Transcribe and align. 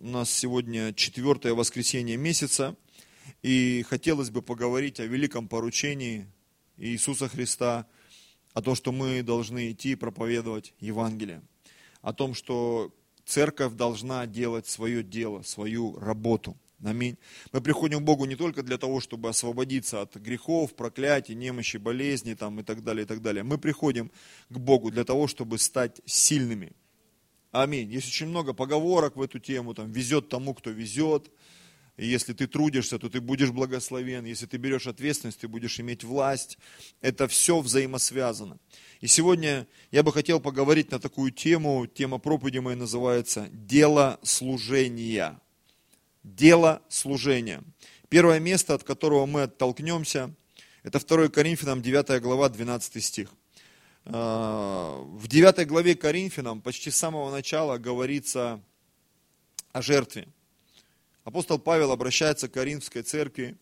У 0.00 0.06
нас 0.06 0.30
сегодня 0.30 0.92
четвертое 0.94 1.54
воскресенье 1.54 2.16
месяца, 2.16 2.76
и 3.42 3.84
хотелось 3.88 4.30
бы 4.30 4.42
поговорить 4.42 5.00
о 5.00 5.06
великом 5.06 5.48
поручении 5.48 6.28
Иисуса 6.76 7.28
Христа, 7.28 7.84
о 8.52 8.62
том, 8.62 8.76
что 8.76 8.92
мы 8.92 9.24
должны 9.24 9.72
идти 9.72 9.96
проповедовать 9.96 10.72
Евангелие, 10.78 11.42
о 12.00 12.12
том, 12.12 12.34
что 12.34 12.94
церковь 13.24 13.72
должна 13.72 14.24
делать 14.26 14.68
свое 14.68 15.02
дело, 15.02 15.42
свою 15.42 15.98
работу. 15.98 16.56
Аминь. 16.84 17.18
Мы 17.50 17.60
приходим 17.60 17.98
к 17.98 18.04
Богу 18.04 18.24
не 18.24 18.36
только 18.36 18.62
для 18.62 18.78
того, 18.78 19.00
чтобы 19.00 19.30
освободиться 19.30 20.02
от 20.02 20.14
грехов, 20.14 20.76
проклятий, 20.76 21.34
немощи, 21.34 21.76
болезней 21.76 22.36
там, 22.36 22.60
и 22.60 22.62
так 22.62 22.84
далее, 22.84 23.02
и 23.02 23.06
так 23.06 23.20
далее. 23.20 23.42
Мы 23.42 23.58
приходим 23.58 24.12
к 24.48 24.58
Богу 24.58 24.92
для 24.92 25.02
того, 25.02 25.26
чтобы 25.26 25.58
стать 25.58 26.00
сильными– 26.06 26.70
Аминь. 27.50 27.90
Есть 27.90 28.08
очень 28.08 28.26
много 28.26 28.52
поговорок 28.52 29.16
в 29.16 29.22
эту 29.22 29.38
тему, 29.38 29.74
там, 29.74 29.90
везет 29.90 30.28
тому, 30.28 30.54
кто 30.54 30.70
везет. 30.70 31.30
И 31.96 32.06
если 32.06 32.32
ты 32.32 32.46
трудишься, 32.46 32.98
то 32.98 33.08
ты 33.08 33.20
будешь 33.20 33.50
благословен. 33.50 34.24
Если 34.24 34.46
ты 34.46 34.56
берешь 34.56 34.86
ответственность, 34.86 35.40
ты 35.40 35.48
будешь 35.48 35.80
иметь 35.80 36.04
власть. 36.04 36.56
Это 37.00 37.26
все 37.26 37.58
взаимосвязано. 37.58 38.58
И 39.00 39.08
сегодня 39.08 39.66
я 39.90 40.04
бы 40.04 40.12
хотел 40.12 40.38
поговорить 40.38 40.92
на 40.92 41.00
такую 41.00 41.32
тему. 41.32 41.86
Тема 41.86 42.18
проповеди 42.18 42.58
моей 42.58 42.76
называется 42.76 43.48
«Дело 43.50 44.20
служения». 44.22 45.40
Дело 46.22 46.82
служения. 46.88 47.64
Первое 48.08 48.38
место, 48.38 48.74
от 48.74 48.84
которого 48.84 49.26
мы 49.26 49.42
оттолкнемся, 49.42 50.34
это 50.82 51.04
2 51.04 51.28
Коринфянам 51.28 51.82
9 51.82 52.22
глава, 52.22 52.48
12 52.48 53.04
стих. 53.04 53.30
А, 54.04 55.02
в 55.02 55.28
9 55.28 55.66
главе 55.66 55.94
Коринфянам 55.94 56.60
почти 56.60 56.90
с 56.90 56.96
самого 56.96 57.30
начала 57.30 57.78
говорится 57.78 58.60
о 59.72 59.82
жертве. 59.82 60.28
Апостол 61.24 61.58
Павел 61.58 61.92
обращается 61.92 62.48
к 62.48 62.52
Коринфской 62.52 63.02
церкви, 63.02 63.56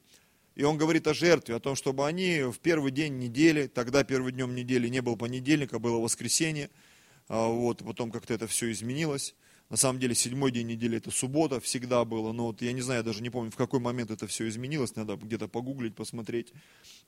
и 0.55 0.63
он 0.63 0.79
говорит 0.79 1.07
о 1.07 1.15
жертве, 1.15 1.57
о 1.57 1.61
том, 1.61 1.75
чтобы 1.77 2.07
они 2.07 2.43
в 2.43 2.59
первый 2.61 2.93
день 2.93 3.19
недели, 3.19 3.67
тогда 3.67 4.05
первый 4.05 4.33
днем 4.33 4.55
недели 4.55 4.89
не 4.89 5.03
был 5.03 5.17
понедельник, 5.17 5.75
а 5.75 5.79
было 5.79 5.99
воскресенье, 5.99 6.71
а, 7.29 7.49
вот, 7.49 7.85
потом 7.85 8.11
как-то 8.11 8.35
это 8.35 8.47
все 8.47 8.71
изменилось, 8.71 9.35
на 9.69 9.77
самом 9.77 9.99
деле, 9.99 10.15
седьмой 10.15 10.53
день 10.53 10.69
недели 10.69 10.99
это 10.99 11.11
суббота, 11.11 11.59
всегда 11.61 12.05
было. 12.05 12.33
Но 12.33 12.47
вот 12.47 12.63
я 12.63 12.73
не 12.73 12.83
знаю, 12.83 13.01
я 13.01 13.03
даже 13.03 13.21
не 13.21 13.31
помню, 13.31 13.51
в 13.51 13.57
какой 13.57 13.81
момент 13.81 14.13
это 14.13 14.29
все 14.29 14.47
изменилось. 14.47 14.95
Надо 14.95 15.17
где-то 15.17 15.49
погуглить, 15.49 15.97
посмотреть. 15.97 16.53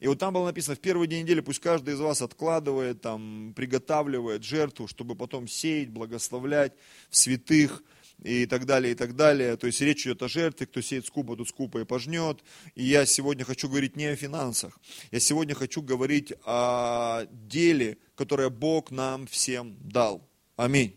И 0.01 0.09
вот 0.09 0.19
там 0.19 0.35
было 0.35 0.47
написано, 0.47 0.75
в 0.75 0.81
первый 0.81 1.07
день 1.07 1.23
недели 1.23 1.41
пусть 1.41 1.61
каждый 1.61 1.95
из 1.95 2.01
вас 2.01 2.21
откладывает, 2.21 3.01
там, 3.01 3.53
приготавливает 3.55 4.43
жертву, 4.43 4.89
чтобы 4.89 5.15
потом 5.15 5.47
сеять, 5.47 5.91
благословлять 5.91 6.73
в 7.11 7.17
святых 7.17 7.85
и 8.25 8.45
так 8.47 8.67
далее, 8.67 8.93
и 8.93 8.95
так 8.97 9.15
далее. 9.15 9.57
То 9.57 9.69
есть 9.69 9.81
речь 9.81 10.05
идет 10.05 10.21
о 10.25 10.29
жертве, 10.29 10.67
кто 10.67 10.81
сеет 10.81 11.07
скупо, 11.07 11.37
тот 11.37 11.49
скупо 11.49 11.79
и 11.79 11.85
пожнет. 11.85 12.43
И 12.75 12.83
я 12.85 13.07
сегодня 13.07 13.45
хочу 13.45 13.69
говорить 13.69 13.95
не 13.95 14.07
о 14.07 14.17
финансах. 14.17 14.81
Я 15.13 15.21
сегодня 15.21 15.55
хочу 15.55 15.81
говорить 15.81 16.33
о 16.45 17.27
деле, 17.31 17.99
которое 18.17 18.51
Бог 18.51 18.91
нам 18.91 19.29
всем 19.29 19.77
дал. 19.81 20.29
Аминь. 20.57 20.97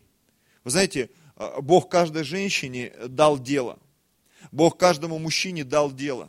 Вы 0.64 0.72
знаете, 0.72 1.10
Бог 1.60 1.88
каждой 1.88 2.24
женщине 2.24 2.92
дал 3.08 3.38
дело. 3.38 3.78
Бог 4.50 4.76
каждому 4.76 5.18
мужчине 5.18 5.64
дал 5.64 5.92
дело. 5.92 6.28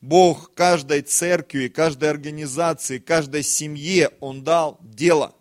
Бог 0.00 0.54
каждой 0.54 1.02
церкви, 1.02 1.68
каждой 1.68 2.10
организации, 2.10 2.98
каждой 2.98 3.42
семье 3.42 4.10
Он 4.20 4.44
дал 4.44 4.78
дело. 4.80 5.34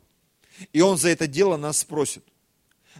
И 0.74 0.82
Он 0.82 0.98
за 0.98 1.10
это 1.10 1.28
дело 1.28 1.58
нас 1.58 1.80
спросит. 1.80 2.24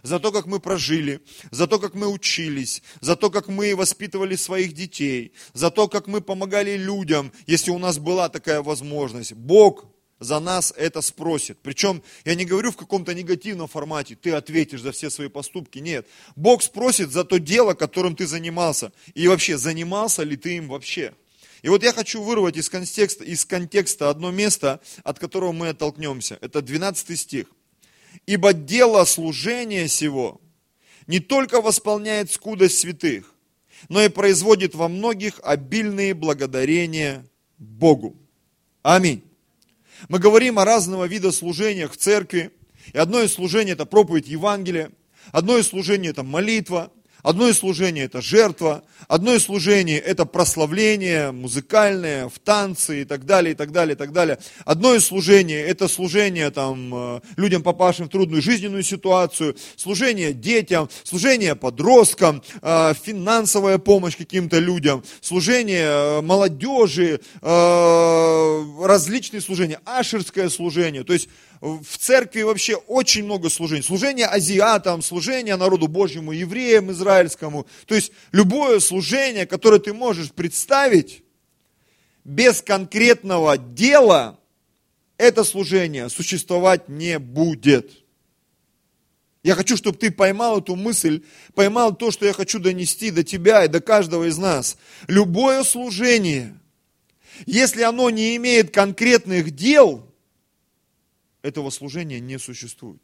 За 0.04 0.20
то, 0.20 0.30
как 0.30 0.46
мы 0.46 0.60
прожили, 0.60 1.20
за 1.50 1.66
то, 1.66 1.80
как 1.80 1.94
мы 1.94 2.06
учились, 2.06 2.82
за 3.00 3.16
то, 3.16 3.30
как 3.30 3.48
мы 3.48 3.74
воспитывали 3.74 4.36
своих 4.36 4.72
детей, 4.72 5.32
за 5.54 5.72
то, 5.72 5.88
как 5.88 6.06
мы 6.06 6.20
помогали 6.20 6.76
людям, 6.76 7.32
если 7.46 7.72
у 7.72 7.78
нас 7.78 7.98
была 7.98 8.28
такая 8.28 8.62
возможность. 8.62 9.32
Бог 9.32 9.86
за 10.20 10.40
нас 10.40 10.72
это 10.76 11.00
спросит. 11.00 11.58
Причем 11.62 12.02
я 12.24 12.34
не 12.34 12.44
говорю 12.44 12.72
в 12.72 12.76
каком-то 12.76 13.14
негативном 13.14 13.68
формате, 13.68 14.16
ты 14.20 14.32
ответишь 14.32 14.82
за 14.82 14.92
все 14.92 15.10
свои 15.10 15.28
поступки. 15.28 15.78
Нет. 15.78 16.06
Бог 16.34 16.62
спросит 16.62 17.12
за 17.12 17.24
то 17.24 17.38
дело, 17.38 17.74
которым 17.74 18.16
ты 18.16 18.26
занимался. 18.26 18.92
И 19.14 19.28
вообще, 19.28 19.56
занимался 19.56 20.22
ли 20.24 20.36
ты 20.36 20.56
им 20.56 20.68
вообще. 20.68 21.14
И 21.62 21.68
вот 21.68 21.82
я 21.82 21.92
хочу 21.92 22.22
вырвать 22.22 22.56
из 22.56 22.68
контекста, 22.68 23.24
из 23.24 23.44
контекста 23.44 24.10
одно 24.10 24.30
место, 24.30 24.80
от 25.04 25.18
которого 25.18 25.52
мы 25.52 25.68
оттолкнемся. 25.68 26.38
Это 26.40 26.62
12 26.62 27.18
стих. 27.18 27.46
«Ибо 28.26 28.52
дело 28.52 29.04
служения 29.04 29.86
сего 29.88 30.40
не 31.06 31.20
только 31.20 31.60
восполняет 31.60 32.30
скудость 32.30 32.78
святых, 32.78 33.34
но 33.88 34.02
и 34.02 34.08
производит 34.08 34.74
во 34.74 34.88
многих 34.88 35.40
обильные 35.42 36.14
благодарения 36.14 37.24
Богу». 37.58 38.16
Аминь. 38.82 39.27
Мы 40.08 40.18
говорим 40.18 40.58
о 40.58 40.64
разного 40.64 41.06
вида 41.06 41.32
служениях 41.32 41.92
в 41.92 41.96
церкви. 41.96 42.52
И 42.92 42.98
одно 42.98 43.20
из 43.20 43.32
служений 43.34 43.72
это 43.72 43.84
проповедь 43.84 44.28
Евангелия, 44.28 44.90
одно 45.32 45.58
из 45.58 45.68
служений 45.68 46.08
это 46.08 46.22
молитва, 46.22 46.90
Одно 47.22 47.48
из 47.48 47.58
служений 47.58 48.02
это 48.02 48.22
жертва, 48.22 48.84
одно 49.08 49.34
из 49.34 49.44
служений 49.44 49.96
это 49.96 50.24
прославление 50.24 51.32
музыкальное, 51.32 52.28
в 52.28 52.38
танцы 52.38 53.02
и 53.02 53.04
так 53.04 53.26
далее, 53.26 53.52
и 53.52 53.56
так 53.56 53.72
далее, 53.72 53.94
и 53.94 53.98
так 53.98 54.12
далее. 54.12 54.38
Одно 54.64 54.94
из 54.94 55.06
служений 55.06 55.56
это 55.56 55.88
служение 55.88 56.50
там, 56.50 56.94
э, 56.94 57.20
людям, 57.36 57.62
попавшим 57.62 58.06
в 58.06 58.10
трудную 58.10 58.40
жизненную 58.40 58.84
ситуацию, 58.84 59.56
служение 59.76 60.32
детям, 60.32 60.88
служение 61.02 61.56
подросткам, 61.56 62.42
э, 62.62 62.94
финансовая 63.02 63.78
помощь 63.78 64.16
каким-то 64.16 64.60
людям, 64.60 65.02
служение 65.20 65.88
э, 65.88 66.20
молодежи, 66.20 67.20
различные 67.42 69.40
служения, 69.40 69.80
ашерское 69.84 70.48
служение. 70.48 71.04
То 71.04 71.12
есть 71.12 71.28
в 71.60 71.98
церкви 71.98 72.42
вообще 72.42 72.76
очень 72.76 73.24
много 73.24 73.50
служений. 73.50 73.82
Служение 73.82 74.26
азиатам, 74.26 75.02
служение 75.02 75.56
народу 75.56 75.88
Божьему, 75.88 76.32
евреям 76.32 76.90
израильскому. 76.92 77.66
То 77.86 77.94
есть 77.94 78.12
любое 78.32 78.80
служение, 78.80 79.46
которое 79.46 79.80
ты 79.80 79.92
можешь 79.92 80.30
представить, 80.30 81.22
без 82.24 82.62
конкретного 82.62 83.56
дела, 83.58 84.38
это 85.16 85.42
служение 85.44 86.08
существовать 86.10 86.88
не 86.88 87.18
будет. 87.18 87.90
Я 89.42 89.54
хочу, 89.54 89.76
чтобы 89.76 89.98
ты 89.98 90.10
поймал 90.10 90.60
эту 90.60 90.76
мысль, 90.76 91.22
поймал 91.54 91.96
то, 91.96 92.10
что 92.10 92.26
я 92.26 92.32
хочу 92.32 92.58
донести 92.58 93.10
до 93.10 93.24
тебя 93.24 93.64
и 93.64 93.68
до 93.68 93.80
каждого 93.80 94.28
из 94.28 94.36
нас. 94.36 94.76
Любое 95.06 95.64
служение, 95.64 96.56
если 97.46 97.82
оно 97.82 98.10
не 98.10 98.36
имеет 98.36 98.72
конкретных 98.72 99.50
дел– 99.52 100.04
этого 101.42 101.70
служения 101.70 102.20
не 102.20 102.38
существует. 102.38 103.00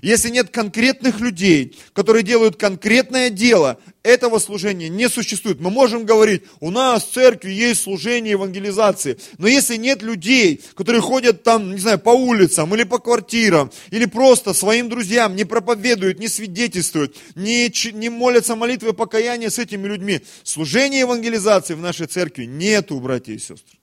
Если 0.00 0.30
нет 0.30 0.50
конкретных 0.50 1.20
людей, 1.20 1.76
которые 1.92 2.22
делают 2.22 2.56
конкретное 2.56 3.30
дело, 3.30 3.78
этого 4.02 4.38
служения 4.38 4.88
не 4.88 5.08
существует. 5.08 5.60
Мы 5.60 5.70
можем 5.70 6.06
говорить, 6.06 6.44
у 6.60 6.70
нас 6.70 7.04
в 7.04 7.12
церкви 7.12 7.50
есть 7.50 7.82
служение 7.82 8.32
евангелизации, 8.32 9.18
но 9.38 9.48
если 9.48 9.76
нет 9.76 10.02
людей, 10.02 10.62
которые 10.74 11.02
ходят 11.02 11.42
там, 11.42 11.74
не 11.74 11.80
знаю, 11.80 11.98
по 11.98 12.10
улицам 12.10 12.74
или 12.74 12.84
по 12.84 12.98
квартирам, 12.98 13.70
или 13.90 14.06
просто 14.06 14.54
своим 14.54 14.88
друзьям 14.88 15.36
не 15.36 15.44
проповедуют, 15.44 16.18
не 16.18 16.28
свидетельствуют, 16.28 17.16
не, 17.34 17.70
не 17.92 18.08
молятся 18.08 18.56
молитвы 18.56 18.92
покаяния 18.94 19.50
с 19.50 19.58
этими 19.58 19.86
людьми, 19.86 20.20
служения 20.42 21.00
евангелизации 21.00 21.74
в 21.74 21.80
нашей 21.80 22.06
церкви 22.06 22.44
нету, 22.44 22.98
братья 23.00 23.32
и 23.34 23.38
сестры. 23.38 23.78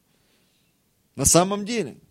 На 1.16 1.26
самом 1.26 1.66
деле– 1.66 1.98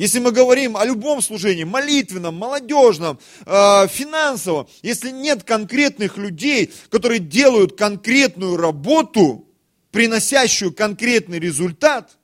если 0.00 0.18
мы 0.18 0.32
говорим 0.32 0.78
о 0.78 0.86
любом 0.86 1.20
служении, 1.20 1.64
молитвенном, 1.64 2.34
молодежном, 2.34 3.18
э, 3.44 3.86
финансовом, 3.88 4.66
если 4.80 5.10
нет 5.10 5.44
конкретных 5.44 6.16
людей, 6.16 6.72
которые 6.88 7.18
делают 7.18 7.76
конкретную 7.76 8.56
работу, 8.56 9.46
приносящую 9.90 10.72
конкретный 10.72 11.38
результат, 11.38 12.16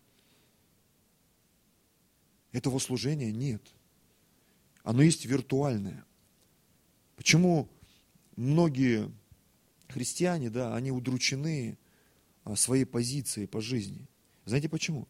этого 2.51 2.79
служения 2.79 3.31
нет. 3.31 3.61
Оно 4.83 5.03
есть 5.03 5.27
виртуальное. 5.27 6.03
Почему 7.17 7.69
многие 8.37 9.13
христиане, 9.89 10.49
да, 10.49 10.75
они 10.75 10.93
удручены 10.93 11.77
а, 12.45 12.57
своей 12.57 12.87
позицией 12.87 13.47
по 13.47 13.61
жизни? 13.61 14.07
Знаете 14.47 14.71
почему? 14.71 15.07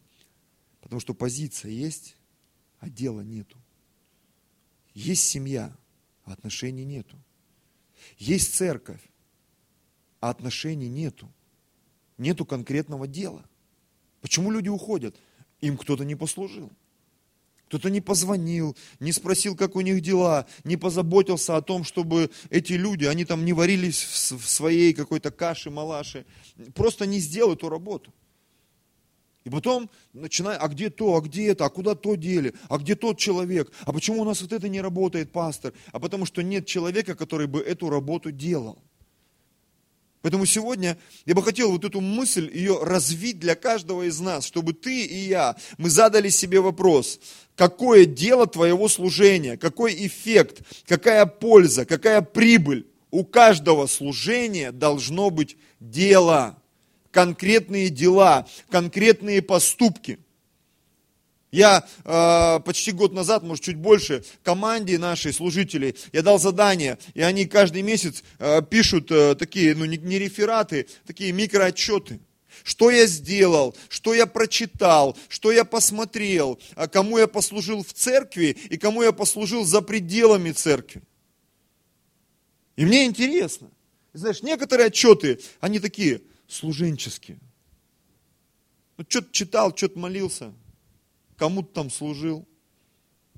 Потому 0.81 0.99
что 0.99 1.13
позиция 1.13 1.71
есть, 1.71 2.16
а 2.79 2.89
дела 2.89 3.21
нету. 3.21 3.57
Есть 4.93 5.27
семья, 5.27 5.75
а 6.23 6.33
отношений 6.33 6.85
нету. 6.85 7.17
Есть 8.17 8.55
церковь, 8.55 9.01
а 10.19 10.29
отношений 10.29 10.89
нету. 10.89 11.31
Нету 12.17 12.45
конкретного 12.45 13.07
дела. 13.07 13.47
Почему 14.21 14.51
люди 14.51 14.69
уходят? 14.69 15.15
Им 15.61 15.77
кто-то 15.77 16.03
не 16.03 16.15
послужил. 16.15 16.71
Кто-то 17.67 17.89
не 17.89 17.99
позвонил, 17.99 18.77
не 19.01 19.11
спросил, 19.11 19.55
как 19.55 19.75
у 19.75 19.81
них 19.81 20.01
дела, 20.01 20.47
не 20.63 20.77
позаботился 20.77 21.57
о 21.57 21.61
том, 21.61 21.83
чтобы 21.83 22.31
эти 22.49 22.73
люди, 22.73 23.03
они 23.03 23.25
там 23.25 23.43
не 23.43 23.51
варились 23.51 24.31
в 24.31 24.49
своей 24.49 24.93
какой-то 24.93 25.31
каше, 25.31 25.69
малаше, 25.69 26.25
просто 26.73 27.05
не 27.05 27.19
сделал 27.19 27.53
эту 27.53 27.67
работу. 27.67 28.13
И 29.47 29.49
потом 29.49 29.89
начинай, 30.11 30.57
а 30.57 30.67
где 30.67 30.89
то, 30.89 31.15
а 31.15 31.21
где 31.21 31.47
это, 31.47 31.63
а 31.63 31.69
куда 31.69 31.95
то 31.95 32.15
дели, 32.15 32.53
а 32.67 32.77
где 32.77 32.95
тот 32.95 33.17
человек, 33.17 33.71
а 33.85 33.93
почему 33.93 34.21
у 34.21 34.25
нас 34.25 34.41
вот 34.41 34.51
это 34.51 34.67
не 34.67 34.81
работает, 34.81 35.31
пастор? 35.31 35.71
А 35.93 36.01
потому 36.01 36.25
что 36.25 36.41
нет 36.43 36.65
человека, 36.65 37.15
который 37.15 37.47
бы 37.47 37.61
эту 37.61 37.89
работу 37.89 38.33
делал. 38.33 38.77
Поэтому 40.21 40.45
сегодня 40.45 40.97
я 41.25 41.33
бы 41.33 41.41
хотел 41.41 41.71
вот 41.71 41.85
эту 41.85 42.01
мысль, 42.01 42.51
ее 42.53 42.83
развить 42.83 43.39
для 43.39 43.55
каждого 43.55 44.03
из 44.09 44.19
нас, 44.19 44.45
чтобы 44.45 44.73
ты 44.73 45.05
и 45.05 45.29
я, 45.29 45.55
мы 45.77 45.89
задали 45.89 46.27
себе 46.27 46.59
вопрос, 46.59 47.17
какое 47.55 48.03
дело 48.03 48.47
твоего 48.47 48.89
служения, 48.89 49.55
какой 49.55 49.93
эффект, 50.07 50.61
какая 50.85 51.25
польза, 51.25 51.85
какая 51.85 52.21
прибыль. 52.21 52.85
У 53.11 53.23
каждого 53.23 53.87
служения 53.87 54.73
должно 54.73 55.29
быть 55.29 55.55
дело 55.79 56.61
конкретные 57.17 57.89
дела, 57.89 58.45
конкретные 58.69 59.41
поступки. 59.41 60.19
Я 61.51 61.83
э, 62.05 62.59
почти 62.63 62.91
год 62.91 63.11
назад, 63.11 63.41
может 63.41 63.63
чуть 63.63 63.77
больше, 63.77 64.23
команде 64.43 64.99
нашей 64.99 65.33
служителей, 65.33 65.95
я 66.13 66.21
дал 66.21 66.37
задание, 66.37 66.99
и 67.15 67.23
они 67.23 67.45
каждый 67.45 67.81
месяц 67.81 68.23
э, 68.37 68.61
пишут 68.61 69.09
э, 69.09 69.33
такие, 69.33 69.73
ну 69.73 69.85
не, 69.85 69.97
не 69.97 70.19
рефераты, 70.19 70.85
такие 71.07 71.31
микроотчеты. 71.31 72.19
Что 72.63 72.91
я 72.91 73.07
сделал, 73.07 73.75
что 73.89 74.13
я 74.13 74.27
прочитал, 74.27 75.17
что 75.27 75.51
я 75.51 75.65
посмотрел, 75.65 76.59
а 76.75 76.87
кому 76.87 77.17
я 77.17 77.25
послужил 77.25 77.83
в 77.83 77.93
церкви 77.93 78.55
и 78.69 78.77
кому 78.77 79.01
я 79.01 79.11
послужил 79.11 79.65
за 79.65 79.81
пределами 79.81 80.51
церкви. 80.51 81.01
И 82.75 82.85
мне 82.85 83.05
интересно. 83.05 83.71
Знаешь, 84.13 84.43
некоторые 84.43 84.87
отчеты, 84.87 85.39
они 85.59 85.79
такие, 85.79 86.21
служенческие. 86.47 87.39
Ну, 88.97 89.05
что-то 89.07 89.31
читал, 89.31 89.75
что-то 89.75 89.99
молился, 89.99 90.53
кому-то 91.35 91.73
там 91.73 91.89
служил. 91.89 92.47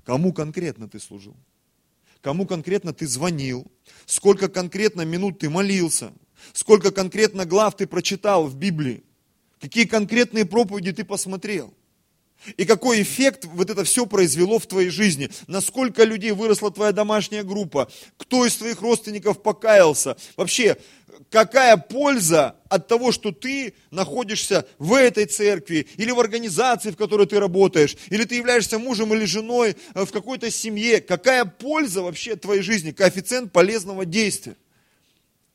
Кому 0.04 0.32
конкретно 0.32 0.88
ты 0.88 0.98
служил? 0.98 1.36
Кому 2.22 2.46
конкретно 2.46 2.92
ты 2.92 3.06
звонил? 3.06 3.70
Сколько 4.06 4.48
конкретно 4.48 5.02
минут 5.02 5.38
ты 5.38 5.50
молился? 5.50 6.12
Сколько 6.52 6.90
конкретно 6.90 7.44
глав 7.44 7.76
ты 7.76 7.86
прочитал 7.86 8.46
в 8.46 8.56
Библии? 8.56 9.04
Какие 9.60 9.84
конкретные 9.84 10.46
проповеди 10.46 10.92
ты 10.92 11.04
посмотрел? 11.04 11.74
И 12.56 12.64
какой 12.64 13.02
эффект 13.02 13.44
вот 13.44 13.68
это 13.68 13.84
все 13.84 14.06
произвело 14.06 14.58
в 14.58 14.66
твоей 14.66 14.88
жизни? 14.88 15.30
Насколько 15.46 16.04
людей 16.04 16.32
выросла 16.32 16.70
твоя 16.70 16.92
домашняя 16.92 17.42
группа? 17.42 17.90
Кто 18.16 18.46
из 18.46 18.56
твоих 18.56 18.80
родственников 18.80 19.42
покаялся? 19.42 20.16
Вообще, 20.36 20.78
какая 21.30 21.76
польза 21.76 22.56
от 22.68 22.88
того, 22.88 23.12
что 23.12 23.30
ты 23.32 23.74
находишься 23.90 24.66
в 24.78 24.94
этой 24.94 25.26
церкви, 25.26 25.86
или 25.96 26.10
в 26.10 26.20
организации, 26.20 26.90
в 26.90 26.96
которой 26.96 27.26
ты 27.26 27.38
работаешь, 27.38 27.96
или 28.10 28.24
ты 28.24 28.34
являешься 28.34 28.78
мужем 28.78 29.14
или 29.14 29.24
женой 29.24 29.76
э, 29.94 30.04
в 30.04 30.10
какой-то 30.10 30.50
семье? 30.50 31.00
Какая 31.00 31.44
польза 31.44 32.02
вообще 32.02 32.32
от 32.32 32.42
твоей 32.42 32.62
жизни? 32.62 32.90
Коэффициент 32.90 33.52
полезного 33.52 34.04
действия. 34.04 34.56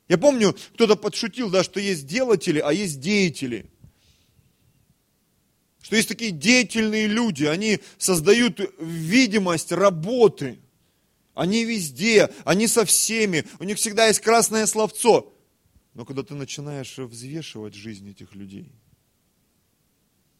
Я 0.07 0.17
помню, 0.17 0.55
кто-то 0.73 0.95
подшутил, 0.95 1.49
да, 1.49 1.63
что 1.63 1.79
есть 1.79 2.07
делатели, 2.07 2.59
а 2.59 2.71
есть 2.71 2.99
деятели. 2.99 3.65
Что 5.81 5.95
есть 5.95 6.07
такие 6.07 6.31
деятельные 6.31 7.07
люди, 7.07 7.43
они 7.43 7.79
создают 7.97 8.59
видимость 8.79 9.71
работы. 9.71 10.59
Они 11.33 11.65
везде, 11.65 12.29
они 12.45 12.65
со 12.65 12.85
всеми, 12.85 13.45
у 13.59 13.65
них 13.65 13.77
всегда 13.77 14.07
есть 14.07 14.21
красное 14.21 14.65
словцо. 14.67 15.34
Но 15.95 16.05
когда 16.05 16.23
ты 16.23 16.35
начинаешь 16.35 16.97
взвешивать 16.97 17.73
жизнь 17.73 18.07
этих 18.09 18.35
людей, 18.35 18.69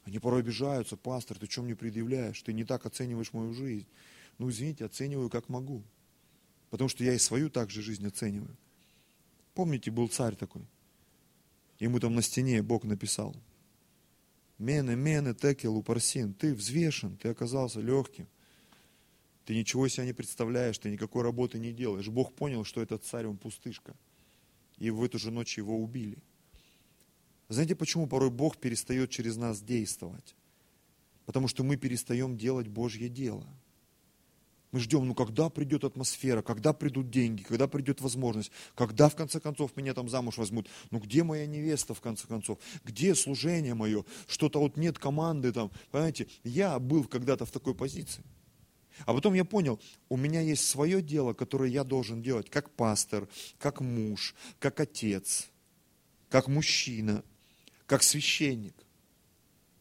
они 0.04 0.20
порой 0.20 0.42
обижаются, 0.42 0.98
пастор, 0.98 1.40
ты 1.40 1.50
что 1.50 1.64
мне 1.64 1.76
предъявляешь? 1.76 2.42
Ты 2.42 2.54
не 2.54 2.66
так 2.66 2.86
оцениваешь 2.86 3.34
мою 3.34 3.54
жизнь. 3.54 3.88
Ну, 4.38 4.50
извините, 4.50 4.86
оцениваю 4.86 5.30
как 5.30 5.48
могу. 5.48 5.82
Потому 6.70 6.90
что 6.90 7.04
я 7.06 7.14
и 7.14 7.18
свою 7.18 7.50
также 7.50 7.82
жизнь 7.82 8.06
оцениваю. 8.06 8.56
Помните, 9.54 9.92
был 9.92 10.10
царь 10.10 10.36
такой. 10.36 10.64
Ему 11.80 12.00
там 12.02 12.16
на 12.16 12.22
стене 12.22 12.62
Бог 12.62 12.84
написал. 12.84 13.34
Мене, 14.58 14.96
мене, 14.96 15.34
текел, 15.34 15.78
упарсин. 15.78 16.34
Ты 16.34 16.54
взвешен, 16.54 17.16
ты 17.16 17.30
оказался 17.30 17.80
легким. 17.80 18.28
Ты 19.46 19.56
ничего 19.56 19.88
себя 19.88 20.06
не 20.06 20.14
представляешь, 20.14 20.78
ты 20.78 20.92
никакой 20.92 21.24
работы 21.24 21.60
не 21.60 21.72
делаешь. 21.72 22.10
Бог 22.10 22.34
понял, 22.34 22.66
что 22.66 22.82
этот 22.82 23.06
царь, 23.06 23.26
он 23.26 23.38
пустышка 23.38 23.96
и 24.78 24.90
в 24.90 25.04
эту 25.04 25.20
же 25.20 25.32
ночь 25.32 25.58
его 25.58 25.78
убили. 25.78 26.18
Знаете, 27.50 27.76
почему 27.76 28.08
порой 28.08 28.30
Бог 28.30 28.58
перестает 28.58 29.10
через 29.10 29.38
нас 29.38 29.62
действовать? 29.62 30.36
Потому 31.26 31.48
что 31.48 31.64
мы 31.64 31.78
перестаем 31.78 32.38
делать 32.38 32.68
Божье 32.68 33.10
дело. 33.10 33.48
Мы 34.72 34.82
ждем, 34.82 35.08
ну 35.08 35.16
когда 35.16 35.50
придет 35.50 35.86
атмосфера, 35.86 36.42
когда 36.42 36.74
придут 36.74 37.10
деньги, 37.10 37.44
когда 37.44 37.66
придет 37.68 38.02
возможность, 38.02 38.52
когда 38.76 39.08
в 39.08 39.16
конце 39.16 39.40
концов 39.40 39.78
меня 39.78 39.94
там 39.94 40.10
замуж 40.10 40.38
возьмут, 40.38 40.68
ну 40.92 41.00
где 41.00 41.24
моя 41.24 41.46
невеста 41.46 41.94
в 41.94 42.02
конце 42.02 42.28
концов, 42.28 42.60
где 42.84 43.16
служение 43.16 43.74
мое, 43.74 44.04
что-то 44.28 44.60
вот 44.60 44.76
нет 44.76 45.00
команды 45.00 45.54
там, 45.54 45.72
понимаете, 45.92 46.28
я 46.44 46.78
был 46.78 47.06
когда-то 47.06 47.46
в 47.46 47.52
такой 47.52 47.74
позиции. 47.74 48.24
А 49.06 49.14
потом 49.14 49.34
я 49.34 49.44
понял, 49.44 49.80
у 50.10 50.18
меня 50.18 50.42
есть 50.42 50.68
свое 50.68 51.02
дело, 51.02 51.34
которое 51.34 51.70
я 51.70 51.84
должен 51.84 52.22
делать 52.22 52.50
как 52.50 52.70
пастор, 52.72 53.28
как 53.60 53.82
муж, 53.82 54.36
как 54.60 54.80
отец, 54.80 55.48
как 56.30 56.48
мужчина, 56.48 57.24
как 57.86 58.04
священник. 58.04 58.76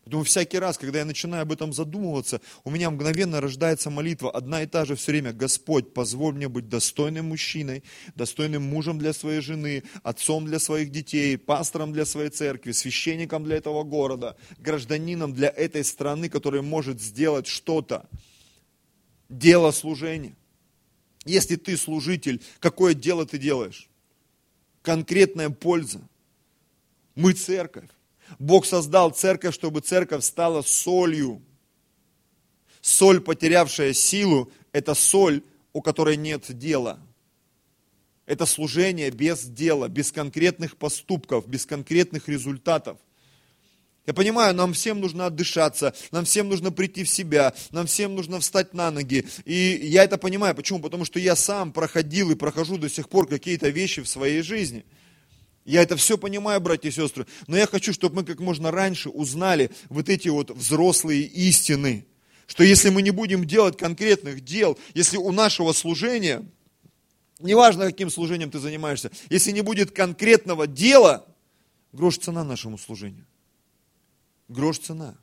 Поэтому 0.05 0.23
всякий 0.25 0.59
раз, 0.59 0.77
когда 0.77 0.99
я 0.99 1.07
начинаю 1.07 1.43
об 1.43 1.53
этом 1.53 1.73
задумываться, 1.73 2.43
у 2.63 2.71
меня 2.71 2.91
мгновенно 2.91 3.41
рождается 3.41 3.89
молитва, 3.89 4.31
одна 4.31 4.63
и 4.63 4.67
та 4.67 4.85
же 4.85 4.97
все 4.97 5.13
время. 5.13 5.33
Господь, 5.33 5.95
позволь 5.95 6.35
мне 6.35 6.47
быть 6.49 6.69
достойным 6.69 7.29
мужчиной, 7.29 7.83
достойным 8.15 8.63
мужем 8.63 8.99
для 8.99 9.15
своей 9.15 9.41
жены, 9.41 9.83
отцом 10.03 10.45
для 10.45 10.59
своих 10.59 10.91
детей, 10.91 11.39
пастором 11.39 11.95
для 11.95 12.05
своей 12.05 12.29
церкви, 12.29 12.73
священником 12.73 13.45
для 13.45 13.57
этого 13.57 13.83
города, 13.83 14.37
гражданином 14.59 15.33
для 15.33 15.49
этой 15.49 15.83
страны, 15.85 16.29
который 16.29 16.61
может 16.61 17.01
сделать 17.01 17.47
что-то 17.47 18.07
дело 19.29 19.71
служения. 19.71 20.35
Если 21.25 21.57
ты 21.57 21.77
служитель, 21.77 22.43
какое 22.61 22.95
дело 22.95 23.27
ты 23.27 23.39
делаешь? 23.39 23.89
Конкретная 24.83 25.51
польза. 25.51 26.01
Мы 27.15 27.33
церковь. 27.33 27.89
Бог 28.39 28.67
создал 28.67 29.11
церковь, 29.11 29.55
чтобы 29.55 29.81
церковь 29.81 30.25
стала 30.25 30.63
солью. 30.63 31.43
Соль, 32.81 33.21
потерявшая 33.21 33.93
силу, 33.93 34.51
это 34.73 34.95
соль, 34.95 35.43
у 35.73 35.81
которой 35.81 36.17
нет 36.17 36.57
дела. 36.59 37.01
Это 38.27 38.47
служение 38.47 39.11
без 39.11 39.45
дела, 39.45 39.89
без 39.89 40.13
конкретных 40.13 40.77
поступков, 40.77 41.47
без 41.47 41.67
конкретных 41.67 42.29
результатов– 42.29 42.99
я 44.07 44.13
понимаю, 44.13 44.55
нам 44.55 44.75
всем 44.75 45.01
нужно 45.01 45.27
отдышаться, 45.27 45.95
нам 46.11 46.27
всем 46.27 46.49
нужно 46.49 46.71
прийти 46.71 47.05
в 47.05 47.09
себя, 47.09 47.55
нам 47.71 47.87
всем 47.87 48.15
нужно 48.15 48.39
встать 48.39 48.75
на 48.75 48.91
ноги. 48.91 49.27
И 49.47 49.81
я 49.83 50.05
это 50.05 50.19
понимаю. 50.19 50.55
Почему? 50.55 50.81
Потому 50.81 51.07
что 51.07 51.19
я 51.19 51.35
сам 51.35 51.73
проходил 51.73 52.31
и 52.31 52.35
прохожу 52.35 52.77
до 52.77 52.91
сих 52.91 53.09
пор 53.09 53.27
какие-то 53.27 53.71
вещи 53.71 54.03
в 54.03 54.09
своей 54.09 54.43
жизни. 54.43 54.85
Я 55.65 55.83
это 55.83 55.97
все 55.97 56.19
понимаю, 56.19 56.61
братья 56.61 56.91
и 56.91 56.93
сестры. 56.93 57.27
Но 57.47 57.57
я 57.57 57.67
хочу, 57.67 57.95
чтобы 57.95 58.17
мы 58.17 58.25
как 58.25 58.41
можно 58.41 58.71
раньше 58.71 59.09
узнали 59.09 59.71
вот 59.89 60.11
эти 60.11 60.29
вот 60.29 60.51
взрослые 60.51 61.23
истины. 61.23 62.07
Что 62.47 62.63
если 62.63 62.91
мы 62.91 63.01
не 63.01 63.11
будем 63.11 63.47
делать 63.47 63.79
конкретных 63.79 64.45
дел, 64.45 64.79
если 64.93 65.17
у 65.17 65.33
нашего 65.33 65.73
служения, 65.73 66.47
неважно 67.41 67.87
каким 67.87 68.11
служением 68.11 68.51
ты 68.51 68.59
занимаешься, 68.59 69.11
если 69.31 69.51
не 69.51 69.63
будет 69.63 69.93
конкретного 69.93 70.67
дела, 70.67 71.27
грош 71.93 72.19
цена 72.19 72.45
нашему 72.45 72.77
служению. 72.77 73.25
Грош 74.55 74.79
цена. 74.79 75.17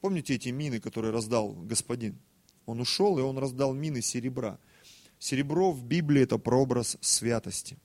Помните 0.00 0.34
эти 0.34 0.48
мины, 0.48 0.80
которые 0.80 1.12
раздал 1.12 1.52
господин? 1.52 2.18
Он 2.66 2.80
ушел, 2.80 3.20
и 3.20 3.22
он 3.22 3.38
раздал 3.38 3.72
мины 3.72 4.02
серебра. 4.02 4.58
Серебро 5.20 5.70
в 5.70 5.84
Библии– 5.84 6.22
это 6.24 6.38
прообраз 6.38 6.96
святости. 7.00 7.78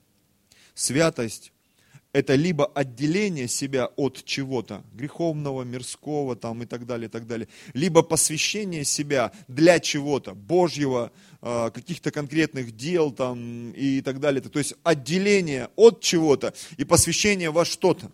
Святость– 0.74 1.52
это 2.12 2.34
либо 2.34 2.66
отделение 2.66 3.46
себя 3.46 3.86
от 3.86 4.24
чего-то, 4.24 4.82
греховного, 4.92 5.62
мирского 5.62 6.34
там, 6.34 6.64
и 6.64 6.66
так 6.66 6.86
далее, 6.86 7.06
и 7.06 7.10
так 7.10 7.28
далее, 7.28 7.46
либо 7.72 8.02
посвящение 8.02 8.84
себя 8.84 9.30
для 9.46 9.78
чего-то, 9.78 10.34
Божьего, 10.34 11.12
а, 11.40 11.70
каких-то 11.70 12.10
конкретных 12.10 12.76
дел 12.76 13.12
там, 13.12 13.70
и 13.70 14.00
так 14.00 14.18
далее. 14.18 14.42
То 14.42 14.58
есть 14.58 14.74
отделение 14.82 15.70
от 15.76 16.00
чего-то 16.00 16.52
и 16.78 16.84
посвящение 16.84 17.52
во 17.52 17.64
что-то. 17.64 18.10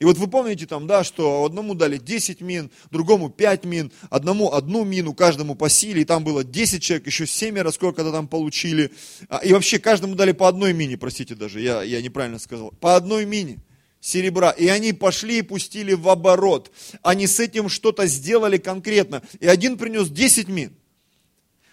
И 0.00 0.04
вот 0.04 0.16
вы 0.16 0.28
помните 0.28 0.64
там, 0.66 0.86
да, 0.86 1.02
что 1.02 1.44
одному 1.44 1.74
дали 1.74 1.98
10 1.98 2.40
мин, 2.40 2.70
другому 2.92 3.30
5 3.30 3.64
мин, 3.64 3.90
одному 4.10 4.52
одну 4.52 4.84
мину, 4.84 5.12
каждому 5.12 5.56
по 5.56 5.68
силе, 5.68 6.02
и 6.02 6.04
там 6.04 6.22
было 6.22 6.44
10 6.44 6.80
человек, 6.80 7.06
еще 7.06 7.26
семеро, 7.26 7.72
сколько-то 7.72 8.12
там 8.12 8.28
получили. 8.28 8.92
А, 9.28 9.38
и 9.38 9.52
вообще 9.52 9.80
каждому 9.80 10.14
дали 10.14 10.30
по 10.30 10.46
одной 10.46 10.72
мине, 10.72 10.96
простите 10.96 11.34
даже, 11.34 11.60
я, 11.60 11.82
я 11.82 12.00
неправильно 12.00 12.38
сказал, 12.38 12.70
по 12.80 12.94
одной 12.94 13.24
мине 13.26 13.58
серебра. 14.00 14.50
И 14.52 14.68
они 14.68 14.92
пошли 14.92 15.38
и 15.38 15.42
пустили 15.42 15.94
в 15.94 16.08
оборот. 16.08 16.70
Они 17.02 17.26
с 17.26 17.40
этим 17.40 17.68
что-то 17.68 18.06
сделали 18.06 18.56
конкретно. 18.56 19.22
И 19.40 19.48
один 19.48 19.76
принес 19.76 20.10
10 20.10 20.46
мин, 20.46 20.76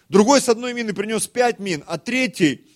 другой 0.08 0.40
с 0.40 0.48
одной 0.48 0.74
мины 0.74 0.94
принес 0.94 1.28
5 1.28 1.60
мин, 1.60 1.84
а 1.86 1.96
третий 1.96 2.66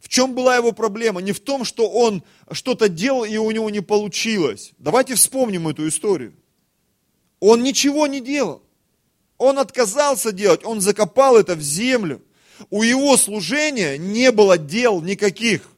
в 0.00 0.08
чем 0.08 0.34
была 0.34 0.56
его 0.56 0.72
проблема? 0.72 1.20
Не 1.20 1.32
в 1.32 1.40
том, 1.40 1.64
что 1.64 1.88
он 1.88 2.22
что-то 2.50 2.88
делал 2.88 3.24
и 3.24 3.36
у 3.36 3.50
него 3.50 3.70
не 3.70 3.80
получилось. 3.80 4.72
Давайте 4.78 5.14
вспомним 5.14 5.68
эту 5.68 5.88
историю. 5.88 6.34
Он 7.40 7.62
ничего 7.62 8.06
не 8.06 8.20
делал. 8.20 8.62
Он 9.38 9.58
отказался 9.58 10.32
делать, 10.32 10.64
он 10.64 10.80
закопал 10.80 11.36
это 11.36 11.54
в 11.54 11.60
землю. 11.60 12.22
У 12.70 12.82
его 12.82 13.16
служения 13.16 13.98
не 13.98 14.32
было 14.32 14.56
дел 14.56 15.02
никаких. 15.02 15.75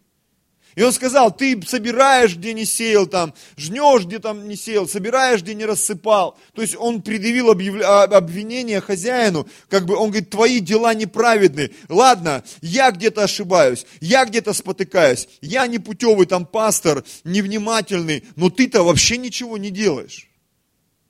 И 0.79 0.83
он 0.83 0.93
сказал, 0.93 1.37
ты 1.37 1.61
собираешь, 1.67 2.37
где 2.37 2.55
не 2.55 2.65
сеял 2.65 3.09
там, 3.09 3.35
жнешь, 3.57 4.05
где 4.05 4.21
там 4.21 4.47
не 4.47 4.55
сеял, 4.55 4.87
собираешь, 4.87 5.43
где 5.43 5.55
не 5.55 5.65
рассыпал. 5.65 6.39
То 6.53 6.63
есть 6.63 6.77
он 6.79 7.03
предъявил 7.03 7.51
объявля... 7.51 8.05
обвинение 8.05 8.81
хозяину, 8.81 9.49
как 9.69 9.87
бы 9.87 9.97
он 9.97 10.11
говорит, 10.11 10.31
твои 10.31 10.61
дела 10.61 10.95
неправедны. 10.95 11.73
Ладно, 11.89 12.45
я 12.63 12.93
где-то 12.93 13.25
ошибаюсь, 13.25 13.87
я 14.01 14.25
где-то 14.25 14.53
спотыкаюсь, 14.53 15.29
я 15.41 15.67
не 15.67 15.81
путевый 15.81 16.27
там 16.27 16.47
пастор, 16.47 17.03
невнимательный, 17.25 18.23
но 18.37 18.49
ты-то 18.49 18.85
вообще 18.85 19.17
ничего 19.17 19.59
не 19.59 19.73
делаешь. 19.73 20.29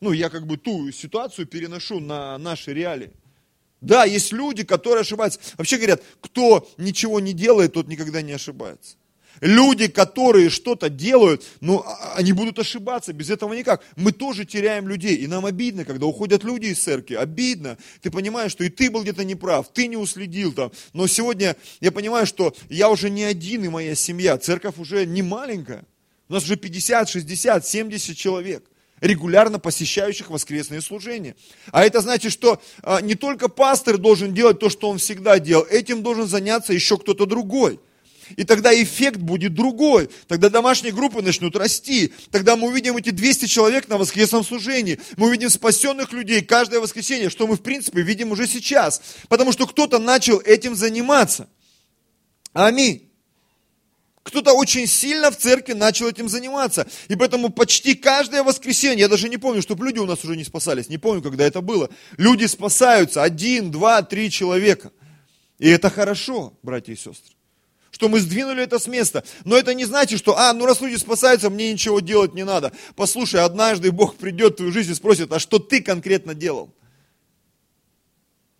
Ну, 0.00 0.12
я 0.12 0.30
как 0.30 0.46
бы 0.46 0.56
ту 0.56 0.90
ситуацию 0.92 1.46
переношу 1.46 2.00
на 2.00 2.38
наши 2.38 2.72
реалии. 2.72 3.10
Да, 3.82 4.06
есть 4.06 4.32
люди, 4.32 4.64
которые 4.64 5.02
ошибаются. 5.02 5.40
Вообще 5.58 5.76
говорят, 5.76 6.02
кто 6.22 6.66
ничего 6.78 7.20
не 7.20 7.34
делает, 7.34 7.74
тот 7.74 7.86
никогда 7.86 8.22
не 8.22 8.32
ошибается. 8.32 8.96
Люди, 9.40 9.88
которые 9.88 10.50
что-то 10.50 10.88
делают, 10.88 11.44
ну, 11.60 11.80
а, 11.80 11.92
а, 11.92 12.14
они 12.16 12.32
будут 12.32 12.58
ошибаться, 12.58 13.12
без 13.12 13.30
этого 13.30 13.54
никак. 13.54 13.82
Мы 13.96 14.12
тоже 14.12 14.44
теряем 14.44 14.88
людей, 14.88 15.16
и 15.16 15.26
нам 15.26 15.46
обидно, 15.46 15.84
когда 15.84 16.06
уходят 16.06 16.44
люди 16.44 16.66
из 16.66 16.80
церкви, 16.80 17.14
обидно. 17.14 17.78
Ты 18.02 18.10
понимаешь, 18.10 18.52
что 18.52 18.64
и 18.64 18.68
ты 18.68 18.90
был 18.90 19.02
где-то 19.02 19.24
неправ, 19.24 19.72
ты 19.72 19.86
не 19.86 19.96
уследил 19.96 20.52
там. 20.52 20.72
Но 20.92 21.06
сегодня 21.06 21.56
я 21.80 21.92
понимаю, 21.92 22.26
что 22.26 22.54
я 22.68 22.90
уже 22.90 23.10
не 23.10 23.24
один, 23.24 23.64
и 23.64 23.68
моя 23.68 23.94
семья, 23.94 24.38
церковь 24.38 24.78
уже 24.78 25.06
не 25.06 25.22
маленькая. 25.22 25.84
У 26.28 26.34
нас 26.34 26.44
уже 26.44 26.56
50, 26.56 27.08
60, 27.08 27.66
70 27.66 28.16
человек 28.16 28.64
регулярно 29.00 29.58
посещающих 29.58 30.30
воскресные 30.30 30.80
служения. 30.80 31.36
А 31.70 31.84
это 31.84 32.00
значит, 32.00 32.32
что 32.32 32.60
а, 32.82 33.00
не 33.00 33.14
только 33.14 33.48
пастор 33.48 33.98
должен 33.98 34.34
делать 34.34 34.58
то, 34.58 34.68
что 34.70 34.90
он 34.90 34.98
всегда 34.98 35.38
делал, 35.38 35.64
этим 35.64 36.02
должен 36.02 36.26
заняться 36.26 36.72
еще 36.72 36.98
кто-то 36.98 37.26
другой. 37.26 37.80
И 38.36 38.44
тогда 38.44 38.74
эффект 38.74 39.18
будет 39.18 39.54
другой. 39.54 40.10
Тогда 40.26 40.48
домашние 40.48 40.92
группы 40.92 41.22
начнут 41.22 41.56
расти. 41.56 42.12
Тогда 42.30 42.56
мы 42.56 42.68
увидим 42.68 42.96
эти 42.96 43.10
200 43.10 43.46
человек 43.46 43.88
на 43.88 43.98
воскресном 43.98 44.44
служении. 44.44 45.00
Мы 45.16 45.28
увидим 45.28 45.50
спасенных 45.50 46.12
людей 46.12 46.42
каждое 46.42 46.80
воскресенье, 46.80 47.30
что 47.30 47.46
мы 47.46 47.56
в 47.56 47.62
принципе 47.62 48.02
видим 48.02 48.32
уже 48.32 48.46
сейчас. 48.46 49.02
Потому 49.28 49.52
что 49.52 49.66
кто-то 49.66 49.98
начал 49.98 50.38
этим 50.38 50.74
заниматься. 50.74 51.48
Аминь. 52.52 53.08
Кто-то 54.22 54.52
очень 54.52 54.86
сильно 54.86 55.30
в 55.30 55.38
церкви 55.38 55.72
начал 55.72 56.06
этим 56.06 56.28
заниматься. 56.28 56.86
И 57.08 57.16
поэтому 57.16 57.48
почти 57.48 57.94
каждое 57.94 58.42
воскресенье, 58.42 59.00
я 59.00 59.08
даже 59.08 59.28
не 59.30 59.38
помню, 59.38 59.62
чтобы 59.62 59.86
люди 59.86 59.98
у 60.00 60.06
нас 60.06 60.22
уже 60.22 60.36
не 60.36 60.44
спасались, 60.44 60.90
не 60.90 60.98
помню, 60.98 61.22
когда 61.22 61.46
это 61.46 61.62
было. 61.62 61.88
Люди 62.18 62.44
спасаются, 62.44 63.22
один, 63.22 63.70
два, 63.70 64.02
три 64.02 64.30
человека. 64.30 64.92
И 65.58 65.68
это 65.70 65.88
хорошо, 65.88 66.52
братья 66.62 66.92
и 66.92 66.96
сестры 66.96 67.37
что 67.98 68.08
мы 68.08 68.20
сдвинули 68.20 68.62
это 68.62 68.78
с 68.78 68.86
места. 68.86 69.24
Но 69.44 69.58
это 69.58 69.74
не 69.74 69.84
значит, 69.84 70.20
что, 70.20 70.38
а, 70.38 70.52
ну 70.52 70.66
раз 70.66 70.80
люди 70.80 70.94
спасаются, 70.94 71.50
мне 71.50 71.72
ничего 71.72 71.98
делать 71.98 72.32
не 72.32 72.44
надо. 72.44 72.72
Послушай, 72.94 73.42
однажды 73.42 73.90
Бог 73.90 74.14
придет 74.14 74.52
в 74.52 74.56
твою 74.58 74.70
жизнь 74.70 74.92
и 74.92 74.94
спросит, 74.94 75.32
а 75.32 75.40
что 75.40 75.58
ты 75.58 75.82
конкретно 75.82 76.32
делал? 76.32 76.72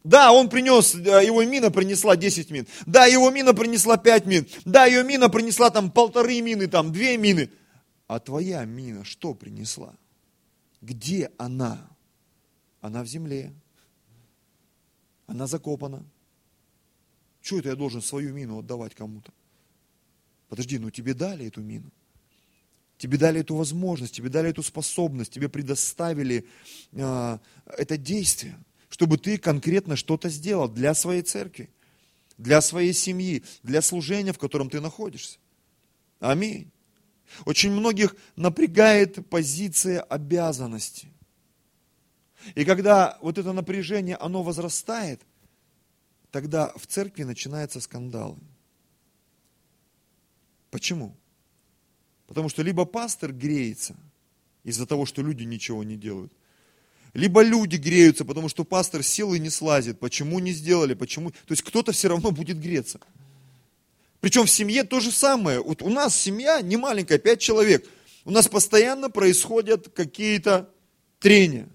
Да, 0.02 0.33
он 0.33 0.49
принес, 0.49 0.92
э, 0.97 1.25
его 1.25 1.45
мина 1.45 1.71
принесла 1.71 2.16
10 2.16 2.50
мин. 2.50 2.66
Да, 2.85 3.07
его 3.07 3.30
мина 3.30 3.54
принесла 3.54 3.97
5 3.97 4.26
мин. 4.26 4.49
Да, 4.64 4.87
ее 4.87 5.04
мина 5.04 5.28
принесла 5.28 5.71
там 5.71 5.92
полторы 5.92 6.40
мины, 6.40 6.66
там 6.66 6.92
две 6.92 7.16
мины. 7.16 7.49
А 8.09 8.18
твоя 8.18 8.64
мина 8.64 9.04
что 9.04 9.35
принесла? 9.35 9.95
Где 10.80 11.30
она? 11.38 11.88
Она 12.80 13.04
в 13.04 13.07
земле. 13.07 13.52
Она 15.28 15.47
закопана. 15.47 16.04
Что 17.40 17.59
это 17.59 17.71
я 17.71 17.76
должен 17.76 18.02
свою 18.02 18.35
мину 18.35 18.59
отдавать 18.59 18.95
кому-то? 18.95 19.33
Подожди, 20.49 20.78
ну 20.78 20.90
тебе 20.90 21.14
дали 21.14 21.47
эту 21.47 21.61
мину. 21.61 21.90
Тебе 22.97 23.16
дали 23.16 23.40
эту 23.40 23.54
возможность, 23.54 24.14
тебе 24.14 24.28
дали 24.28 24.50
эту 24.50 24.62
способность, 24.62 25.33
тебе 25.33 25.49
предоставили 25.49 26.47
э, 26.92 27.38
это 27.66 27.97
действие, 27.97 28.59
чтобы 28.88 29.18
ты 29.18 29.38
конкретно 29.38 29.95
что-то 29.95 30.28
сделал 30.28 30.68
для 30.68 30.95
своей 30.95 31.23
церкви, 31.23 31.71
для 32.38 32.61
своей 32.61 32.92
семьи, 32.92 33.45
для 33.62 33.83
служения, 33.83 34.33
в 34.33 34.38
котором 34.38 34.68
ты 34.68 34.80
находишься. 34.80 35.38
Аминь. 36.18 36.73
Очень 37.45 37.71
многих 37.71 38.16
напрягает 38.35 39.28
позиция 39.28 40.00
обязанности. 40.00 41.09
И 42.54 42.64
когда 42.64 43.18
вот 43.21 43.38
это 43.38 43.52
напряжение, 43.52 44.16
оно 44.16 44.42
возрастает, 44.42 45.21
тогда 46.31 46.73
в 46.77 46.87
церкви 46.87 47.25
начинаются 47.25 47.81
скандалы. 47.81 48.39
Почему? 50.71 51.17
Потому 52.27 52.49
что 52.49 52.63
либо 52.63 52.85
пастор 52.85 53.33
греется 53.33 53.97
из-за 54.65 54.87
того, 54.87 55.07
что 55.07 55.23
люди 55.23 55.45
ничего 55.45 55.83
не 55.83 55.97
делают, 55.97 56.33
либо 57.15 57.43
люди 57.43 57.77
греются, 57.77 58.25
потому 58.25 58.49
что 58.49 58.65
пастор 58.65 59.03
сел 59.03 59.33
и 59.33 59.39
не 59.39 59.49
слазит. 59.49 59.99
Почему 59.99 60.39
не 60.39 60.53
сделали? 60.53 60.95
Почему? 60.95 61.31
То 61.31 61.53
есть 61.53 61.63
кто-то 61.63 61.93
все 61.93 62.09
равно 62.09 62.31
будет 62.31 62.61
греться. 62.61 63.01
Причем 64.21 64.45
в 64.45 64.51
семье 64.51 64.85
то 64.85 65.01
же 65.01 65.11
самое. 65.11 65.63
Вот 65.63 65.81
у 65.81 65.89
нас 65.89 66.15
семья 66.15 66.61
не 66.61 66.77
маленькая, 66.77 67.19
пять 67.19 67.41
человек. 67.41 67.89
У 68.25 68.31
нас 68.31 68.47
постоянно 68.47 69.09
происходят 69.09 69.89
какие-то 69.89 70.69
трения. 71.19 71.69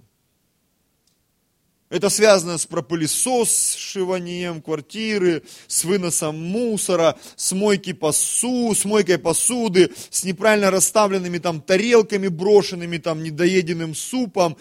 Это 1.94 2.10
связано 2.10 2.58
с 2.58 2.66
пропылесосшиванием 2.66 4.64
квартиры, 4.64 5.44
с 5.68 5.84
выносом 5.84 6.36
мусора, 6.42 7.20
с 7.36 7.52
мойки 7.52 7.94
посу, 7.94 8.74
с 8.74 8.84
мойкой 8.84 9.20
посуды, 9.20 9.92
с 10.10 10.24
неправильно 10.24 10.72
расставленными 10.72 11.38
там 11.38 11.62
тарелками 11.62 12.30
брошенными, 12.30 12.98
там 12.98 13.22
недоеденным 13.22 13.94
супом, 13.94 14.58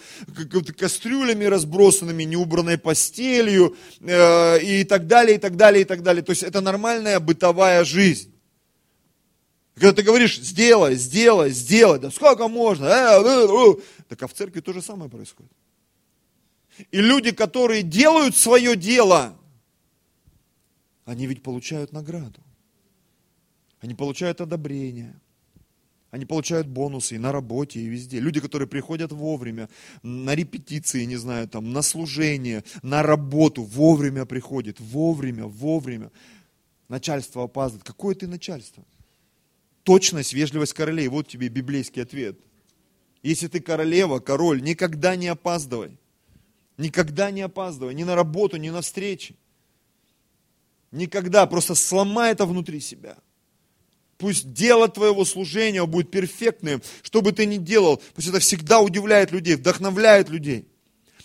кастрюлями 0.77 1.45
разбросанными, 1.45 2.21
неубранной 2.21 2.77
постелью 2.77 3.75
э, 3.99 4.61
и 4.61 4.83
так 4.83 5.07
далее, 5.07 5.37
и 5.37 5.39
так 5.39 5.55
далее, 5.55 5.81
и 5.81 5.85
так 5.85 6.03
далее. 6.03 6.21
То 6.21 6.33
есть 6.33 6.43
это 6.43 6.61
нормальная 6.61 7.19
бытовая 7.19 7.83
жизнь. 7.83 8.31
Когда 9.73 9.91
ты 9.91 10.03
говоришь, 10.03 10.37
сделай, 10.37 10.93
сделай, 10.93 11.49
сделай, 11.49 11.97
да 11.97 12.11
сколько 12.11 12.47
можно, 12.47 12.85
э, 12.85 13.23
э, 13.25 13.47
э. 13.47 13.73
так 14.07 14.21
а 14.21 14.27
в 14.27 14.33
церкви 14.33 14.59
то 14.59 14.71
же 14.71 14.83
самое 14.83 15.09
происходит. 15.09 15.51
И 16.91 17.01
люди, 17.01 17.31
которые 17.31 17.83
делают 17.83 18.35
свое 18.35 18.75
дело, 18.75 19.37
они 21.05 21.27
ведь 21.27 21.43
получают 21.43 21.91
награду. 21.91 22.41
Они 23.79 23.93
получают 23.93 24.41
одобрение. 24.41 25.19
Они 26.09 26.25
получают 26.25 26.67
бонусы 26.67 27.15
и 27.15 27.17
на 27.17 27.31
работе, 27.31 27.79
и 27.79 27.87
везде. 27.87 28.19
Люди, 28.19 28.39
которые 28.39 28.67
приходят 28.67 29.11
вовремя, 29.11 29.67
на 30.03 30.35
репетиции, 30.35 31.05
не 31.05 31.15
знаю, 31.15 31.47
там, 31.47 31.73
на 31.73 31.81
служение, 31.81 32.63
на 32.83 33.01
работу, 33.01 33.63
вовремя 33.63 34.25
приходят, 34.25 34.79
вовремя, 34.79 35.45
вовремя. 35.45 36.11
Начальство 36.87 37.45
опаздывает. 37.45 37.83
Какое 37.83 38.13
ты 38.13 38.27
начальство? 38.27 38.83
Точность, 39.81 40.33
вежливость 40.33 40.73
королей. 40.73 41.07
Вот 41.07 41.27
тебе 41.27 41.49
библейский 41.49 42.03
ответ. 42.03 42.37
Если 43.23 43.47
ты 43.47 43.59
королева, 43.59 44.19
король, 44.19 44.61
никогда 44.61 45.15
не 45.15 45.27
опаздывай. 45.27 45.97
Никогда 46.77 47.31
не 47.31 47.41
опаздывай, 47.41 47.93
ни 47.93 48.03
на 48.03 48.15
работу, 48.15 48.57
ни 48.57 48.69
на 48.69 48.81
встречи. 48.81 49.35
Никогда, 50.91 51.45
просто 51.45 51.75
сломай 51.75 52.31
это 52.31 52.45
внутри 52.45 52.79
себя. 52.79 53.17
Пусть 54.17 54.53
дело 54.53 54.87
твоего 54.87 55.25
служения 55.25 55.85
будет 55.85 56.11
перфектным, 56.11 56.81
что 57.01 57.21
бы 57.21 57.31
ты 57.31 57.45
ни 57.45 57.57
делал. 57.57 58.01
Пусть 58.13 58.29
это 58.29 58.39
всегда 58.39 58.79
удивляет 58.79 59.31
людей, 59.31 59.55
вдохновляет 59.55 60.29
людей. 60.29 60.67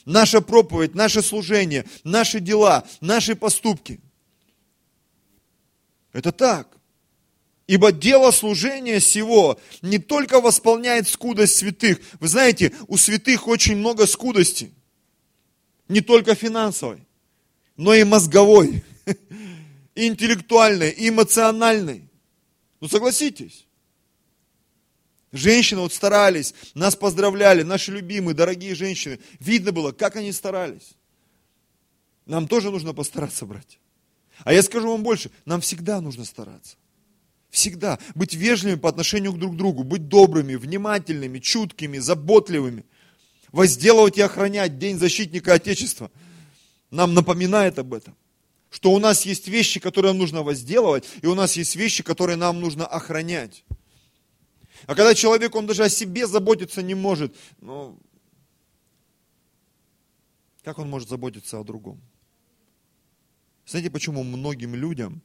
Наша 0.05 0.41
проповедь, 0.41 0.95
наше 0.95 1.23
служение, 1.23 1.85
наши 2.03 2.41
дела, 2.41 2.85
наши 3.01 3.37
поступки. 3.37 4.01
Это 6.13 6.33
так. 6.33 6.77
Ибо 7.67 7.93
дело 7.93 8.31
служения 8.31 8.99
сего 9.01 9.61
не 9.83 9.99
только 9.99 10.41
восполняет 10.41 11.07
скудость 11.07 11.57
святых. 11.57 12.01
Вы 12.19 12.29
знаете, 12.29 12.73
у 12.89 12.97
святых 12.97 13.47
очень 13.47 13.77
много 13.77 14.07
скудости. 14.07 14.73
Не 15.89 16.01
только 16.01 16.35
финансовой, 16.35 17.07
но 17.77 17.95
и 17.95 18.05
мозговой, 18.05 18.85
и 19.95 20.07
интеллектуальной, 20.07 20.91
и 20.91 21.09
эмоциональной. 21.09 22.09
Ну 22.81 22.89
согласитесь. 22.89 23.67
Женщины 25.33 25.81
вот 25.81 25.93
старались, 25.93 26.55
нас 26.75 26.97
поздравляли, 26.97 27.63
наши 27.63 27.93
любимые, 27.93 28.35
дорогие 28.35 28.75
женщины. 28.75 29.19
Видно 29.41 29.73
было, 29.73 29.93
как 29.93 30.17
они 30.17 30.33
старались. 30.33 30.95
Нам 32.25 32.49
тоже 32.49 32.71
нужно 32.71 32.95
постараться, 32.95 33.45
братья. 33.45 33.79
А 34.45 34.53
я 34.53 34.63
скажу 34.63 34.91
вам 34.91 35.03
больше, 35.03 35.31
нам 35.45 35.61
всегда 35.61 36.01
нужно 36.01 36.25
стараться. 36.25 36.77
Всегда. 37.51 37.99
Быть 38.15 38.35
вежливыми 38.35 38.79
по 38.79 38.89
отношению 38.89 39.33
к 39.33 39.39
друг 39.39 39.57
другу, 39.57 39.83
быть 39.83 40.09
добрыми, 40.09 40.55
внимательными, 40.55 41.39
чуткими, 41.39 41.99
заботливыми. 41.99 42.85
Возделывать 43.53 44.19
и 44.19 44.21
охранять 44.21 44.79
День 44.79 44.99
защитника 44.99 45.55
Отечества. 45.55 46.11
Нам 46.91 47.15
напоминает 47.15 47.79
об 47.79 47.95
этом. 47.95 48.17
Что 48.71 48.93
у 48.93 48.99
нас 48.99 49.25
есть 49.25 49.49
вещи, 49.49 49.81
которые 49.81 50.13
нам 50.13 50.19
нужно 50.19 50.43
возделывать, 50.43 51.09
и 51.23 51.27
у 51.27 51.35
нас 51.35 51.57
есть 51.57 51.75
вещи, 51.77 52.03
которые 52.03 52.37
нам 52.37 52.61
нужно 52.61 52.87
охранять. 52.87 53.65
А 54.87 54.95
когда 54.95 55.15
человек, 55.15 55.55
он 55.55 55.67
даже 55.67 55.85
о 55.85 55.89
себе 55.89 56.27
заботиться 56.27 56.83
не 56.83 56.95
может, 56.95 57.35
ну, 57.61 57.99
как 60.63 60.79
он 60.79 60.89
может 60.89 61.09
заботиться 61.09 61.59
о 61.59 61.65
другом? 61.65 62.01
Знаете, 63.67 63.91
почему 63.91 64.23
многим 64.23 64.75
людям 64.75 65.23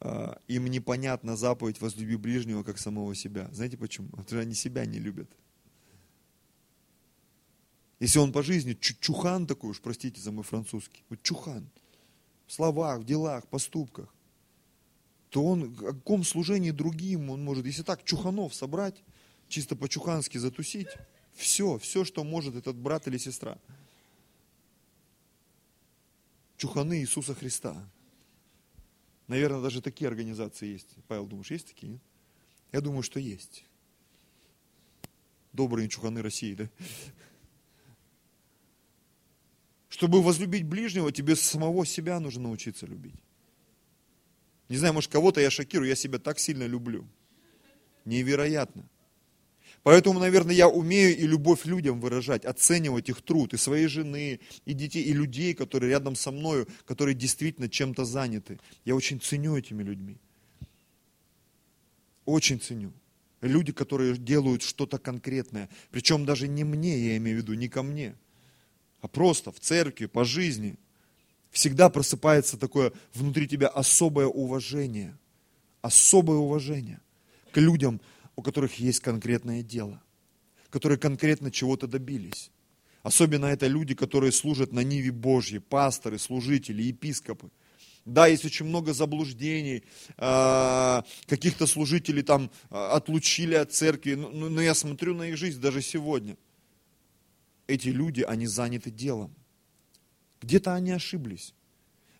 э, 0.00 0.34
им 0.48 0.66
непонятна 0.66 1.36
заповедь 1.36 1.80
возлюби 1.80 2.16
ближнего, 2.16 2.62
как 2.62 2.78
самого 2.78 3.14
себя? 3.14 3.48
Знаете 3.52 3.76
почему? 3.76 4.08
Потому 4.08 4.26
что 4.26 4.38
они 4.38 4.54
себя 4.54 4.86
не 4.86 4.98
любят. 4.98 5.30
Если 8.02 8.18
он 8.18 8.32
по 8.32 8.42
жизни 8.42 8.72
чухан 8.72 9.46
такой 9.46 9.70
уж, 9.70 9.80
простите 9.80 10.20
за 10.20 10.32
мой 10.32 10.42
французский, 10.42 11.04
вот 11.08 11.22
чухан, 11.22 11.70
в 12.48 12.52
словах, 12.52 12.98
в 12.98 13.04
делах, 13.04 13.46
поступках, 13.46 14.12
то 15.30 15.44
он 15.44 15.72
о 15.78 15.92
каком 15.92 16.24
служении 16.24 16.72
другим 16.72 17.30
он 17.30 17.44
может, 17.44 17.64
если 17.64 17.84
так 17.84 18.02
чуханов 18.02 18.56
собрать, 18.56 19.04
чисто 19.46 19.76
по-чухански 19.76 20.36
затусить, 20.36 20.88
все, 21.34 21.78
все, 21.78 22.04
что 22.04 22.24
может 22.24 22.56
этот 22.56 22.74
брат 22.74 23.06
или 23.06 23.18
сестра. 23.18 23.56
Чуханы 26.56 27.02
Иисуса 27.02 27.36
Христа. 27.36 27.88
Наверное, 29.28 29.62
даже 29.62 29.80
такие 29.80 30.08
организации 30.08 30.72
есть. 30.72 30.88
Павел, 31.06 31.26
думаешь, 31.26 31.52
есть 31.52 31.68
такие? 31.68 32.00
Я 32.72 32.80
думаю, 32.80 33.04
что 33.04 33.20
есть. 33.20 33.64
Добрые 35.52 35.88
чуханы 35.88 36.20
России, 36.20 36.54
да? 36.54 36.68
Чтобы 39.92 40.22
возлюбить 40.22 40.64
ближнего, 40.64 41.12
тебе 41.12 41.36
самого 41.36 41.84
себя 41.84 42.18
нужно 42.18 42.44
научиться 42.44 42.86
любить. 42.86 43.14
Не 44.70 44.78
знаю, 44.78 44.94
может, 44.94 45.12
кого-то 45.12 45.38
я 45.38 45.50
шокирую, 45.50 45.86
я 45.86 45.94
себя 45.94 46.18
так 46.18 46.38
сильно 46.38 46.66
люблю. 46.66 47.06
Невероятно. 48.06 48.88
Поэтому, 49.82 50.18
наверное, 50.18 50.54
я 50.54 50.66
умею 50.66 51.14
и 51.14 51.26
любовь 51.26 51.66
людям 51.66 52.00
выражать, 52.00 52.46
оценивать 52.46 53.10
их 53.10 53.20
труд, 53.20 53.52
и 53.52 53.58
своей 53.58 53.86
жены, 53.86 54.40
и 54.64 54.72
детей, 54.72 55.02
и 55.02 55.12
людей, 55.12 55.52
которые 55.52 55.90
рядом 55.90 56.16
со 56.16 56.30
мною, 56.30 56.66
которые 56.86 57.14
действительно 57.14 57.68
чем-то 57.68 58.06
заняты. 58.06 58.60
Я 58.86 58.96
очень 58.96 59.20
ценю 59.20 59.58
этими 59.58 59.82
людьми. 59.82 60.16
Очень 62.24 62.58
ценю. 62.58 62.94
Люди, 63.42 63.72
которые 63.72 64.16
делают 64.16 64.62
что-то 64.62 64.96
конкретное. 64.96 65.68
Причем 65.90 66.24
даже 66.24 66.48
не 66.48 66.64
мне, 66.64 66.98
я 66.98 67.18
имею 67.18 67.36
в 67.36 67.42
виду, 67.42 67.52
не 67.52 67.68
ко 67.68 67.82
мне, 67.82 68.16
а 69.02 69.08
просто 69.08 69.52
в 69.52 69.60
церкви, 69.60 70.06
по 70.06 70.24
жизни– 70.24 70.76
всегда 71.52 71.90
просыпается 71.90 72.56
такое 72.56 72.92
внутри 73.14 73.46
тебя 73.46 73.68
особое 73.68 74.26
уважение, 74.26 75.16
особое 75.82 76.38
уважение 76.38 77.00
к 77.52 77.58
людям, 77.58 78.00
у 78.34 78.42
которых 78.42 78.80
есть 78.80 79.00
конкретное 79.00 79.62
дело, 79.62 80.02
которые 80.70 80.98
конкретно 80.98 81.50
чего-то 81.50 81.86
добились. 81.86 82.50
Особенно 83.02 83.46
это 83.46 83.66
люди, 83.66 83.94
которые 83.94 84.32
служат 84.32 84.72
на 84.72 84.80
Ниве 84.80 85.12
Божьей, 85.12 85.58
пасторы, 85.58 86.18
служители, 86.18 86.82
епископы. 86.82 87.50
Да, 88.04 88.26
есть 88.26 88.44
очень 88.44 88.66
много 88.66 88.94
заблуждений, 88.94 89.84
а, 90.16 91.04
каких-то 91.26 91.66
служителей 91.66 92.22
там 92.22 92.50
а, 92.70 92.96
отлучили 92.96 93.54
от 93.54 93.72
церкви, 93.72 94.14
но 94.14 94.60
я 94.60 94.74
смотрю 94.74 95.14
на 95.14 95.28
их 95.28 95.36
жизнь 95.36 95.60
даже 95.60 95.82
сегодня. 95.82 96.36
Эти 97.66 97.88
люди, 97.88 98.22
они 98.22 98.46
заняты 98.46 98.90
делом. 98.90 99.34
Где-то 100.40 100.74
они 100.74 100.90
ошиблись, 100.90 101.54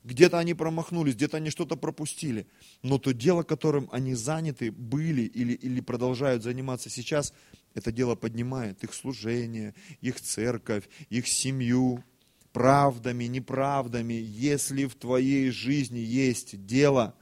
где-то 0.04 0.38
они 0.38 0.54
промахнулись, 0.54 1.16
где-то 1.16 1.38
они 1.38 1.50
что-то 1.50 1.76
пропустили. 1.76 2.46
Но 2.82 2.98
то 2.98 3.12
дело, 3.12 3.42
которым 3.42 3.88
они 3.92 4.14
заняты 4.14 4.70
были 4.70 5.22
или, 5.22 5.54
или 5.54 5.80
продолжают 5.80 6.42
заниматься 6.42 6.88
сейчас, 6.88 7.34
это 7.74 7.90
дело 7.90 8.14
поднимает 8.14 8.84
их 8.84 8.94
служение, 8.94 9.74
их 10.00 10.20
церковь, 10.20 10.88
их 11.10 11.26
семью, 11.26 12.04
правдами, 12.52 13.24
неправдами. 13.24 14.14
Если 14.14 14.84
в 14.84 14.94
твоей 14.94 15.50
жизни 15.50 15.98
есть 15.98 16.64
дело, 16.64 17.16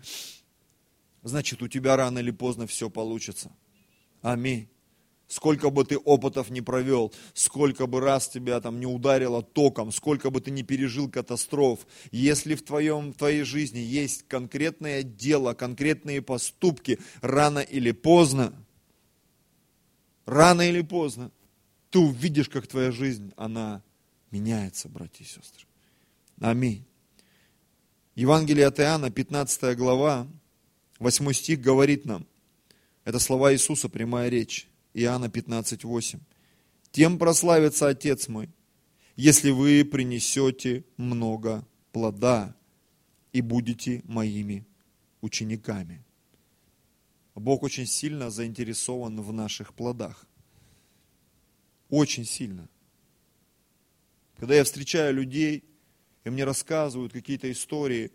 значит 1.22 1.62
у 1.62 1.68
тебя 1.68 1.96
рано 1.96 2.18
или 2.18 2.30
поздно 2.30 2.66
все 2.66 2.90
получится. 2.90 3.50
Аминь 4.20 4.68
сколько 5.30 5.70
бы 5.70 5.84
ты 5.84 5.96
опытов 5.96 6.50
не 6.50 6.60
провел, 6.60 7.14
сколько 7.34 7.86
бы 7.86 8.00
раз 8.00 8.28
тебя 8.28 8.60
там 8.60 8.80
не 8.80 8.86
ударило 8.86 9.42
током, 9.42 9.92
сколько 9.92 10.28
бы 10.30 10.40
ты 10.40 10.50
не 10.50 10.64
пережил 10.64 11.08
катастроф, 11.08 11.86
если 12.10 12.56
в, 12.56 12.62
твоем, 12.62 13.12
в 13.12 13.16
твоей 13.16 13.44
жизни 13.44 13.78
есть 13.78 14.26
конкретное 14.26 15.04
дело, 15.04 15.54
конкретные 15.54 16.20
поступки, 16.20 16.98
рано 17.22 17.60
или 17.60 17.92
поздно, 17.92 18.52
рано 20.26 20.62
или 20.62 20.82
поздно, 20.82 21.30
ты 21.90 22.00
увидишь, 22.00 22.48
как 22.48 22.66
твоя 22.66 22.90
жизнь, 22.90 23.32
она 23.36 23.82
меняется, 24.32 24.88
братья 24.88 25.24
и 25.24 25.28
сестры. 25.28 25.64
Аминь. 26.40 26.84
Евангелие 28.16 28.66
от 28.66 28.80
Иоанна, 28.80 29.10
15 29.10 29.76
глава, 29.76 30.26
8 30.98 31.32
стих 31.32 31.60
говорит 31.60 32.04
нам, 32.04 32.26
это 33.04 33.20
слова 33.20 33.52
Иисуса, 33.54 33.88
прямая 33.88 34.28
речь. 34.28 34.66
Иоанна 34.94 35.28
15:8. 35.28 36.20
Тем 36.90 37.18
прославится 37.18 37.88
Отец 37.88 38.28
мой, 38.28 38.50
если 39.16 39.50
вы 39.50 39.84
принесете 39.84 40.84
много 40.96 41.66
плода 41.92 42.56
и 43.32 43.40
будете 43.40 44.02
моими 44.04 44.66
учениками. 45.20 46.04
Бог 47.34 47.62
очень 47.62 47.86
сильно 47.86 48.30
заинтересован 48.30 49.20
в 49.20 49.32
наших 49.32 49.72
плодах. 49.74 50.26
Очень 51.88 52.24
сильно. 52.24 52.68
Когда 54.36 54.54
я 54.54 54.64
встречаю 54.64 55.14
людей, 55.14 55.64
и 56.24 56.30
мне 56.30 56.44
рассказывают 56.44 57.12
какие-то 57.12 57.50
истории, 57.50 58.12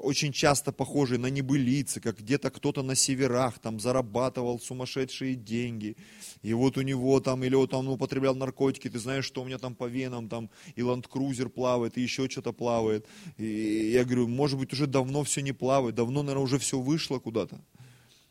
очень 0.00 0.32
часто 0.32 0.72
похожие 0.72 1.18
на 1.18 1.28
небылицы, 1.28 2.00
как 2.00 2.18
где-то 2.18 2.50
кто-то 2.50 2.82
на 2.82 2.94
северах 2.94 3.58
там 3.58 3.78
зарабатывал 3.78 4.58
сумасшедшие 4.58 5.34
деньги, 5.34 5.96
и 6.42 6.52
вот 6.52 6.76
у 6.76 6.82
него 6.82 7.20
там, 7.20 7.44
или 7.44 7.54
вот 7.54 7.74
он 7.74 7.88
употреблял 7.88 8.34
наркотики, 8.34 8.90
ты 8.90 8.98
знаешь, 8.98 9.24
что 9.24 9.42
у 9.42 9.44
меня 9.44 9.58
там 9.58 9.74
по 9.74 9.84
венам, 9.84 10.28
там 10.28 10.50
и 10.74 10.82
ландкрузер 10.82 11.48
плавает, 11.48 11.96
и 11.96 12.02
еще 12.02 12.28
что-то 12.28 12.52
плавает. 12.52 13.06
И 13.36 13.90
я 13.92 14.04
говорю, 14.04 14.28
может 14.28 14.58
быть, 14.58 14.72
уже 14.72 14.86
давно 14.86 15.22
все 15.22 15.42
не 15.42 15.52
плавает, 15.52 15.94
давно, 15.94 16.22
наверное, 16.22 16.44
уже 16.44 16.58
все 16.58 16.78
вышло 16.80 17.18
куда-то. 17.18 17.60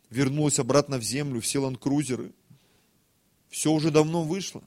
Вернулось 0.09 0.59
обратно 0.59 0.97
в 0.97 1.03
землю, 1.03 1.39
все 1.41 1.59
ландкрузеры. 1.59 2.33
Все 3.49 3.71
уже 3.71 3.91
давно 3.91 4.23
вышло 4.23 4.63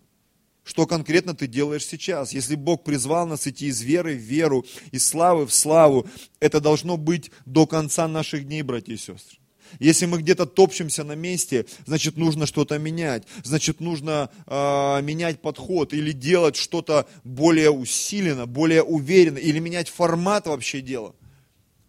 что 0.66 0.84
конкретно 0.84 1.32
ты 1.34 1.46
делаешь 1.46 1.86
сейчас. 1.86 2.32
Если 2.32 2.56
Бог 2.56 2.82
призвал 2.82 3.26
нас 3.26 3.46
идти 3.46 3.68
из 3.68 3.80
веры 3.82 4.14
в 4.14 4.20
веру, 4.20 4.66
из 4.90 5.06
славы 5.06 5.46
в 5.46 5.54
славу, 5.54 6.08
это 6.40 6.60
должно 6.60 6.96
быть 6.96 7.30
до 7.46 7.68
конца 7.68 8.08
наших 8.08 8.46
дней, 8.48 8.62
братья 8.62 8.92
и 8.92 8.96
сестры. 8.96 9.38
Если 9.78 10.06
мы 10.06 10.18
где-то 10.18 10.44
топчемся 10.44 11.04
на 11.04 11.12
месте, 11.12 11.66
значит 11.86 12.16
нужно 12.16 12.46
что-то 12.46 12.78
менять, 12.78 13.22
значит 13.44 13.80
нужно 13.80 14.28
э, 14.46 15.02
менять 15.02 15.40
подход 15.40 15.94
или 15.94 16.10
делать 16.10 16.56
что-то 16.56 17.06
более 17.22 17.70
усиленно, 17.70 18.46
более 18.46 18.82
уверенно, 18.82 19.38
или 19.38 19.60
менять 19.60 19.88
формат 19.88 20.48
вообще 20.48 20.80
дела. 20.80 21.14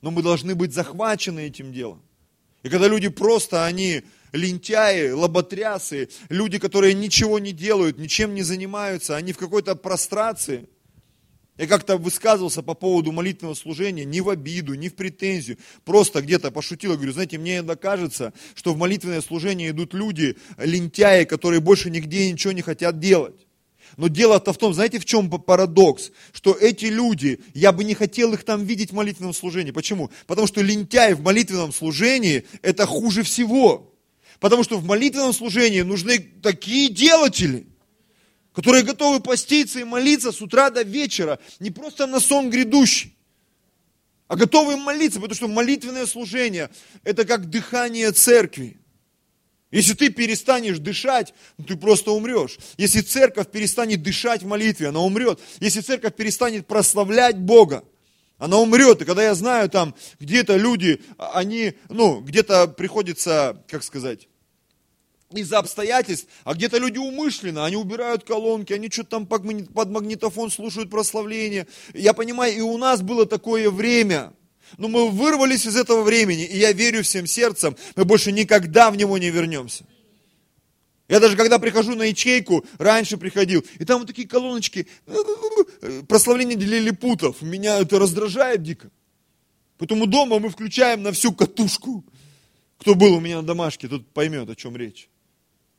Но 0.02 0.12
мы 0.12 0.22
должны 0.22 0.54
быть 0.54 0.74
захвачены 0.74 1.48
этим 1.48 1.74
делом. 1.74 2.02
И 2.62 2.70
когда 2.70 2.88
люди 2.88 3.08
просто, 3.08 3.66
они 3.66 4.04
лентяи, 4.32 5.12
лоботрясы, 5.12 6.10
люди, 6.30 6.60
которые 6.60 6.94
ничего 6.94 7.40
не 7.40 7.52
делают, 7.52 7.98
ничем 7.98 8.34
не 8.34 8.44
занимаются, 8.44 9.16
они 9.16 9.34
в 9.34 9.38
какой-то 9.38 9.76
прострации. 9.76 10.68
Я 11.58 11.66
как-то 11.66 11.98
высказывался 11.98 12.62
по 12.62 12.76
поводу 12.76 13.12
молитвенного 13.12 13.56
служения 13.56 14.06
не 14.06 14.22
в 14.22 14.30
обиду, 14.30 14.76
не 14.76 14.90
в 14.90 14.96
претензию. 14.96 15.58
Просто 15.86 16.22
где-то 16.22 16.52
пошутил, 16.52 16.94
говорю, 16.94 17.14
знаете, 17.14 17.40
мне 17.40 17.58
иногда 17.58 17.76
кажется, 17.76 18.32
что 18.54 18.74
в 18.74 18.78
молитвенное 18.78 19.22
служение 19.22 19.72
идут 19.72 19.96
люди, 19.96 20.38
лентяи, 20.58 21.24
которые 21.24 21.60
больше 21.60 21.90
нигде 21.90 22.32
ничего 22.32 22.54
не 22.54 22.62
хотят 22.62 23.00
делать. 23.00 23.48
Но 23.96 24.08
дело-то 24.08 24.54
в 24.54 24.58
том, 24.58 24.74
знаете, 24.74 25.00
в 25.00 25.06
чем 25.06 25.30
парадокс? 25.30 26.12
Что 26.32 26.54
эти 26.54 26.86
люди, 26.86 27.40
я 27.56 27.72
бы 27.72 27.84
не 27.84 27.96
хотел 27.96 28.34
их 28.34 28.44
там 28.44 28.64
видеть 28.64 28.92
в 28.92 28.96
молитвенном 28.96 29.34
служении. 29.34 29.72
Почему? 29.72 30.12
Потому 30.28 30.46
что 30.46 30.62
лентяй 30.62 31.16
в 31.16 31.22
молитвенном 31.22 31.72
служении– 31.72 32.46
это 32.62 32.86
хуже 32.86 33.24
всего. 33.24 33.97
Потому 34.40 34.64
что 34.64 34.78
в 34.78 34.86
молитвенном 34.86 35.34
служении 35.34 35.82
нужны 35.82 36.20
такие 36.42 36.90
делатели– 36.90 37.68
которые 38.58 38.84
готовы 38.84 39.20
поститься 39.20 39.80
и 39.80 39.84
молиться 39.84 40.32
с 40.32 40.42
утра 40.42 40.72
до 40.72 40.82
вечера, 40.82 41.38
не 41.60 41.70
просто 41.70 42.08
на 42.08 42.20
сон 42.20 42.50
грядущий, 42.50 43.16
а 44.28 44.36
готовы 44.36 44.78
молиться, 44.78 45.20
потому 45.20 45.36
что 45.36 45.48
молитвенное 45.48 46.08
служение– 46.08 46.72
это 47.04 47.24
как 47.24 47.52
дыхание 47.52 48.12
церкви. 48.12 48.80
Если 49.70 49.94
ты 49.94 50.10
перестанешь 50.10 50.80
дышать, 50.80 51.36
ну, 51.60 51.66
ты 51.66 51.76
просто 51.76 52.10
умрешь. 52.10 52.58
Если 52.78 53.02
церковь 53.02 53.52
перестанет 53.52 54.02
дышать 54.02 54.42
в 54.42 54.48
молитве, 54.48 54.88
она 54.88 55.02
умрет. 55.02 55.40
Если 55.60 55.82
церковь 55.82 56.16
перестанет 56.16 56.66
прославлять 56.66 57.38
Бога, 57.38 57.84
она 58.38 58.58
умрет. 58.58 59.02
И 59.02 59.06
когда 59.06 59.24
я 59.24 59.36
знаю, 59.36 59.70
там 59.70 59.96
где-то 60.20 60.56
люди, 60.56 61.02
они, 61.18 61.74
ну, 61.90 62.22
где-то 62.22 62.68
приходится, 62.68 63.64
как 63.68 63.84
сказать, 63.84 64.28
из-за 65.32 65.60
обстоятельств, 65.60 66.28
а 66.46 66.54
где-то 66.54 66.78
люди 66.78 66.98
умышленно, 66.98 67.66
они 67.66 67.76
убирают 67.76 68.24
колонки, 68.24 68.72
они 68.72 68.90
что-то 68.90 69.10
там 69.10 69.26
под 69.26 69.90
магнитофон 69.90 70.52
слушают 70.52 70.90
прославление. 70.90 71.68
Я 71.94 72.14
понимаю, 72.14 72.56
и 72.56 72.62
у 72.62 72.78
нас 72.78 73.02
было 73.02 73.26
такое 73.26 73.70
время, 73.70 74.34
но 74.78 74.88
мы 74.88 75.10
вырвались 75.10 75.66
из 75.66 75.76
этого 75.76 76.04
времени, 76.04 76.46
и 76.46 76.58
я 76.58 76.72
верю 76.72 77.04
всем 77.04 77.28
сердцем, 77.28 77.76
мы 77.96 78.06
больше 78.06 78.32
никогда 78.32 78.90
в 78.90 78.96
него 78.96 79.18
не 79.18 79.30
вернемся. 79.30 79.86
Я 81.08 81.20
даже 81.20 81.38
когда 81.38 81.58
прихожу 81.58 81.96
на 81.96 82.04
ячейку, 82.04 82.66
раньше 82.78 83.18
приходил, 83.18 83.64
и 83.80 83.86
там 83.86 84.00
вот 84.00 84.08
такие 84.08 84.28
колоночки, 84.28 84.88
прославление 86.08 86.58
для 86.58 86.80
лилипутов, 86.80 87.42
меня 87.42 87.80
это 87.80 87.98
раздражает 87.98 88.62
дико. 88.62 88.92
Поэтому 89.78 90.06
дома 90.06 90.40
мы 90.40 90.50
включаем 90.50 91.04
на 91.04 91.12
всю 91.12 91.34
катушку. 91.34 92.04
Кто 92.80 92.94
был 92.94 93.16
у 93.16 93.20
меня 93.20 93.38
на 93.38 93.44
домашке, 93.44 93.88
тот 93.88 94.06
поймет, 94.12 94.50
о 94.50 94.56
чем 94.56 94.76
речь. 94.76 95.10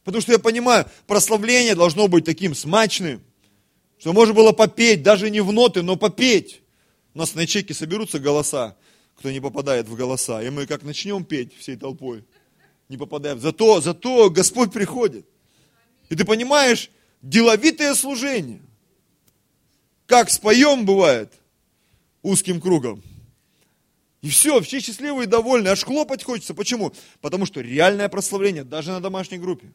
Потому 0.04 0.22
что 0.22 0.32
я 0.32 0.38
понимаю, 0.38 0.86
прославление 1.06 1.74
должно 1.74 2.08
быть 2.08 2.24
таким 2.24 2.54
смачным, 2.54 3.20
что 3.98 4.12
можно 4.12 4.32
было 4.32 4.52
попеть, 4.52 5.02
даже 5.02 5.30
не 5.30 5.40
в 5.40 5.52
ноты, 5.52 5.82
но 5.82 5.96
попеть. 5.96 6.62
У 7.14 7.18
нас 7.18 7.34
на 7.34 7.40
ячейке 7.40 7.74
соберутся 7.74 8.18
голоса, 8.18 8.76
кто 9.16 9.30
не 9.30 9.40
попадает 9.40 9.88
в 9.88 9.94
голоса. 9.96 10.42
И 10.42 10.50
мы 10.50 10.66
как 10.66 10.84
начнем 10.84 11.24
петь 11.24 11.54
всей 11.58 11.76
толпой, 11.76 12.24
не 12.88 12.96
попадаем. 12.96 13.40
Зато, 13.40 13.80
зато 13.80 14.30
Господь 14.30 14.72
приходит. 14.72 15.26
И 16.08 16.16
ты 16.16 16.24
понимаешь, 16.24 16.90
деловитое 17.22 17.94
служение. 17.94 18.60
Как 20.06 20.30
споем 20.30 20.86
бывает 20.86 21.32
узким 22.22 22.60
кругом. 22.60 23.02
И 24.22 24.30
все, 24.30 24.60
все 24.60 24.80
счастливые 24.80 25.26
и 25.26 25.30
довольны. 25.30 25.68
Аж 25.68 25.84
хлопать 25.84 26.24
хочется. 26.24 26.54
Почему? 26.54 26.92
Потому 27.20 27.46
что 27.46 27.60
реальное 27.60 28.08
прославление, 28.08 28.64
даже 28.64 28.90
на 28.90 29.00
домашней 29.00 29.38
группе. 29.38 29.72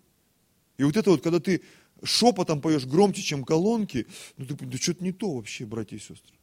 И 0.78 0.84
вот 0.84 0.98
это 0.98 1.12
вот, 1.12 1.22
когда 1.22 1.40
ты 1.40 1.62
шепотом 2.04 2.62
поешь 2.62 2.86
громче, 2.86 3.22
чем 3.22 3.44
колонки, 3.44 4.08
ну 4.38 4.46
ты 4.46 4.56
да 4.56 4.78
что-то 4.78 5.04
не 5.04 5.12
то 5.14 5.34
вообще, 5.34 5.66
братья 5.66 5.96
и 5.96 6.00
сестры. 6.00 6.36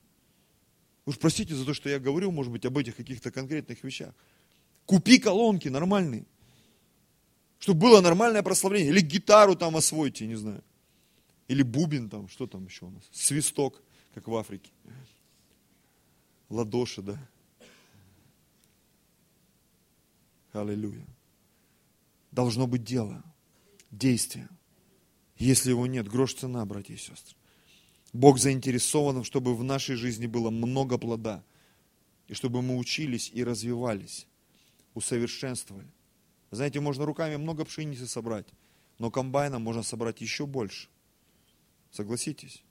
Уж 1.04 1.18
простите 1.18 1.54
за 1.54 1.64
то, 1.66 1.74
что 1.74 1.88
я 1.88 1.98
говорю, 1.98 2.30
может 2.30 2.52
быть, 2.52 2.64
об 2.64 2.78
этих 2.78 2.96
каких-то 2.96 3.30
конкретных 3.30 3.82
вещах. 3.82 4.14
Купи 4.86 5.18
колонки 5.18 5.68
нормальные, 5.68 6.24
чтобы 7.60 7.80
было 7.80 8.00
нормальное 8.00 8.42
прославление. 8.42 8.90
Или 8.90 9.00
гитару 9.00 9.54
там 9.54 9.76
освойте, 9.76 10.26
не 10.26 10.34
знаю. 10.34 10.64
Или 11.46 11.62
бубен 11.62 12.08
там, 12.08 12.28
что 12.28 12.46
там 12.46 12.64
еще 12.64 12.86
у 12.86 12.90
нас? 12.90 13.04
Свисток, 13.12 13.80
как 14.14 14.26
в 14.26 14.34
Африке. 14.34 14.70
Ладоши, 16.48 17.02
да. 17.02 17.18
Аллилуйя. 20.52 21.06
Должно 22.32 22.66
быть 22.66 22.82
дело 22.82 23.22
действия. 23.90 24.48
Если 25.36 25.70
его 25.70 25.86
нет, 25.86 26.08
грош 26.08 26.34
цена, 26.34 26.64
братья 26.64 26.94
и 26.94 26.96
сестры. 26.96 27.36
Бог 28.12 28.38
заинтересован, 28.38 29.22
чтобы 29.22 29.54
в 29.54 29.62
нашей 29.62 29.96
жизни 29.96 30.26
было 30.26 30.50
много 30.50 30.98
плода, 30.98 31.44
и 32.26 32.34
чтобы 32.34 32.62
мы 32.62 32.76
учились 32.76 33.30
и 33.32 33.44
развивались, 33.44 34.26
усовершенствовали. 34.94 35.88
Знаете, 36.50 36.80
можно 36.80 37.06
руками 37.06 37.36
много 37.36 37.64
пшеницы 37.64 38.06
собрать, 38.06 38.46
но 38.98 39.10
комбайном 39.10 39.62
можно 39.62 39.82
собрать 39.82 40.20
еще 40.20 40.46
больше. 40.46 40.88
Согласитесь? 41.90 42.62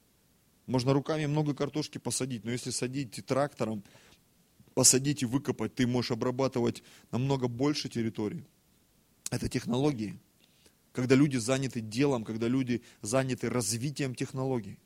Можно 0.66 0.94
руками 0.94 1.26
много 1.26 1.54
картошки 1.54 1.98
посадить, 1.98 2.44
но 2.44 2.52
если 2.52 2.70
садить 2.72 3.26
трактором, 3.26 3.84
посадить 4.74 5.24
и 5.24 5.26
выкопать, 5.26 5.76
ты 5.76 5.88
можешь 5.88 6.12
обрабатывать 6.12 6.84
намного 7.12 7.48
больше 7.48 7.90
территории. 7.90 8.46
Это 9.32 9.50
технологии 9.50 10.20
когда 10.92 11.16
люди 11.16 11.38
заняты 11.38 11.82
делом, 11.82 12.24
когда 12.24 12.48
люди 12.48 12.82
заняты 13.02 13.50
развитием 13.50 14.16
технологий. 14.16 14.78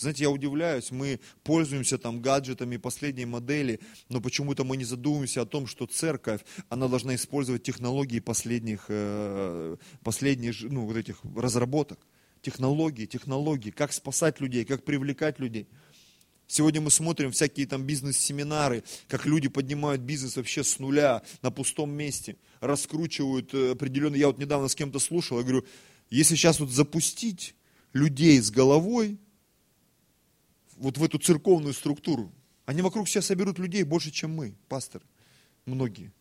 Знаете, 0.00 0.24
я 0.24 0.30
удивляюсь, 0.30 0.90
мы 0.90 1.20
пользуемся 1.42 1.98
там 1.98 2.22
гаджетами 2.22 2.78
последней 2.78 3.26
модели, 3.26 3.80
но 4.08 4.22
почему-то 4.22 4.64
мы 4.64 4.78
не 4.78 4.84
задумываемся 4.84 5.42
о 5.42 5.46
том, 5.46 5.66
что 5.66 5.84
церковь, 5.84 6.40
она 6.70 6.88
должна 6.88 7.14
использовать 7.14 7.64
технологии 7.64 8.18
последних, 8.18 8.86
э, 8.88 9.76
последних 10.02 10.62
ну, 10.62 10.86
вот 10.86 10.96
этих 10.96 11.20
разработок. 11.36 11.98
Технологии, 12.40 13.04
технологии, 13.04 13.70
как 13.70 13.92
спасать 13.92 14.40
людей, 14.40 14.64
как 14.64 14.86
привлекать 14.86 15.38
людей. 15.38 15.68
Сегодня 16.46 16.80
мы 16.80 16.90
смотрим 16.90 17.30
всякие 17.30 17.66
там 17.66 17.84
бизнес-семинары, 17.84 18.84
как 19.06 19.26
люди 19.26 19.48
поднимают 19.48 20.00
бизнес 20.00 20.36
вообще 20.36 20.64
с 20.64 20.78
нуля, 20.78 21.20
на 21.42 21.50
пустом 21.50 21.90
месте, 21.90 22.36
раскручивают 22.60 23.52
э, 23.52 23.72
определенно. 23.72 24.16
Я 24.16 24.28
вот 24.28 24.38
недавно 24.38 24.68
с 24.68 24.74
кем-то 24.74 24.98
слушал, 24.98 25.36
я 25.36 25.42
говорю, 25.42 25.66
если 26.08 26.36
сейчас 26.36 26.58
вот 26.58 26.70
запустить 26.70 27.54
людей 27.92 28.40
с 28.40 28.50
головой 28.50 29.18
вот 30.80 30.98
в 30.98 31.04
эту 31.04 31.18
церковную 31.18 31.74
структуру, 31.74 32.32
они 32.66 32.82
вокруг 32.82 33.08
себя 33.08 33.22
соберут 33.22 33.58
людей 33.58 33.84
больше, 33.84 34.10
чем 34.10 34.34
мы, 34.34 34.56
пасторы, 34.68 35.04
многие. 35.66 36.12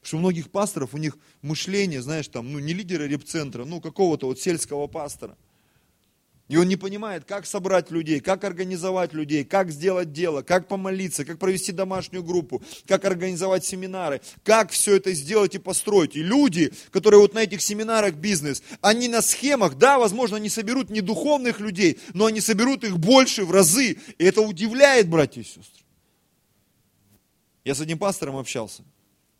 Потому 0.00 0.02
что 0.02 0.16
у 0.16 0.20
многих 0.20 0.50
пасторов, 0.50 0.94
у 0.94 0.98
них 0.98 1.18
мышление, 1.42 2.02
знаешь, 2.02 2.28
там, 2.28 2.52
ну, 2.52 2.58
не 2.58 2.72
лидера 2.72 3.04
репцентра, 3.04 3.64
ну, 3.64 3.80
какого-то 3.80 4.26
вот 4.26 4.40
сельского 4.40 4.86
пастора– 4.88 5.38
и 6.48 6.56
он 6.56 6.66
не 6.66 6.76
понимает, 6.76 7.26
как 7.26 7.44
собрать 7.44 7.90
людей, 7.90 8.20
как 8.20 8.42
организовать 8.42 9.12
людей, 9.12 9.44
как 9.44 9.70
сделать 9.70 10.12
дело, 10.12 10.40
как 10.40 10.66
помолиться, 10.66 11.26
как 11.26 11.38
провести 11.38 11.72
домашнюю 11.72 12.24
группу, 12.24 12.62
как 12.86 13.04
организовать 13.04 13.66
семинары, 13.66 14.22
как 14.44 14.70
все 14.70 14.96
это 14.96 15.12
сделать 15.12 15.54
и 15.54 15.58
построить. 15.58 16.16
И 16.16 16.22
люди, 16.22 16.72
которые 16.90 17.20
вот 17.20 17.34
на 17.34 17.40
этих 17.40 17.60
семинарах 17.60 18.14
бизнес, 18.14 18.62
они 18.80 19.08
на 19.08 19.20
схемах, 19.20 19.76
да, 19.76 19.98
возможно, 19.98 20.38
они 20.38 20.48
соберут 20.48 20.88
не 20.88 21.02
духовных 21.02 21.60
людей, 21.60 22.00
но 22.14 22.26
они 22.26 22.40
соберут 22.40 22.82
их 22.82 22.98
больше 22.98 23.44
в 23.44 23.50
разы. 23.50 23.98
И 24.16 24.24
это 24.24 24.40
удивляет, 24.40 25.08
братья 25.08 25.42
и 25.42 25.44
сестры. 25.44 25.84
Я 27.62 27.74
с 27.74 27.80
одним 27.82 27.98
пастором 27.98 28.36
общался, 28.36 28.82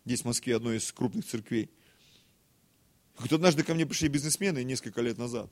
здесь 0.05 0.21
в 0.21 0.25
Москве, 0.25 0.55
одной 0.55 0.77
из 0.77 0.91
крупных 0.91 1.25
церквей. 1.25 1.71
Вот 3.17 3.33
однажды 3.33 3.63
ко 3.63 3.73
мне 3.73 3.87
пришли 3.87 4.09
бизнесмены 4.09 4.63
несколько 4.63 5.01
лет 5.01 5.17
назад. 5.17 5.49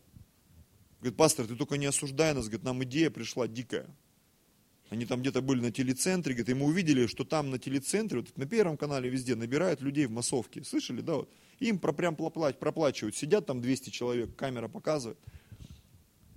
Говорит, 1.00 1.18
пастор, 1.18 1.48
ты 1.48 1.56
только 1.56 1.78
не 1.78 1.86
осуждай 1.86 2.34
нас, 2.34 2.46
говорит, 2.46 2.64
нам 2.64 2.84
идея 2.84 3.10
пришла 3.10 3.48
дикая. 3.48 3.88
Они 4.90 5.06
там 5.06 5.22
где-то 5.22 5.42
были 5.42 5.62
на 5.62 5.72
телецентре, 5.72 6.34
говорит, 6.34 6.50
и 6.50 6.54
мы 6.54 6.66
увидели, 6.66 7.08
что 7.08 7.26
там 7.26 7.50
на 7.50 7.60
телецентре, 7.60 8.22
вот 8.22 8.38
на 8.38 8.46
первом 8.46 8.78
канале 8.78 9.10
везде 9.10 9.36
набирают 9.36 9.82
людей 9.82 10.06
в 10.06 10.12
массовке. 10.12 10.64
Слышали, 10.64 11.02
да? 11.02 11.16
Вот. 11.16 11.30
Им 11.60 11.78
про, 11.78 11.92
прям 11.92 12.16
проплачивают. 12.16 13.16
Сидят 13.16 13.46
там 13.46 13.62
200 13.62 13.90
человек, 13.90 14.36
камера 14.36 14.70
показывает. 14.70 15.18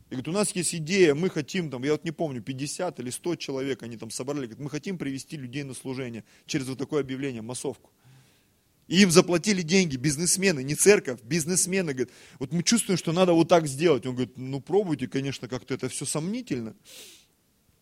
И 0.09 0.14
говорит, 0.14 0.29
у 0.29 0.33
нас 0.33 0.51
есть 0.57 0.75
идея, 0.75 1.14
мы 1.14 1.31
хотим 1.31 1.70
там, 1.70 1.85
я 1.85 1.92
вот 1.92 2.05
не 2.05 2.11
помню, 2.11 2.42
50 2.42 2.99
или 2.99 3.11
100 3.11 3.37
человек 3.37 3.85
они 3.85 3.96
там 3.96 4.11
собрали, 4.11 4.46
говорит, 4.46 4.59
мы 4.59 4.68
хотим 4.68 4.99
привести 4.99 5.37
людей 5.37 5.62
на 5.62 5.73
служение 5.73 6.25
через 6.46 6.66
вот 6.66 6.79
такое 6.79 7.03
объявление, 7.03 7.42
массовку. 7.42 7.92
И 8.90 9.03
им 9.03 9.12
заплатили 9.12 9.62
деньги, 9.62 9.96
бизнесмены, 9.96 10.64
не 10.64 10.74
церковь, 10.74 11.20
бизнесмены. 11.22 11.92
Говорят, 11.92 12.12
вот 12.40 12.53
мы 12.53 12.64
чувствуем, 12.64 12.98
что 12.98 13.12
надо 13.12 13.33
вот 13.35 13.48
так 13.48 13.68
сделать. 13.68 14.05
Он 14.05 14.14
говорит, 14.16 14.37
ну 14.37 14.61
пробуйте, 14.61 15.07
конечно, 15.07 15.46
как-то 15.46 15.74
это 15.74 15.88
все 15.88 16.05
сомнительно. 16.05 16.74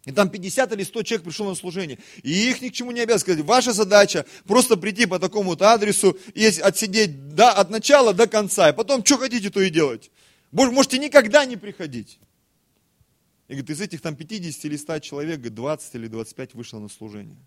И 0.04 0.12
там 0.12 0.28
50 0.28 0.70
или 0.74 0.82
100 0.82 1.02
человек 1.04 1.24
пришло 1.24 1.48
на 1.48 1.54
служение. 1.54 1.98
И 2.22 2.50
их 2.50 2.60
ни 2.60 2.68
к 2.68 2.74
чему 2.74 2.90
не 2.90 3.00
обязаны 3.00 3.20
сказать. 3.20 3.40
Ваша 3.46 3.72
задача 3.72 4.26
просто 4.44 4.76
прийти 4.76 5.06
по 5.06 5.18
такому-то 5.18 5.72
адресу 5.72 6.18
и 6.34 6.44
отсидеть 6.44 7.34
да, 7.34 7.54
от 7.54 7.70
начала 7.70 8.12
до 8.12 8.26
конца. 8.26 8.68
И 8.68 8.74
потом, 8.74 9.02
что 9.02 9.16
хотите, 9.16 9.48
то 9.48 9.62
и 9.62 9.70
делать. 9.70 10.10
Можете 10.52 10.98
никогда 10.98 11.46
не 11.46 11.56
приходить. 11.56 12.18
И 13.48 13.52
говорит, 13.54 13.70
из 13.70 13.80
этих 13.80 14.02
там 14.02 14.14
50 14.14 14.62
или 14.66 14.76
100 14.76 14.98
человек, 14.98 15.36
говорит, 15.38 15.54
20 15.54 15.94
или 15.94 16.06
25 16.08 16.52
вышло 16.52 16.78
на 16.80 16.90
служение. 16.90 17.38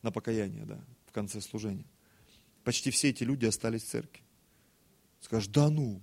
На 0.00 0.10
покаяние, 0.10 0.64
да, 0.64 0.78
в 1.06 1.12
конце 1.12 1.42
служения. 1.42 1.84
Почти 2.64 2.90
все 2.90 3.10
эти 3.10 3.24
люди 3.24 3.46
остались 3.46 3.82
в 3.82 3.88
церкви. 3.88 4.22
Скажешь, 5.20 5.48
да 5.48 5.70
ну, 5.70 6.00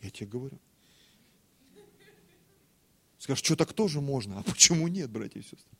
я 0.00 0.10
тебе 0.10 0.26
говорю. 0.26 0.58
Скажешь, 3.18 3.44
что 3.44 3.56
так 3.56 3.72
тоже 3.72 4.00
можно, 4.00 4.38
а 4.38 4.42
почему 4.42 4.88
нет, 4.88 5.10
братья 5.10 5.40
и 5.40 5.42
сестры? 5.42 5.76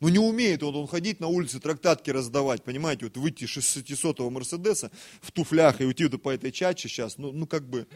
Ну 0.00 0.08
не 0.08 0.18
умеет 0.18 0.64
он, 0.64 0.74
он 0.74 0.88
ходить 0.88 1.20
на 1.20 1.28
улице, 1.28 1.60
трактатки 1.60 2.10
раздавать, 2.10 2.64
понимаете, 2.64 3.06
вот 3.06 3.16
выйти 3.16 3.44
из 3.44 3.56
600-го 3.56 4.28
Мерседеса 4.30 4.90
в 5.20 5.30
туфлях 5.30 5.80
и 5.80 5.84
уйти 5.84 6.08
по 6.08 6.30
этой 6.30 6.50
чаче 6.50 6.88
сейчас, 6.88 7.18
ну, 7.18 7.30
ну 7.30 7.46
как 7.46 7.68
бы 7.68 7.86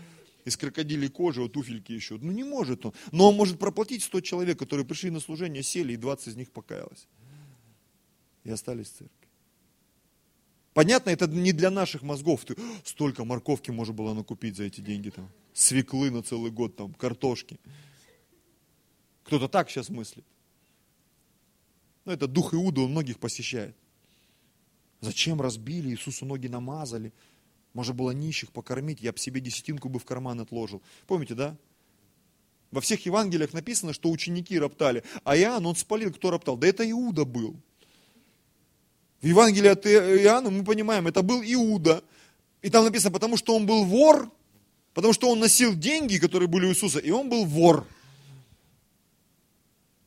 из 0.46 0.56
крокодилей 0.56 1.08
кожи, 1.08 1.42
вот 1.42 1.52
туфельки 1.52 1.92
еще. 1.92 2.16
Ну 2.18 2.30
не 2.30 2.44
может 2.44 2.86
он. 2.86 2.94
Но 3.10 3.28
он 3.28 3.34
может 3.34 3.58
проплатить 3.58 4.04
100 4.04 4.20
человек, 4.20 4.58
которые 4.58 4.86
пришли 4.86 5.10
на 5.10 5.18
служение, 5.18 5.64
сели, 5.64 5.94
и 5.94 5.96
20 5.96 6.28
из 6.28 6.36
них 6.36 6.52
покаялось. 6.52 7.08
И 8.44 8.50
остались 8.50 8.86
в 8.86 8.98
церкви. 8.98 9.25
Понятно, 10.76 11.08
это 11.08 11.26
не 11.26 11.52
для 11.52 11.70
наших 11.70 12.02
мозгов. 12.02 12.44
Ты, 12.44 12.54
столько 12.84 13.24
морковки 13.24 13.70
можно 13.70 13.94
было 13.94 14.12
накупить 14.12 14.56
за 14.56 14.64
эти 14.64 14.82
деньги. 14.82 15.08
Там, 15.08 15.30
свеклы 15.54 16.10
на 16.10 16.22
целый 16.22 16.50
год, 16.50 16.76
там, 16.76 16.92
картошки. 16.92 17.58
Кто-то 19.24 19.48
так 19.48 19.70
сейчас 19.70 19.88
мыслит. 19.88 20.26
Но 22.04 22.12
это 22.12 22.26
дух 22.26 22.52
Иуда, 22.52 22.82
он 22.82 22.90
многих 22.90 23.18
посещает. 23.18 23.74
Зачем 25.00 25.40
разбили, 25.40 25.88
Иисусу 25.88 26.26
ноги 26.26 26.46
намазали. 26.46 27.14
Можно 27.72 27.94
было 27.94 28.10
нищих 28.10 28.52
покормить, 28.52 29.00
я 29.00 29.14
бы 29.14 29.18
себе 29.18 29.40
десятинку 29.40 29.88
бы 29.88 29.98
в 29.98 30.04
карман 30.04 30.42
отложил. 30.42 30.82
Помните, 31.06 31.34
да? 31.34 31.56
Во 32.70 32.82
всех 32.82 33.06
Евангелиях 33.06 33.54
написано, 33.54 33.94
что 33.94 34.10
ученики 34.10 34.58
роптали, 34.58 35.04
а 35.24 35.38
Иоанн, 35.38 35.64
он 35.64 35.74
спалил, 35.74 36.12
кто 36.12 36.30
роптал? 36.30 36.58
Да 36.58 36.66
это 36.66 36.84
Иуда 36.90 37.24
был. 37.24 37.56
В 39.26 39.28
Евангелии 39.28 39.70
от 39.70 39.84
Иоанна 39.84 40.50
мы 40.50 40.62
понимаем, 40.62 41.08
это 41.08 41.20
был 41.20 41.42
Иуда. 41.42 42.04
И 42.62 42.70
там 42.70 42.84
написано, 42.84 43.10
потому 43.10 43.36
что 43.36 43.56
он 43.56 43.66
был 43.66 43.84
вор, 43.84 44.30
потому 44.94 45.12
что 45.12 45.28
он 45.28 45.40
носил 45.40 45.74
деньги, 45.74 46.18
которые 46.18 46.46
были 46.46 46.66
у 46.66 46.68
Иисуса, 46.68 47.00
и 47.00 47.10
он 47.10 47.28
был 47.28 47.44
вор. 47.44 47.88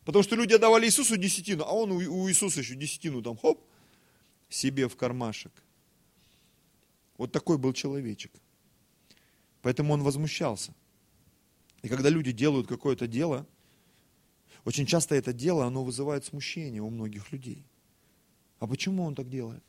Потому 0.05 0.23
что 0.23 0.37
люди 0.37 0.53
отдавали 0.53 0.85
Иисусу 0.85 1.17
десятину, 1.17 1.65
а 1.65 1.73
он 1.73 1.91
у 1.91 2.29
Иисуса 2.29 2.61
еще 2.61 2.75
десятину 2.75 3.21
там, 3.21 3.35
хоп, 3.35 3.61
себе 4.47 4.87
в 4.87 4.95
кармашек. 4.95 5.51
Вот 7.17 7.33
такой 7.33 7.57
был 7.57 7.73
человечек. 7.73 8.31
Поэтому 9.61 9.95
он 9.95 10.01
возмущался. 10.01 10.73
И 11.81 11.89
когда 11.89 12.07
люди 12.07 12.31
делают 12.31 12.67
какое-то 12.67 13.05
дело, 13.05 13.45
очень 14.63 14.85
часто 14.85 15.15
это 15.15 15.33
дело, 15.33 15.65
оно 15.65 15.83
вызывает 15.83 16.23
смущение 16.23 16.81
у 16.81 16.89
многих 16.89 17.33
людей. 17.33 17.65
А 18.59 18.67
почему 18.67 19.03
он 19.03 19.15
так 19.15 19.29
делает? 19.29 19.63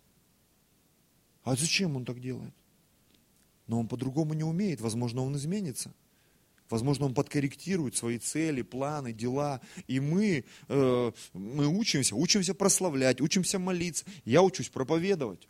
А 1.42 1.56
зачем 1.56 1.96
он 1.96 2.04
так 2.04 2.20
делает? 2.20 2.52
Но 3.66 3.80
он 3.80 3.88
по-другому 3.88 4.34
не 4.34 4.44
умеет, 4.44 4.80
возможно, 4.80 5.22
он 5.22 5.36
изменится. 5.36 5.92
Возможно, 6.68 7.06
он 7.06 7.14
подкорректирует 7.14 7.96
свои 7.96 8.18
цели, 8.18 8.62
планы, 8.62 9.12
дела. 9.12 9.60
И 9.88 9.98
мы, 9.98 10.44
э, 10.68 11.12
мы 11.32 11.66
учимся, 11.66 12.14
учимся 12.14 12.54
прославлять, 12.54 13.20
учимся 13.20 13.58
молиться. 13.58 14.04
Я 14.24 14.42
учусь 14.42 14.68
проповедовать. 14.68 15.48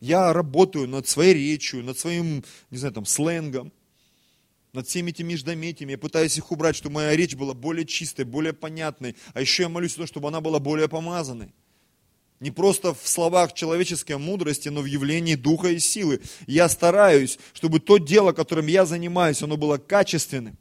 Я 0.00 0.32
работаю 0.32 0.88
над 0.88 1.06
своей 1.06 1.34
речью, 1.34 1.84
над 1.84 1.96
своим, 1.96 2.42
не 2.70 2.78
знаю, 2.78 2.94
там, 2.94 3.04
сленгом, 3.04 3.72
над 4.72 4.88
всеми 4.88 5.10
этими 5.10 5.32
междометиями. 5.32 5.92
Я 5.92 5.98
пытаюсь 5.98 6.36
их 6.36 6.50
убрать, 6.50 6.74
чтобы 6.74 6.94
моя 6.96 7.14
речь 7.14 7.36
была 7.36 7.54
более 7.54 7.86
чистой, 7.86 8.24
более 8.24 8.52
понятной. 8.52 9.14
А 9.32 9.40
еще 9.40 9.64
я 9.64 9.68
молюсь 9.68 9.94
о 9.94 9.98
том, 9.98 10.06
чтобы 10.08 10.28
она 10.28 10.40
была 10.40 10.58
более 10.58 10.88
помазанной. 10.88 11.52
Не 12.40 12.50
просто 12.50 12.94
в 12.94 13.06
словах 13.06 13.52
человеческой 13.52 14.16
мудрости, 14.16 14.68
но 14.68 14.80
в 14.80 14.86
явлении 14.86 15.34
духа 15.34 15.68
и 15.68 15.78
силы. 15.78 16.22
Я 16.46 16.68
стараюсь, 16.68 17.38
чтобы 17.52 17.80
то 17.80 17.98
дело, 17.98 18.32
которым 18.32 18.66
я 18.66 18.86
занимаюсь, 18.86 19.42
оно 19.42 19.56
было 19.56 19.76
качественным, 19.76 20.56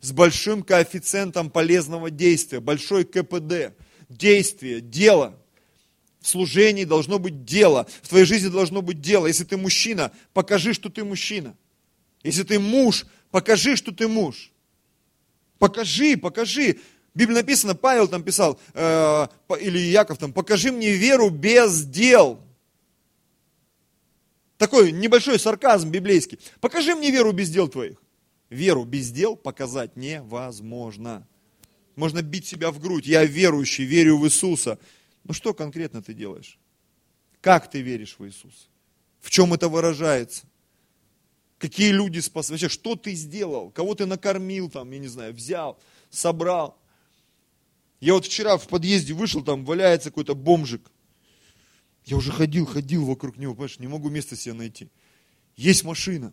с 0.00 0.12
большим 0.12 0.62
коэффициентом 0.62 1.50
полезного 1.50 2.10
действия, 2.10 2.60
большой 2.60 3.04
КПД, 3.04 3.74
действие, 4.08 4.80
дело– 4.80 5.36
в 6.20 6.28
служении 6.28 6.84
должно 6.84 7.18
быть 7.18 7.44
дело, 7.44 7.86
в 8.02 8.08
твоей 8.08 8.26
жизни 8.26 8.48
должно 8.48 8.82
быть 8.82 9.00
дело. 9.00 9.26
Если 9.26 9.44
ты 9.44 9.56
мужчина, 9.56 10.12
покажи, 10.34 10.74
что 10.74 10.90
ты 10.90 11.02
мужчина. 11.02 11.56
Если 12.22 12.42
ты 12.42 12.58
муж, 12.58 13.06
покажи, 13.30 13.76
что 13.76 13.90
ты 13.92 14.06
муж. 14.06 14.52
Покажи, 15.58 16.16
покажи. 16.16 16.78
Библии 17.14 17.34
написано, 17.34 17.74
Павел 17.74 18.06
там 18.08 18.22
писал, 18.22 18.60
э, 18.74 19.26
или 19.60 19.78
Яков 19.78 20.18
там, 20.18 20.32
покажи 20.32 20.70
мне 20.70 20.92
веру 20.92 21.30
без 21.30 21.84
дел. 21.84 22.40
Такой 24.58 24.92
небольшой 24.92 25.38
сарказм 25.38 25.90
библейский. 25.90 26.38
Покажи 26.60 26.94
мне 26.94 27.10
веру 27.10 27.32
без 27.32 27.50
дел 27.50 27.68
твоих. 27.68 28.00
Веру 28.50 28.84
без 28.84 29.10
дел 29.10 29.34
показать 29.36 29.96
невозможно. 29.96 31.26
Можно 31.96 32.22
бить 32.22 32.46
себя 32.46 32.70
в 32.70 32.78
грудь. 32.78 33.06
Я 33.06 33.24
верующий, 33.24 33.84
верю 33.84 34.18
в 34.18 34.26
Иисуса. 34.26 34.78
Ну 35.24 35.32
что 35.32 35.54
конкретно 35.54 36.02
ты 36.02 36.14
делаешь? 36.14 36.58
Как 37.40 37.70
ты 37.70 37.80
веришь 37.80 38.16
в 38.18 38.26
Иисуса? 38.26 38.68
В 39.20 39.30
чем 39.30 39.54
это 39.54 39.68
выражается? 39.68 40.44
Какие 41.58 41.90
люди 41.90 42.20
спасли? 42.20 42.54
Вообще, 42.54 42.68
что 42.68 42.96
ты 42.96 43.12
сделал? 43.12 43.70
Кого 43.70 43.94
ты 43.94 44.06
накормил 44.06 44.70
там, 44.70 44.90
я 44.90 44.98
не 44.98 45.08
знаю, 45.08 45.34
взял, 45.34 45.78
собрал? 46.08 46.79
Я 48.00 48.14
вот 48.14 48.24
вчера 48.24 48.56
в 48.56 48.66
подъезде 48.66 49.12
вышел, 49.12 49.42
там 49.42 49.64
валяется 49.64 50.10
какой-то 50.10 50.34
бомжик. 50.34 50.90
Я 52.06 52.16
уже 52.16 52.32
ходил, 52.32 52.64
ходил 52.64 53.04
вокруг 53.04 53.36
него, 53.36 53.54
понимаешь, 53.54 53.78
не 53.78 53.86
могу 53.86 54.08
места 54.08 54.36
себе 54.36 54.54
найти. 54.54 54.88
Есть 55.56 55.84
машина. 55.84 56.32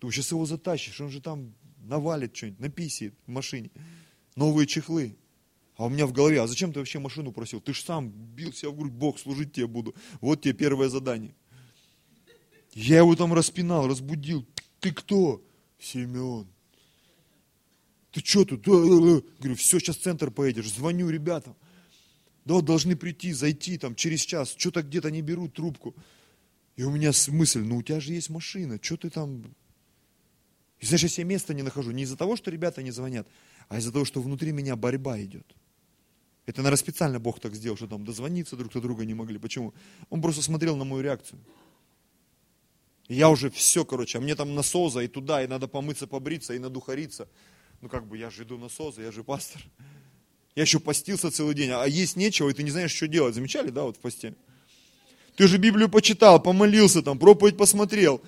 Ты 0.00 0.10
сейчас 0.10 0.30
его 0.30 0.46
затащишь, 0.46 1.00
он 1.00 1.10
же 1.10 1.20
там 1.20 1.54
навалит 1.84 2.34
что-нибудь, 2.34 2.60
написит 2.60 3.14
в 3.26 3.30
машине. 3.30 3.70
Новые 4.34 4.66
чехлы. 4.66 5.16
А 5.76 5.84
у 5.84 5.88
меня 5.90 6.06
в 6.06 6.12
голове, 6.12 6.40
а 6.40 6.46
зачем 6.46 6.72
ты 6.72 6.78
вообще 6.78 6.98
машину 6.98 7.32
просил? 7.32 7.60
Ты 7.60 7.74
же 7.74 7.82
сам 7.82 8.08
бил 8.08 8.52
себя 8.54 8.70
в 8.70 8.76
грудь, 8.76 8.92
Бог, 8.92 9.18
служить 9.18 9.52
тебе 9.52 9.66
буду. 9.66 9.94
Вот 10.22 10.40
тебе 10.40 10.54
первое 10.54 10.88
задание. 10.88 11.34
Я 12.72 12.98
его 12.98 13.14
там 13.14 13.34
распинал, 13.34 13.86
разбудил. 13.86 14.46
Ты 14.80 14.92
кто? 14.92 15.42
Семен. 15.78 16.46
Ты 18.16 18.24
что 18.24 18.46
тут? 18.46 18.66
Говорю, 18.66 19.22
все, 19.56 19.78
сейчас 19.78 19.98
в 19.98 20.00
центр 20.00 20.30
поедешь. 20.30 20.72
Звоню 20.72 21.10
ребятам. 21.10 21.54
Да, 22.46 22.62
должны 22.62 22.96
прийти, 22.96 23.34
зайти 23.34 23.76
там 23.76 23.94
через 23.94 24.22
час. 24.22 24.54
Что-то 24.56 24.82
где-то 24.82 25.10
не 25.10 25.20
берут 25.20 25.52
трубку. 25.52 25.94
И 26.76 26.82
у 26.82 26.90
меня 26.90 27.12
мысль, 27.28 27.60
ну 27.60 27.76
у 27.76 27.82
тебя 27.82 28.00
же 28.00 28.14
есть 28.14 28.30
машина, 28.30 28.78
что 28.80 28.96
ты 28.96 29.10
там... 29.10 29.44
И 30.80 30.86
знаешь, 30.86 31.02
я 31.02 31.08
себе 31.10 31.24
места 31.24 31.52
не 31.52 31.60
нахожу. 31.60 31.90
Не 31.90 32.04
из-за 32.04 32.16
того, 32.16 32.36
что 32.36 32.50
ребята 32.50 32.82
не 32.82 32.90
звонят, 32.90 33.28
а 33.68 33.76
из-за 33.76 33.92
того, 33.92 34.06
что 34.06 34.22
внутри 34.22 34.52
меня 34.52 34.76
борьба 34.76 35.20
идет. 35.20 35.54
Это, 36.46 36.62
наверное, 36.62 36.78
специально 36.78 37.20
Бог 37.20 37.38
так 37.38 37.54
сделал, 37.54 37.76
что 37.76 37.86
там 37.86 38.06
дозвониться 38.06 38.56
друг 38.56 38.72
до 38.72 38.80
друга 38.80 39.04
не 39.04 39.12
могли. 39.12 39.36
Почему? 39.36 39.74
Он 40.08 40.22
просто 40.22 40.40
смотрел 40.40 40.76
на 40.76 40.84
мою 40.84 41.02
реакцию. 41.02 41.38
Я 43.08 43.28
уже 43.28 43.50
все, 43.50 43.84
короче, 43.84 44.16
а 44.16 44.20
мне 44.22 44.34
там 44.34 44.54
насоза 44.54 45.00
и 45.00 45.06
туда, 45.06 45.44
и 45.44 45.46
надо 45.46 45.68
помыться, 45.68 46.06
побриться, 46.06 46.54
и 46.54 46.58
надухариться. 46.58 47.28
Ну 47.86 47.90
как 47.90 48.04
бы, 48.08 48.18
я 48.18 48.30
же 48.30 48.42
иду 48.42 48.58
насоза, 48.58 49.00
я 49.00 49.12
же 49.12 49.22
пастор. 49.22 49.62
Я 50.56 50.62
еще 50.62 50.80
постился 50.80 51.30
целый 51.30 51.54
день, 51.54 51.70
а 51.70 51.84
есть 51.84 52.16
нечего, 52.16 52.48
и 52.48 52.52
ты 52.52 52.64
не 52.64 52.72
знаешь, 52.72 52.90
что 52.90 53.06
делать. 53.06 53.36
Замечали, 53.36 53.70
да, 53.70 53.84
вот 53.84 53.96
в 53.96 54.00
посте? 54.00 54.34
Ты 55.36 55.46
же 55.46 55.56
Библию 55.58 55.88
почитал, 55.88 56.42
помолился 56.42 57.00
там, 57.00 57.16
проповедь 57.16 57.56
посмотрел. 57.56 58.20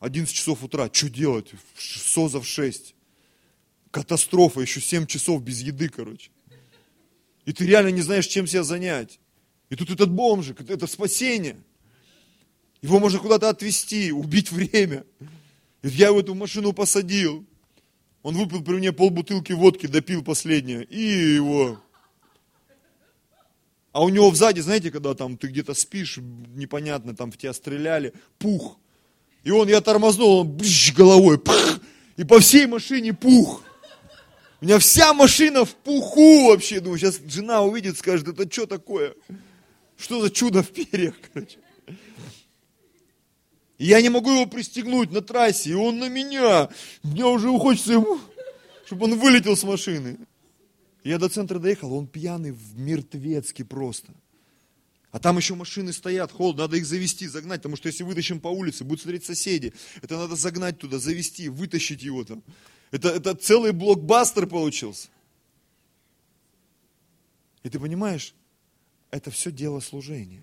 11 0.00 0.34
часов 0.34 0.62
утра, 0.62 0.90
что 0.92 1.08
делать? 1.08 1.52
Соза 1.78 2.42
в 2.42 2.46
6. 2.46 2.94
Катастрофа, 3.90 4.60
еще 4.60 4.82
7 4.82 5.06
часов 5.06 5.42
без 5.42 5.62
еды, 5.62 5.88
короче. 5.88 6.30
И 7.46 7.54
ты 7.54 7.64
реально 7.64 7.88
не 7.88 8.02
знаешь, 8.02 8.26
чем 8.26 8.46
себя 8.46 8.64
занять. 8.64 9.18
И 9.70 9.76
тут 9.76 9.88
этот 9.88 10.10
бомжик, 10.10 10.60
это 10.60 10.86
спасение. 10.86 11.56
Его 12.82 12.98
можно 12.98 13.18
куда-то 13.18 13.48
отвезти, 13.48 14.12
убить 14.12 14.52
время. 14.52 15.06
Я 15.82 16.12
в 16.12 16.18
эту 16.18 16.34
машину 16.34 16.74
посадил. 16.74 17.46
Он 18.22 18.36
выпил 18.36 18.62
при 18.62 18.74
мне 18.74 18.92
полбутылки 18.92 19.52
водки, 19.52 19.86
допил 19.86 20.22
последнее. 20.22 20.84
И 20.84 21.00
его. 21.34 21.80
А 23.92 24.04
у 24.04 24.08
него 24.08 24.32
сзади, 24.34 24.60
знаете, 24.60 24.90
когда 24.90 25.14
там 25.14 25.36
ты 25.36 25.48
где-то 25.48 25.74
спишь, 25.74 26.18
непонятно, 26.54 27.16
там 27.16 27.32
в 27.32 27.36
тебя 27.36 27.52
стреляли, 27.52 28.12
пух. 28.38 28.78
И 29.42 29.50
он, 29.50 29.68
я 29.68 29.80
тормознул, 29.80 30.40
он 30.40 30.56
бш, 30.56 30.92
головой, 30.92 31.38
пх, 31.38 31.80
и 32.16 32.24
по 32.24 32.38
всей 32.40 32.66
машине 32.66 33.14
пух. 33.14 33.62
У 34.60 34.66
меня 34.66 34.78
вся 34.78 35.14
машина 35.14 35.64
в 35.64 35.74
пуху 35.74 36.48
вообще. 36.48 36.80
Думаю, 36.80 36.98
сейчас 36.98 37.18
жена 37.26 37.62
увидит, 37.62 37.96
скажет, 37.96 38.28
это 38.28 38.52
что 38.52 38.66
такое? 38.66 39.14
Что 39.96 40.20
за 40.20 40.30
чудо 40.30 40.62
в 40.62 40.68
перьях, 40.68 41.14
короче. 41.32 41.58
И 43.80 43.86
я 43.86 44.00
не 44.00 44.10
могу 44.10 44.30
его 44.30 44.46
пристегнуть 44.46 45.10
на 45.10 45.22
трассе, 45.22 45.70
и 45.70 45.74
он 45.74 45.98
на 45.98 46.08
меня. 46.08 46.68
Мне 47.02 47.24
уже 47.24 47.48
хочется 47.58 47.94
ему 47.94 48.20
чтобы 48.90 49.04
он 49.04 49.20
вылетел 49.20 49.56
с 49.56 49.62
машины. 49.62 50.18
Я 51.04 51.18
до 51.18 51.28
центра 51.28 51.60
доехал, 51.60 51.92
он 51.92 52.08
пьяный 52.08 52.50
в 52.50 52.76
мертвецкий 52.76 53.64
просто. 53.64 54.12
А 55.12 55.20
там 55.20 55.36
еще 55.36 55.54
машины 55.54 55.92
стоят, 55.92 56.32
холодно, 56.32 56.62
надо 56.62 56.76
их 56.76 56.84
завести, 56.84 57.28
загнать, 57.28 57.60
потому 57.60 57.76
что 57.76 57.86
если 57.86 58.02
вытащим 58.02 58.40
по 58.40 58.48
улице, 58.48 58.82
будут 58.82 59.02
смотреть 59.02 59.24
соседи. 59.24 59.72
Это 60.02 60.16
надо 60.16 60.34
загнать 60.34 60.76
туда, 60.76 60.98
завести, 60.98 61.48
вытащить 61.48 62.02
его 62.02 62.24
там. 62.24 62.42
Это, 62.90 63.10
это 63.10 63.36
целый 63.36 63.70
блокбастер 63.70 64.48
получился. 64.48 65.06
И 67.62 67.68
ты 67.68 67.78
понимаешь, 67.78 68.34
это 69.12 69.30
все 69.30 69.52
дело 69.52 69.78
служения. 69.78 70.42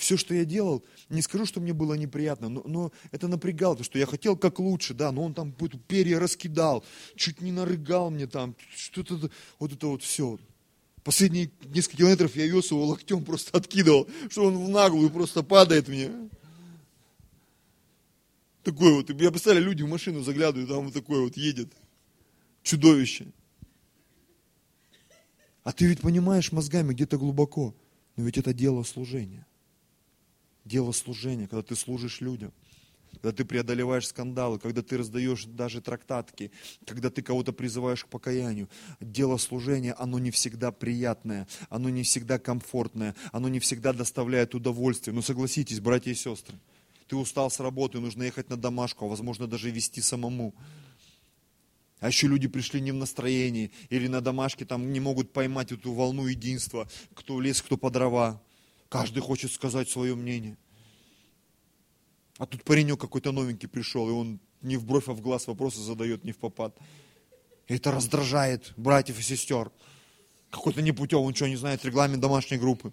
Все, 0.00 0.16
что 0.16 0.32
я 0.32 0.46
делал, 0.46 0.82
не 1.10 1.20
скажу, 1.20 1.44
что 1.44 1.60
мне 1.60 1.74
было 1.74 1.92
неприятно, 1.92 2.48
но, 2.48 2.62
но 2.64 2.90
это 3.10 3.28
напрягало, 3.28 3.74
потому 3.74 3.84
что 3.84 3.98
я 3.98 4.06
хотел 4.06 4.34
как 4.34 4.58
лучше, 4.58 4.94
да, 4.94 5.12
но 5.12 5.22
он 5.22 5.34
там 5.34 5.52
перья 5.86 6.18
раскидал, 6.18 6.82
чуть 7.16 7.42
не 7.42 7.52
нарыгал 7.52 8.10
мне 8.10 8.26
там, 8.26 8.56
что-то, 8.74 9.30
вот 9.58 9.72
это 9.74 9.86
вот 9.88 10.02
все. 10.02 10.38
Последние 11.04 11.50
несколько 11.66 11.98
километров 11.98 12.34
я 12.34 12.46
вез 12.46 12.70
его 12.70 12.86
локтем, 12.86 13.22
просто 13.26 13.54
откидывал, 13.58 14.08
что 14.30 14.46
он 14.46 14.56
в 14.56 14.70
наглую 14.70 15.10
просто 15.10 15.42
падает 15.42 15.86
мне. 15.86 16.10
Такой 18.62 18.94
вот, 18.94 19.10
я 19.10 19.30
представляю, 19.30 19.66
люди 19.66 19.82
в 19.82 19.88
машину 19.88 20.22
заглядывают, 20.22 20.70
там 20.70 20.86
вот 20.86 20.94
такой 20.94 21.20
вот 21.20 21.36
едет. 21.36 21.70
Чудовище. 22.62 23.26
А 25.62 25.72
ты 25.72 25.84
ведь 25.84 26.00
понимаешь 26.00 26.52
мозгами 26.52 26.94
где-то 26.94 27.18
глубоко, 27.18 27.74
но 28.16 28.24
ведь 28.24 28.38
это 28.38 28.54
дело 28.54 28.82
служения. 28.82 29.44
Дело 30.64 30.92
служения, 30.92 31.46
когда 31.48 31.62
ты 31.62 31.76
служишь 31.76 32.20
людям 32.20 32.52
когда 33.12 33.32
ты 33.32 33.44
преодолеваешь 33.44 34.08
скандалы, 34.08 34.58
когда 34.58 34.82
ты 34.82 34.96
раздаешь 34.96 35.44
даже 35.44 35.80
трактатки, 35.80 36.50
когда 36.86 37.10
ты 37.10 37.22
кого-то 37.22 37.52
призываешь 37.52 38.04
к 38.04 38.08
покаянию. 38.08 38.68
Дело 39.00 39.36
служения, 39.36 39.94
оно 39.98 40.18
не 40.18 40.30
всегда 40.30 40.72
приятное, 40.72 41.46
оно 41.68 41.90
не 41.90 42.02
всегда 42.02 42.38
комфортное, 42.38 43.14
оно 43.32 43.48
не 43.48 43.60
всегда 43.60 43.92
доставляет 43.92 44.54
удовольствие. 44.54 45.14
Но 45.14 45.22
согласитесь, 45.22 45.80
братья 45.80 46.10
и 46.10 46.14
сестры, 46.14 46.58
ты 47.08 47.16
устал 47.16 47.50
с 47.50 47.60
работы, 47.60 48.00
нужно 48.00 48.22
ехать 48.22 48.48
на 48.48 48.56
домашку, 48.56 49.04
а 49.04 49.08
возможно 49.08 49.46
даже 49.46 49.70
вести 49.70 50.00
самому. 50.00 50.54
А 51.98 52.08
еще 52.08 52.26
люди 52.26 52.48
пришли 52.48 52.80
не 52.80 52.92
в 52.92 52.94
настроении, 52.94 53.70
или 53.90 54.06
на 54.06 54.22
домашке 54.22 54.64
там 54.64 54.90
не 54.90 55.00
могут 55.00 55.32
поймать 55.32 55.72
эту 55.72 55.92
волну 55.92 56.26
единства, 56.26 56.88
кто 57.14 57.36
в 57.36 57.42
лес, 57.42 57.60
кто 57.60 57.76
по 57.76 57.90
дрова. 57.90 58.40
Каждый 58.90 59.20
хочет 59.20 59.52
сказать 59.52 59.88
свое 59.88 60.16
мнение. 60.16 60.58
А 62.38 62.46
тут 62.46 62.64
паренек 62.64 63.00
какой-то 63.00 63.30
новенький 63.30 63.68
пришел, 63.68 64.08
и 64.08 64.12
он 64.12 64.40
не 64.62 64.76
в 64.76 64.84
бровь, 64.84 65.08
а 65.08 65.12
в 65.12 65.20
глаз 65.20 65.46
вопросы 65.46 65.80
задает, 65.80 66.24
не 66.24 66.32
в 66.32 66.38
попад. 66.38 66.76
И 67.68 67.74
это 67.76 67.92
раздражает 67.92 68.72
братьев 68.76 69.20
и 69.20 69.22
сестер. 69.22 69.70
Какой-то 70.50 70.82
непутевый, 70.82 71.24
он 71.24 71.34
что, 71.36 71.48
не 71.48 71.54
знает 71.54 71.84
регламент 71.84 72.20
домашней 72.20 72.58
группы. 72.58 72.92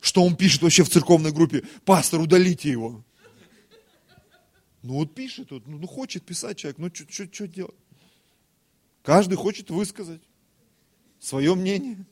Что 0.00 0.22
он 0.22 0.36
пишет 0.36 0.62
вообще 0.62 0.84
в 0.84 0.88
церковной 0.88 1.32
группе? 1.32 1.64
Пастор, 1.84 2.20
удалите 2.20 2.70
его. 2.70 3.04
Ну 4.82 4.94
вот 4.94 5.16
пишет, 5.16 5.50
вот, 5.50 5.66
ну 5.66 5.84
хочет 5.88 6.24
писать 6.24 6.58
человек, 6.58 6.78
ну 6.78 6.90
что 6.94 7.48
делать? 7.48 7.74
Каждый 9.02 9.34
хочет 9.34 9.68
высказать 9.70 10.22
свое 11.18 11.56
мнение. 11.56 12.06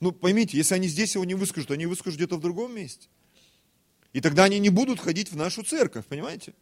Ну 0.00 0.12
поймите, 0.12 0.56
если 0.56 0.74
они 0.74 0.88
здесь 0.88 1.14
его 1.14 1.24
не 1.24 1.34
выскажут, 1.34 1.70
они 1.70 1.86
выскажут 1.86 2.18
где-то 2.18 2.36
в 2.36 2.40
другом 2.40 2.74
месте. 2.74 3.08
И 4.12 4.20
тогда 4.20 4.44
они 4.44 4.58
не 4.58 4.70
будут 4.70 5.00
ходить 5.00 5.30
в 5.30 5.36
нашу 5.36 5.62
церковь, 5.62 6.06
понимаете? 6.06 6.54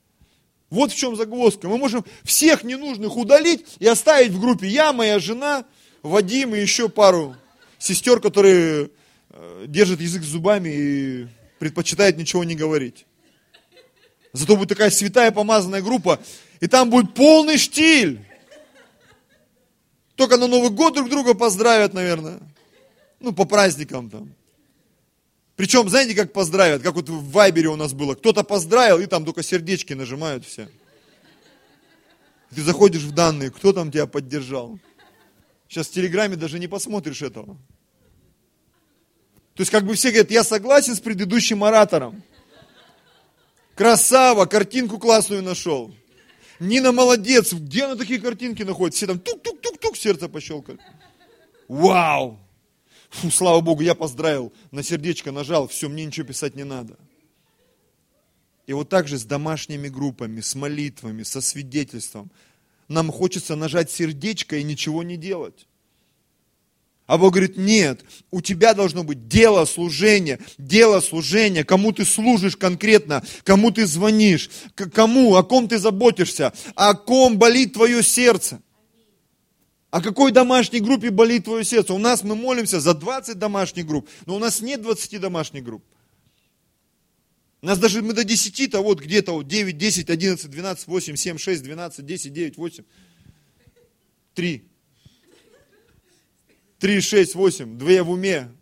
Вот 0.69 0.91
в 0.91 0.97
чем 0.97 1.17
загвоздка. 1.17 1.69
Мы 1.69 1.79
можем 1.79 2.05
всех 2.25 2.65
ненужных 2.65 3.17
удалить 3.17 3.65
и 3.79 3.87
оставить 3.87 4.33
в 4.33 4.41
группе 4.41 4.67
я, 4.67 4.93
моя 4.93 5.19
жена, 5.19 5.65
Вадим 6.03 6.55
и 6.55 6.61
еще 6.61 6.89
пару 6.89 7.37
сестер, 7.79 8.21
которые 8.21 8.91
э, 9.31 9.65
держат 9.69 10.01
язык 10.01 10.23
зубами 10.23 10.69
и 10.69 11.29
предпочитают 11.59 12.17
ничего 12.17 12.43
не 12.43 12.55
говорить. 12.55 13.07
Зато 14.33 14.57
будет 14.57 14.71
такая 14.71 14.91
святая 14.91 15.31
помазанная 15.31 15.83
группа, 15.83 16.21
и 16.61 16.67
там 16.67 16.91
будет 16.91 17.15
полный 17.15 17.59
штиль. 17.59 18.25
Только 20.15 20.37
на 20.37 20.47
Новый 20.47 20.71
год 20.71 20.95
друг 20.95 21.11
друга 21.11 21.35
поздравят, 21.35 21.95
наверное. 21.95 22.41
Ну, 23.21 23.33
по 23.33 23.45
праздникам 23.45 24.11
там. 24.11 24.35
Причем, 25.57 25.89
знаете, 25.89 26.15
как 26.15 26.33
поздравят, 26.33 26.83
как 26.83 26.95
вот 26.95 27.09
в 27.09 27.31
Вайбере 27.31 27.69
у 27.69 27.77
нас 27.77 27.95
было. 27.95 28.15
Кто-то 28.15 28.45
поздравил, 28.45 28.99
и 28.99 29.07
там 29.07 29.25
только 29.25 29.43
сердечки 29.43 29.95
нажимают 29.95 30.45
все. 30.45 30.69
Ты 32.55 32.63
заходишь 32.63 33.03
в 33.03 33.13
данные, 33.13 33.51
кто 33.51 33.73
там 33.73 33.91
тебя 33.91 34.07
поддержал. 34.07 34.79
Сейчас 35.69 35.89
в 35.89 35.93
Телеграме 35.93 36.37
даже 36.37 36.59
не 36.59 36.69
посмотришь 36.69 37.23
этого. 37.23 37.57
То 39.55 39.63
есть 39.63 39.71
как 39.71 39.85
бы 39.85 39.95
все 39.95 40.11
говорят, 40.11 40.31
я 40.31 40.45
согласен 40.45 40.95
с 40.95 41.01
предыдущим 41.01 41.65
оратором. 41.65 42.23
Красава, 43.75 44.45
картинку 44.45 44.99
классную 44.99 45.43
нашел. 45.43 45.95
Нина 46.61 46.93
молодец, 46.93 47.53
где 47.53 47.85
она 47.85 47.97
такие 47.97 48.21
картинки 48.21 48.63
находит? 48.63 48.95
Все 48.95 49.07
там 49.07 49.19
тук-тук-тук-тук, 49.19 49.97
сердце 49.97 50.29
пощелкали. 50.29 50.79
Вау! 51.69 52.39
Фу, 53.17 53.31
слава 53.31 53.61
Богу, 53.63 53.81
я 53.83 53.95
поздравил, 53.95 54.53
на 54.73 54.83
сердечко 54.83 55.33
нажал, 55.33 55.69
все, 55.69 55.89
мне 55.89 56.05
ничего 56.05 56.27
писать 56.27 56.55
не 56.55 56.65
надо. 56.65 56.99
И 58.67 58.75
вот 58.75 58.91
так 58.91 59.09
же 59.09 59.17
с 59.19 59.25
домашними 59.25 59.89
группами, 59.89 60.41
с 60.41 60.55
молитвами, 60.55 61.23
со 61.23 61.41
свидетельством. 61.41 62.31
Нам 62.89 63.11
хочется 63.11 63.57
нажать 63.57 63.91
сердечко 63.91 64.57
и 64.59 64.63
ничего 64.63 65.03
не 65.03 65.17
делать. 65.17 65.67
А 67.07 67.17
Бог 67.17 67.35
говорит, 67.35 67.57
нет, 67.57 68.05
у 68.31 68.43
тебя 68.43 68.75
должно 68.75 69.03
быть 69.03 69.29
дело 69.29 69.65
служения, 69.65 70.39
дело 70.59 71.01
служения, 71.01 71.65
кому 71.65 71.93
ты 71.93 72.05
служишь 72.05 72.57
конкретно, 72.57 73.25
кому 73.45 73.71
ты 73.71 73.87
звонишь, 73.87 74.51
кому, 74.75 75.37
о 75.37 75.45
ком 75.45 75.69
ты 75.69 75.79
заботишься, 75.79 76.53
о 76.75 76.95
ком 76.95 77.39
болит 77.39 77.75
твое 77.75 78.03
сердце. 78.03 78.61
О 79.91 80.03
какой 80.03 80.33
домашней 80.33 80.81
группе 80.81 81.11
болит 81.11 81.45
твое 81.45 81.65
сердце? 81.65 81.95
У 81.95 81.99
нас 81.99 82.23
мы 82.23 82.35
молимся 82.35 82.81
за 82.81 82.95
20 82.95 83.39
домашних 83.39 83.87
групп, 83.87 84.09
но 84.27 84.37
у 84.37 84.39
нас 84.39 84.61
нет 84.61 84.83
20 84.83 85.21
домашних 85.21 85.63
групп. 85.65 85.85
У 87.63 87.67
нас 87.67 87.79
даже 87.79 88.03
мы 88.03 88.13
до 88.13 88.23
10-то 88.23 88.81
вот 88.83 89.01
где-то 89.01 89.33
вот 89.33 89.49
9, 89.49 89.79
10, 89.79 90.11
11, 90.11 90.51
12, 90.51 90.87
8, 90.87 91.17
7, 91.17 91.39
6, 91.39 91.63
12, 91.63 92.05
10, 92.05 92.33
9, 92.33 92.57
8, 92.57 92.85
3. 94.35 94.65
3, 96.79 97.01
6, 97.01 97.35
8, 97.35 97.79
2 97.79 98.03
в 98.03 98.11
уме. 98.11 98.53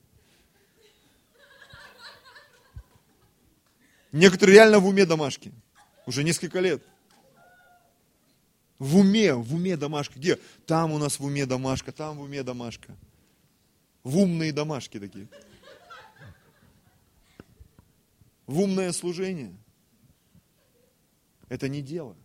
Некоторые 4.12 4.54
реально 4.54 4.78
в 4.78 4.86
уме 4.86 5.04
домашки. 5.04 5.52
Уже 6.06 6.22
несколько 6.22 6.60
лет. 6.60 6.82
В 8.78 8.98
уме, 8.98 9.34
в 9.34 9.54
уме 9.54 9.76
домашка. 9.76 10.18
Где? 10.18 10.38
Там 10.66 10.92
у 10.92 10.98
нас 10.98 11.18
в 11.18 11.24
уме 11.24 11.46
домашка, 11.46 11.92
там 11.92 12.18
в 12.18 12.22
уме 12.22 12.42
домашка. 12.42 12.96
В 14.02 14.18
умные 14.18 14.52
домашки 14.52 15.00
такие. 15.00 15.28
В 18.46 18.60
умное 18.60 18.92
служение. 18.92 19.56
Это 21.48 21.68
не 21.68 21.80
дело. 21.80 22.16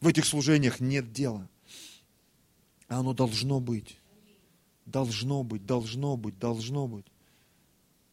В 0.00 0.08
этих 0.08 0.24
служениях 0.24 0.80
нет 0.80 1.12
дела. 1.12 1.48
А 2.88 3.00
оно 3.00 3.12
должно 3.12 3.60
быть. 3.60 3.98
Должно 4.86 5.44
быть, 5.44 5.66
должно 5.66 6.16
быть, 6.16 6.38
должно 6.38 6.88
быть. 6.88 7.06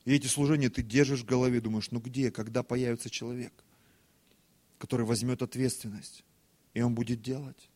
И 0.05 0.13
эти 0.13 0.27
служения 0.27 0.69
ты 0.69 0.81
держишь 0.81 1.21
в 1.21 1.25
голове, 1.25 1.61
думаешь, 1.61 1.91
ну 1.91 1.99
где, 1.99 2.31
когда 2.31 2.63
появится 2.63 3.09
человек, 3.09 3.53
который 4.77 5.05
возьмет 5.05 5.41
ответственность, 5.41 6.23
и 6.79 6.81
он 6.81 6.95
будет 6.95 7.21
делать. 7.21 7.69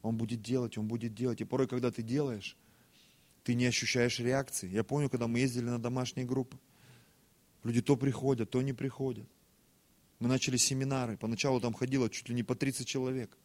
Он 0.00 0.16
будет 0.16 0.42
делать, 0.42 0.78
он 0.78 0.86
будет 0.86 1.12
делать. 1.12 1.40
И 1.40 1.44
порой, 1.44 1.66
когда 1.66 1.90
ты 1.90 2.02
делаешь, 2.02 2.56
ты 3.42 3.54
не 3.54 3.66
ощущаешь 3.66 4.20
реакции. 4.20 4.68
Я 4.68 4.84
помню, 4.84 5.10
когда 5.10 5.26
мы 5.26 5.40
ездили 5.40 5.64
на 5.64 5.80
домашние 5.80 6.24
группы. 6.24 6.56
Люди 7.64 7.82
то 7.82 7.96
приходят, 7.96 8.48
то 8.48 8.62
не 8.62 8.72
приходят. 8.72 9.28
Мы 10.20 10.28
начали 10.28 10.56
семинары. 10.56 11.16
Поначалу 11.16 11.60
там 11.60 11.74
ходило 11.74 12.08
чуть 12.08 12.28
ли 12.28 12.36
не 12.36 12.44
по 12.44 12.54
30 12.54 12.86
человек. 12.86 13.36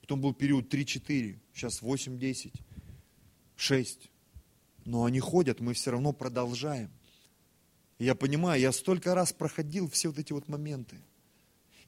Потом 0.00 0.20
был 0.20 0.32
период 0.32 0.72
3-4, 0.72 1.36
сейчас 1.52 1.82
8-10, 1.82 2.54
6. 3.56 4.10
Но 4.84 5.06
они 5.06 5.18
ходят, 5.18 5.58
мы 5.58 5.74
все 5.74 5.90
равно 5.90 6.12
продолжаем. 6.12 6.92
Я 7.98 8.14
понимаю, 8.14 8.60
я 8.60 8.70
столько 8.70 9.16
раз 9.16 9.32
проходил 9.32 9.90
все 9.90 10.10
вот 10.10 10.20
эти 10.20 10.32
вот 10.32 10.46
моменты. 10.46 11.00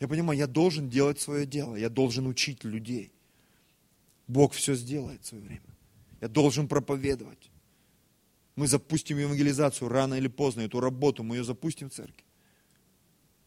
Я 0.00 0.08
понимаю, 0.08 0.38
я 0.38 0.46
должен 0.46 0.88
делать 0.90 1.20
свое 1.20 1.46
дело, 1.46 1.76
я 1.76 1.88
должен 1.88 2.26
учить 2.26 2.64
людей. 2.64 3.12
Бог 4.28 4.52
все 4.52 4.74
сделает 4.74 5.22
в 5.22 5.26
свое 5.26 5.44
время. 5.44 5.76
Я 6.20 6.28
должен 6.28 6.68
проповедовать. 6.68 7.50
Мы 8.56 8.66
запустим 8.66 9.18
евангелизацию 9.18 9.88
рано 9.88 10.14
или 10.14 10.28
поздно, 10.28 10.62
эту 10.62 10.80
работу 10.80 11.22
мы 11.22 11.36
ее 11.36 11.44
запустим 11.44 11.90
в 11.90 11.94
церкви. 11.94 12.24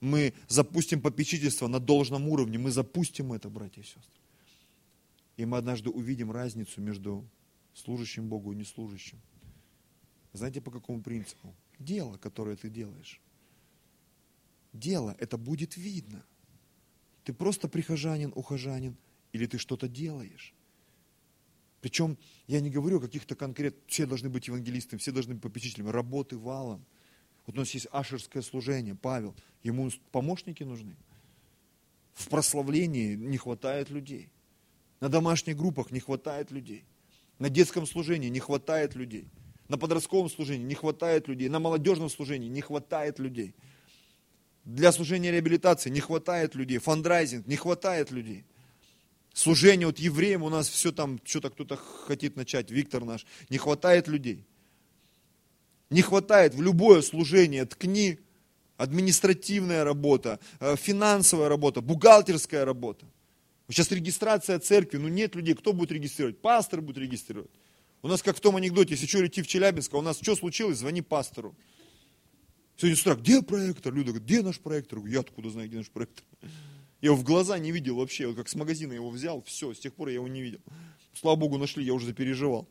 Мы 0.02 0.34
запустим 0.48 1.02
попечительство 1.02 1.68
на 1.68 1.80
должном 1.80 2.28
уровне. 2.30 2.58
Мы 2.58 2.72
запустим 2.72 3.34
это, 3.34 3.50
братья 3.50 3.82
и 3.82 3.84
сестры. 3.84 4.22
И 5.36 5.46
мы 5.46 5.58
однажды 5.58 5.90
увидим 5.90 6.32
разницу 6.32 6.82
между 6.82 7.28
служащим 7.74 8.30
Богу 8.30 8.54
и 8.54 8.56
неслужащим. 8.56 9.20
Знаете, 10.34 10.62
по 10.62 10.72
какому 10.72 11.02
принципу? 11.02 11.54
Дело, 11.80 12.18
которое 12.18 12.56
ты 12.56 12.70
делаешь. 12.70 13.20
Дело, 14.74 15.16
это 15.20 15.38
будет 15.38 15.76
видно. 15.76 16.24
Ты 17.30 17.34
просто 17.34 17.68
прихожанин, 17.68 18.32
ухожанин, 18.34 18.98
или 19.34 19.46
ты 19.46 19.60
что-то 19.60 19.88
делаешь. 19.88 20.56
Причем 21.80 22.18
я 22.48 22.60
не 22.60 22.72
говорю 22.72 22.98
о 22.98 23.02
каких-то 23.02 23.36
конкретных, 23.36 23.84
все 23.86 24.08
должны 24.08 24.30
быть 24.30 24.48
евангелистами, 24.48 24.98
все 24.98 25.12
должны 25.12 25.36
быть 25.36 25.44
попечителями, 25.44 25.90
работы 25.90 26.40
валом. 26.40 26.84
Вот 27.46 27.56
у 27.56 27.60
нас 27.60 27.70
есть 27.76 27.88
ашерское 27.92 28.42
служение, 28.42 28.96
Павел, 28.96 29.36
ему 29.62 29.92
помощники 30.12 30.64
нужны. 30.64 30.96
В 32.16 32.30
прославлении 32.30 33.14
не 33.14 33.38
хватает 33.38 33.92
людей. 33.92 34.32
На 35.00 35.08
домашних 35.08 35.56
группах 35.56 35.92
не 35.92 36.00
хватает 36.00 36.50
людей. 36.50 36.84
На 37.38 37.52
детском 37.52 37.86
служении 37.86 38.30
не 38.30 38.40
хватает 38.40 38.96
людей. 38.96 39.28
На 39.68 39.78
подростковом 39.78 40.32
служении 40.32 40.66
не 40.66 40.74
хватает 40.74 41.28
людей. 41.28 41.48
На 41.48 41.60
молодежном 41.60 42.10
служении 42.10 42.50
не 42.50 42.62
хватает 42.62 43.20
людей. 43.20 43.54
Для 44.66 44.92
служения 44.92 45.32
реабилитации 45.32 45.90
не 45.90 46.00
хватает 46.00 46.56
людей. 46.56 46.78
Фандрайзинг 46.78 47.48
не 47.48 47.56
хватает 47.56 48.12
людей. 48.12 48.46
Служение 49.34 49.88
вот 49.88 50.00
евреям 50.00 50.44
у 50.44 50.50
нас 50.50 50.68
все 50.68 50.92
там, 50.92 51.20
что-то 51.24 51.50
кто-то 51.50 51.78
хотит 51.78 52.36
начать, 52.36 52.72
Виктор 52.72 53.06
наш. 53.06 53.26
Не 53.50 53.58
хватает 53.58 54.08
людей. 54.08 54.44
Не 55.90 56.02
хватает 56.02 56.54
в 56.54 56.62
любое 56.62 57.02
служение, 57.02 57.66
ткни, 57.66 58.20
административная 58.78 59.84
работа, 59.84 60.40
э, 60.60 60.76
финансовая 60.76 61.50
работа, 61.50 61.82
бухгалтерская 61.82 62.64
работа. 62.64 63.06
Сейчас 63.70 63.92
регистрация 63.92 64.60
церкви, 64.60 64.98
ну 64.98 65.08
нет 65.08 65.36
людей, 65.36 65.54
кто 65.54 65.74
будет 65.74 65.92
регистрировать? 65.92 66.40
Пастор 66.40 66.82
будет 66.82 66.98
регистрировать. 66.98 67.52
У 68.02 68.08
нас 68.08 68.24
как 68.24 68.38
в 68.38 68.40
том 68.40 68.56
анекдоте, 68.56 68.92
если 68.92 69.06
что, 69.06 69.22
лети 69.22 69.42
в 69.42 69.48
Челябинск, 69.48 69.94
а 69.94 69.98
у 69.98 70.02
нас 70.02 70.20
что 70.22 70.36
случилось, 70.36 70.78
звони 70.78 71.02
пастору. 71.02 71.56
Сегодня 72.80 72.96
с 72.96 73.02
утра, 73.02 73.16
где 73.16 73.42
проектор? 73.42 73.94
Люда 73.94 74.12
говорит, 74.12 74.26
где 74.26 74.42
наш 74.42 74.58
проектор? 74.58 75.06
Я 75.06 75.20
откуда 75.20 75.50
знаю, 75.50 75.68
где 75.68 75.80
наш 75.80 75.90
проектор? 75.90 76.24
Я 77.02 77.08
его 77.08 77.18
в 77.18 77.26
глаза 77.26 77.60
не 77.60 77.74
видел 77.74 77.98
вообще, 77.98 78.26
вот 78.26 78.38
как 78.38 78.48
с 78.48 78.56
магазина 78.56 78.94
его 78.94 79.10
взял, 79.10 79.42
все, 79.42 79.74
с 79.74 79.80
тех 79.80 79.94
пор 79.94 80.08
я 80.08 80.14
его 80.14 80.30
не 80.30 80.42
видел. 80.42 80.62
Слава 81.14 81.36
Богу, 81.36 81.58
нашли, 81.58 81.84
я 81.84 81.94
уже 81.94 82.06
запереживал. 82.06 82.70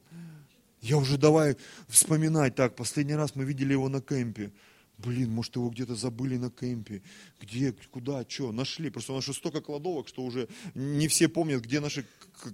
Я 0.80 0.96
уже 0.96 1.18
давай 1.18 1.58
вспоминать, 1.88 2.54
так, 2.54 2.74
последний 2.74 3.16
раз 3.16 3.34
мы 3.34 3.44
видели 3.44 3.72
его 3.72 3.90
на 3.90 4.00
кемпе. 4.00 4.50
Блин, 4.96 5.30
может 5.30 5.56
его 5.56 5.68
где-то 5.68 5.94
забыли 5.94 6.38
на 6.38 6.50
кемпе. 6.50 7.02
Где, 7.38 7.74
куда, 7.90 8.24
что, 8.26 8.50
нашли. 8.50 8.88
Просто 8.88 9.12
у 9.12 9.16
нас 9.16 9.28
уже 9.28 9.36
столько 9.36 9.60
кладовок, 9.60 10.08
что 10.08 10.22
уже 10.22 10.48
не 10.74 11.08
все 11.08 11.28
помнят, 11.28 11.62
где 11.62 11.80
наши 11.80 12.06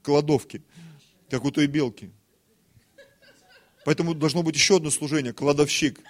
кладовки. 0.03 0.65
Как 1.31 1.45
у 1.45 1.53
той 1.53 1.69
белки. 1.69 2.11
Поэтому 3.85 4.13
должно 4.13 4.43
быть 4.43 4.57
еще 4.57 4.79
одно 4.79 4.91
служение, 4.91 5.33
кладовщик. 5.33 6.01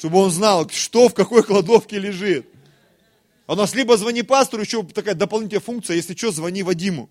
Чтобы 0.00 0.16
он 0.20 0.30
знал, 0.30 0.66
что 0.70 1.10
в 1.10 1.14
какой 1.14 1.42
кладовке 1.42 1.98
лежит. 1.98 2.48
А 3.46 3.52
у 3.52 3.54
нас 3.54 3.74
либо 3.74 3.98
звони 3.98 4.22
пастору, 4.22 4.62
еще 4.62 4.82
такая 4.82 5.14
дополнительная 5.14 5.60
функция, 5.60 5.96
если 5.96 6.16
что, 6.16 6.32
звони 6.32 6.62
Вадиму. 6.62 7.10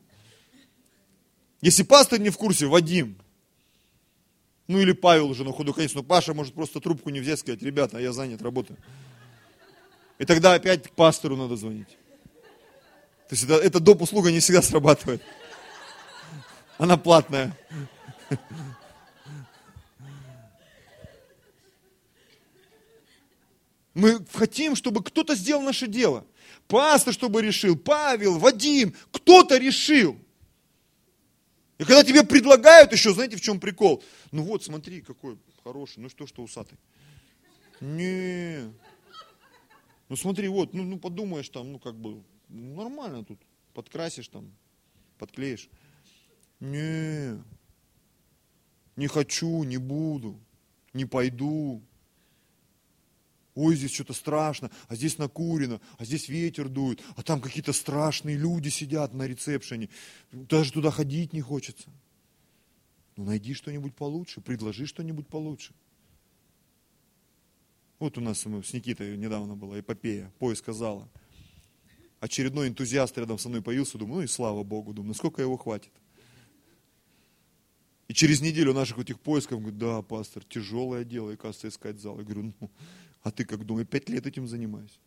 Если 1.62 1.84
пастор 1.84 2.20
не 2.20 2.32
в 2.32 2.38
курсе, 2.38 2.66
Вадим. 2.66 3.16
Ну 4.66 4.80
или 4.80 4.94
Павел 4.94 5.30
уже 5.30 5.44
на 5.44 5.54
ходу 5.54 5.72
конец. 5.72 5.94
Но 5.94 6.02
Паша 6.02 6.34
может 6.34 6.56
просто 6.56 6.80
трубку 6.80 7.12
не 7.12 7.20
взять 7.20 7.38
сказать, 7.38 7.62
ребята, 7.62 8.00
я 8.00 8.12
занят, 8.12 8.42
работаю. 8.42 8.80
И 10.18 10.26
тогда 10.26 10.56
опять 10.56 10.88
к 10.88 10.90
пастору 10.90 11.36
надо 11.36 11.58
звонить. 11.58 11.96
То 13.30 13.36
есть 13.36 13.44
это, 13.44 13.54
эта 13.58 13.80
доп. 13.80 14.02
услуга 14.02 14.32
не 14.32 14.40
всегда 14.40 14.64
срабатывает. 14.64 15.22
Она 16.80 16.98
платная. 16.98 17.56
Мы 24.00 24.26
хотим, 24.32 24.78
чтобы 24.78 25.04
кто-то 25.04 25.36
сделал 25.36 25.62
наше 25.62 25.86
дело. 25.86 26.26
Пастор, 26.70 27.14
чтобы 27.14 27.42
решил, 27.42 27.76
Павел, 27.76 28.40
Вадим, 28.40 28.96
кто-то 29.12 29.58
решил. 29.58 30.18
И 31.78 31.84
когда 31.84 32.06
тебе 32.06 32.24
предлагают 32.24 32.94
еще, 32.94 33.14
знаете, 33.14 33.36
в 33.36 33.42
чем 33.42 33.60
прикол? 33.60 34.02
Ну 34.32 34.44
вот, 34.44 34.64
смотри, 34.64 35.02
какой 35.02 35.38
хороший, 35.66 36.00
ну 36.00 36.08
что, 36.08 36.28
что 36.28 36.44
усатый. 36.44 36.78
Не. 37.82 38.74
Ну 40.08 40.16
смотри, 40.16 40.48
вот, 40.48 40.74
ну, 40.74 40.84
ну 40.84 40.98
подумаешь 40.98 41.50
там, 41.50 41.74
ну 41.74 41.80
как 41.80 41.96
бы, 41.96 42.24
нормально 42.48 43.26
тут, 43.26 43.40
подкрасишь 43.74 44.30
там, 44.30 44.50
подклеишь. 45.18 45.68
Не. 46.62 47.44
Не 48.96 49.08
хочу, 49.08 49.64
не 49.64 49.78
буду, 49.78 50.40
не 50.94 51.04
пойду 51.04 51.84
ой, 53.60 53.76
здесь 53.76 53.94
что-то 53.94 54.14
страшно, 54.14 54.72
а 54.88 54.96
здесь 54.96 55.18
накурено, 55.18 55.82
а 55.98 56.06
здесь 56.06 56.30
ветер 56.30 56.70
дует, 56.70 57.04
а 57.16 57.24
там 57.24 57.42
какие-то 57.42 57.74
страшные 57.74 58.38
люди 58.38 58.70
сидят 58.70 59.14
на 59.14 59.28
ресепшене, 59.28 59.90
даже 60.32 60.72
туда 60.72 60.92
ходить 60.92 61.34
не 61.34 61.42
хочется. 61.42 61.90
Ну, 63.18 63.26
найди 63.26 63.54
что-нибудь 63.54 63.96
получше, 63.96 64.40
предложи 64.40 64.86
что-нибудь 64.86 65.28
получше. 65.28 65.74
Вот 68.00 68.18
у 68.18 68.22
нас 68.22 68.40
с 68.40 68.74
Никитой 68.74 69.18
недавно 69.18 69.56
была 69.56 69.82
эпопея, 69.82 70.32
поиск 70.40 70.72
зала. 70.72 71.10
Очередной 72.22 72.70
энтузиаст 72.70 73.18
рядом 73.18 73.38
со 73.38 73.50
мной 73.50 73.62
появился, 73.62 73.98
думаю, 73.98 74.20
ну 74.20 74.22
и 74.24 74.28
слава 74.28 74.64
Богу, 74.64 74.94
думаю, 74.94 75.10
насколько 75.10 75.42
его 75.42 75.58
хватит. 75.58 75.92
И 78.10 78.14
через 78.14 78.42
неделю 78.42 78.74
наших 78.74 78.98
этих 78.98 79.20
поисков, 79.20 79.60
говорит, 79.60 79.78
да, 79.78 80.02
пастор, 80.02 80.44
тяжелое 80.44 81.04
дело, 81.04 81.32
и, 81.32 81.36
кажется, 81.36 81.68
искать 81.68 82.00
зал. 82.00 82.18
Я 82.18 82.24
говорю, 82.24 82.54
ну, 82.60 82.72
а 83.22 83.32
ты 83.32 83.46
как 83.46 83.66
думаешь, 83.66 83.88
пять 83.88 84.10
лет 84.10 84.26
этим 84.26 84.48
занимаюсь? 84.48 85.00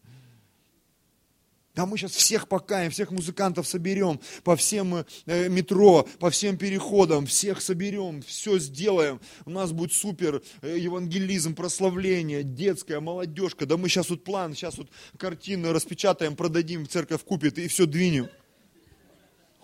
Да 1.74 1.86
мы 1.86 1.96
сейчас 1.96 2.12
всех 2.12 2.48
покаем, 2.48 2.90
всех 2.90 3.10
музыкантов 3.10 3.66
соберем 3.66 4.20
по 4.44 4.56
всем 4.56 5.06
э, 5.24 5.48
метро, 5.48 6.06
по 6.18 6.28
всем 6.28 6.58
переходам, 6.58 7.24
всех 7.24 7.62
соберем, 7.62 8.20
все 8.20 8.58
сделаем. 8.58 9.20
У 9.46 9.50
нас 9.50 9.72
будет 9.72 9.94
супер 9.94 10.42
э, 10.60 10.76
евангелизм, 10.78 11.54
прославление, 11.54 12.42
детская, 12.42 13.00
молодежка. 13.00 13.64
Да 13.64 13.78
мы 13.78 13.88
сейчас 13.88 14.10
вот 14.10 14.22
план, 14.22 14.54
сейчас 14.54 14.76
вот 14.76 14.90
картины 15.16 15.72
распечатаем, 15.72 16.36
продадим, 16.36 16.86
церковь 16.86 17.24
купит 17.24 17.56
и 17.58 17.68
все 17.68 17.86
двинем. 17.86 18.28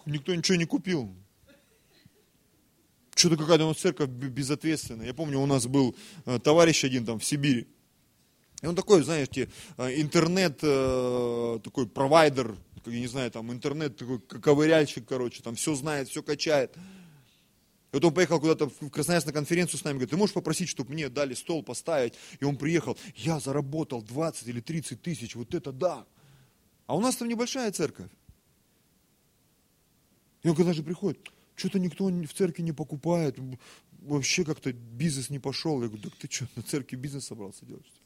Никто 0.06 0.34
ничего 0.34 0.56
не 0.56 0.64
купил. 0.64 1.14
Что-то 3.14 3.36
какая-то 3.36 3.66
у 3.66 3.68
нас 3.68 3.76
церковь 3.76 4.08
безответственная. 4.08 5.08
Я 5.08 5.14
помню, 5.14 5.40
у 5.40 5.46
нас 5.46 5.66
был 5.66 5.94
э, 6.24 6.38
товарищ 6.42 6.84
один 6.84 7.04
там 7.04 7.18
в 7.18 7.24
Сибири. 7.24 7.66
И 8.62 8.66
он 8.66 8.74
такой, 8.74 9.02
знаете, 9.02 9.48
э, 9.76 10.00
интернет, 10.00 10.58
э, 10.62 11.58
такой 11.62 11.86
провайдер, 11.86 12.56
я 12.86 13.00
не 13.00 13.06
знаю, 13.06 13.30
там 13.30 13.52
интернет, 13.52 13.96
такой 13.96 14.18
ковыряльщик, 14.18 15.06
короче, 15.06 15.42
там 15.42 15.54
все 15.54 15.74
знает, 15.74 16.08
все 16.08 16.22
качает. 16.22 16.76
И 17.90 17.96
вот 17.96 18.04
он 18.04 18.12
поехал 18.12 18.40
куда-то 18.40 18.68
в 18.68 18.90
Красноярск 18.90 19.28
на 19.28 19.32
конференцию 19.32 19.78
с 19.78 19.84
нами, 19.84 19.94
говорит, 19.94 20.10
ты 20.10 20.16
можешь 20.16 20.34
попросить, 20.34 20.68
чтобы 20.68 20.92
мне 20.92 21.08
дали 21.08 21.34
стол 21.34 21.62
поставить? 21.62 22.14
И 22.40 22.44
он 22.44 22.56
приехал, 22.56 22.98
я 23.14 23.40
заработал 23.40 24.02
20 24.02 24.48
или 24.48 24.60
30 24.60 25.00
тысяч, 25.00 25.36
вот 25.36 25.54
это 25.54 25.72
да. 25.72 26.04
А 26.86 26.96
у 26.96 27.00
нас 27.00 27.16
там 27.16 27.28
небольшая 27.28 27.70
церковь. 27.70 28.10
И 30.42 30.48
он 30.48 30.56
когда 30.56 30.72
же 30.72 30.82
приходит, 30.82 31.30
что-то 31.54 31.78
никто 31.78 32.06
в 32.06 32.32
церкви 32.34 32.62
не 32.62 32.72
покупает, 32.72 33.38
вообще 34.00 34.44
как-то 34.44 34.72
бизнес 34.72 35.30
не 35.30 35.38
пошел. 35.38 35.80
Я 35.82 35.88
говорю, 35.88 36.02
так 36.02 36.14
ты 36.16 36.28
что, 36.30 36.46
на 36.56 36.62
церкви 36.62 36.96
бизнес 36.96 37.26
собрался 37.26 37.64
делать? 37.64 37.97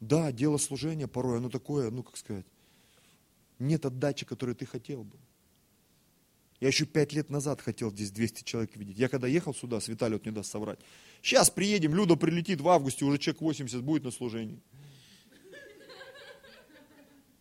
Да, 0.00 0.30
дело 0.32 0.58
служения 0.58 1.08
порой, 1.08 1.38
оно 1.38 1.50
такое, 1.50 1.90
ну 1.90 2.02
как 2.02 2.16
сказать, 2.16 2.46
нет 3.58 3.84
отдачи, 3.84 4.24
которую 4.24 4.54
ты 4.54 4.64
хотел 4.66 5.02
бы. 5.02 5.16
Я 6.60 6.68
еще 6.68 6.86
пять 6.86 7.12
лет 7.12 7.30
назад 7.30 7.60
хотел 7.60 7.90
здесь 7.90 8.10
200 8.10 8.42
человек 8.42 8.76
видеть. 8.76 8.98
Я 8.98 9.08
когда 9.08 9.28
ехал 9.28 9.54
сюда, 9.54 9.80
с 9.80 9.88
Виталий 9.88 10.14
вот 10.14 10.26
не 10.26 10.32
даст 10.32 10.50
соврать. 10.50 10.80
Сейчас 11.22 11.50
приедем, 11.50 11.94
Люда 11.94 12.16
прилетит 12.16 12.60
в 12.60 12.68
августе, 12.68 13.04
уже 13.04 13.18
человек 13.18 13.40
80 13.40 13.82
будет 13.82 14.04
на 14.04 14.10
служении. 14.10 14.60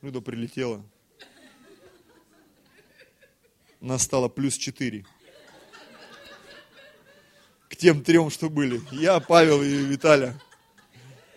Люда 0.02 0.22
прилетела. 0.22 0.86
Нас 3.82 4.04
стало 4.04 4.30
плюс 4.30 4.56
4. 4.56 5.06
К 7.70 7.76
тем 7.76 8.04
трем, 8.04 8.30
что 8.30 8.50
были. 8.50 8.82
Я, 8.92 9.20
Павел 9.20 9.62
и 9.62 9.68
Виталя. 9.68 10.40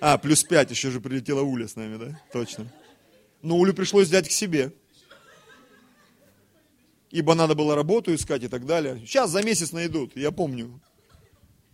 А, 0.01 0.17
плюс 0.17 0.43
пять, 0.43 0.71
еще 0.71 0.91
же 0.91 1.01
прилетела 1.01 1.43
Уля 1.43 1.69
с 1.69 1.77
нами, 1.77 1.97
да? 1.99 2.21
Точно. 2.33 2.67
Но 3.43 3.59
Улю 3.59 3.75
пришлось 3.75 4.09
взять 4.09 4.29
к 4.29 4.33
себе. 4.33 4.73
Ибо 7.11 7.35
надо 7.35 7.55
было 7.55 7.75
работу 7.75 8.15
искать 8.15 8.43
и 8.45 8.49
так 8.49 8.67
далее. 8.67 8.99
Сейчас 9.01 9.31
за 9.31 9.43
месяц 9.43 9.73
найдут, 9.73 10.17
я 10.17 10.31
помню. 10.31 10.81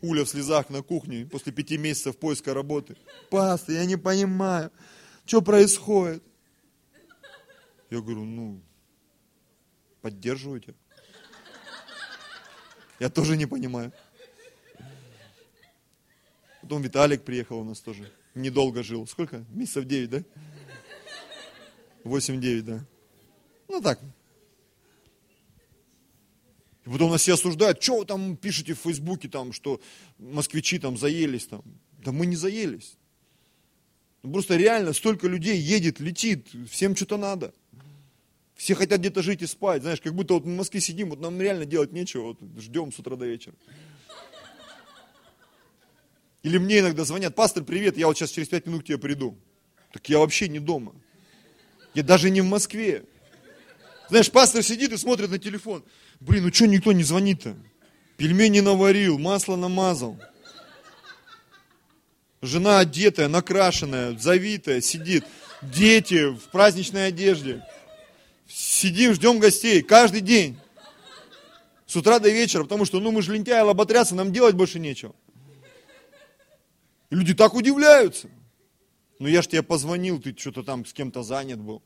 Уля 0.01 0.24
в 0.24 0.29
слезах 0.29 0.70
на 0.70 0.83
кухне 0.83 1.27
после 1.27 1.53
пяти 1.53 1.79
месяцев 1.79 2.16
поиска 2.18 2.53
работы. 2.53 2.97
Пастор, 3.31 3.74
я 3.77 3.85
не 3.85 3.97
понимаю, 3.97 4.70
что 5.24 5.41
происходит. 5.41 6.22
Я 7.91 8.01
говорю, 8.01 8.24
ну, 8.24 8.61
поддерживаю 10.01 10.61
тебя. 10.61 10.74
Я 12.99 13.11
тоже 13.11 13.37
не 13.37 13.47
понимаю. 13.47 13.93
Потом 16.67 16.83
Виталик 16.83 17.23
приехал 17.23 17.61
у 17.61 17.64
нас 17.64 17.79
тоже. 17.79 18.11
Недолго 18.35 18.83
жил. 18.83 19.07
Сколько? 19.07 19.45
Месяцев 19.51 19.85
9, 19.85 20.11
да? 20.11 20.25
8-9, 22.03 22.62
да. 22.62 22.85
Ну 23.69 23.81
так. 23.81 24.01
И 26.85 26.91
потом 26.91 27.12
нас 27.12 27.21
все 27.21 27.35
осуждают. 27.35 27.81
Что 27.81 27.99
вы 27.99 28.05
там 28.05 28.37
пишете 28.37 28.75
в 28.75 28.81
Фейсбуке, 28.81 29.29
там, 29.29 29.53
что 29.53 29.81
москвичи 30.19 30.81
там 30.81 30.99
заелись 30.99 31.47
там. 31.47 31.62
Да 32.05 32.11
мы 32.11 32.27
не 32.27 32.35
заелись. 32.35 32.97
Ну, 34.25 34.33
просто 34.33 34.57
реально 34.57 34.93
столько 34.93 35.29
людей 35.29 35.61
едет, 35.61 36.01
летит, 36.01 36.49
всем 36.69 36.97
что-то 36.97 37.17
надо. 37.17 37.55
Все 38.57 38.75
хотят 38.75 38.99
где-то 38.99 39.23
жить 39.23 39.41
и 39.43 39.47
спать. 39.47 39.83
Знаешь, 39.83 40.01
как 40.01 40.17
будто 40.17 40.35
вот 40.35 40.45
мы 40.45 40.55
в 40.55 40.57
Москве 40.57 40.81
сидим, 40.81 41.11
вот 41.11 41.21
нам 41.21 41.41
реально 41.41 41.64
делать 41.64 41.93
нечего, 41.93 42.23
вот 42.23 42.39
ждем 42.59 42.91
с 42.91 42.99
утра 42.99 43.14
до 43.14 43.25
вечера. 43.25 43.55
Или 46.47 46.59
мне 46.59 46.78
иногда 46.78 47.05
звонят, 47.05 47.34
пастор, 47.34 47.64
привет, 47.64 47.97
я 47.99 48.07
вот 48.07 48.16
сейчас 48.16 48.30
через 48.30 48.47
пять 48.47 48.66
минут 48.66 48.84
к 48.84 48.86
тебе 48.86 48.99
приду. 48.99 49.36
Так 49.92 50.09
я 50.09 50.20
вообще 50.20 50.47
не 50.47 50.61
дома. 50.61 50.94
Я 51.92 52.05
даже 52.05 52.30
не 52.30 52.40
в 52.40 52.44
Москве. 52.44 53.03
Знаешь, 54.11 54.30
пастор 54.30 54.62
сидит 54.62 54.92
и 54.92 54.97
смотрит 54.97 55.28
на 55.28 55.40
телефон. 55.40 55.82
Блин, 56.20 56.44
ну 56.44 56.53
что 56.53 56.66
никто 56.66 56.92
не 56.92 57.03
звонит-то? 57.03 57.57
Пельмени 58.16 58.61
наварил, 58.61 59.18
масло 59.18 59.57
намазал. 59.57 60.20
Жена 62.42 62.78
одетая, 62.78 63.26
накрашенная, 63.26 64.16
завитая, 64.16 64.80
сидит. 64.80 65.24
Дети 65.62 66.30
в 66.30 66.42
праздничной 66.53 67.09
одежде. 67.09 67.66
Сидим, 68.47 69.14
ждем 69.14 69.40
гостей 69.40 69.82
каждый 69.82 70.20
день. 70.20 70.57
С 71.88 71.97
утра 71.97 72.20
до 72.20 72.28
вечера, 72.28 72.62
потому 72.62 72.84
что, 72.84 73.01
ну, 73.01 73.11
мы 73.11 73.20
же 73.22 73.32
лентяи, 73.34 73.62
лоботрясы, 73.62 74.14
нам 74.14 74.32
делать 74.32 74.55
больше 74.55 74.78
нечего. 74.78 75.12
И 77.11 77.14
люди 77.14 77.34
так 77.34 77.54
удивляются. 77.54 78.28
Ну, 79.18 79.28
я 79.28 79.42
ж 79.42 79.48
тебе 79.48 79.62
позвонил, 79.62 80.20
ты 80.20 80.36
что-то 80.36 80.62
там 80.62 80.84
с 80.84 80.92
кем-то 80.92 81.22
занят 81.22 81.61
был. 81.61 81.82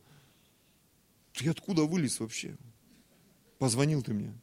Ты 1.33 1.49
откуда 1.49 1.85
вылез 1.85 2.19
вообще? 2.19 2.57
Позвонил 3.59 4.03
ты 4.03 4.13
мне. 4.13 4.35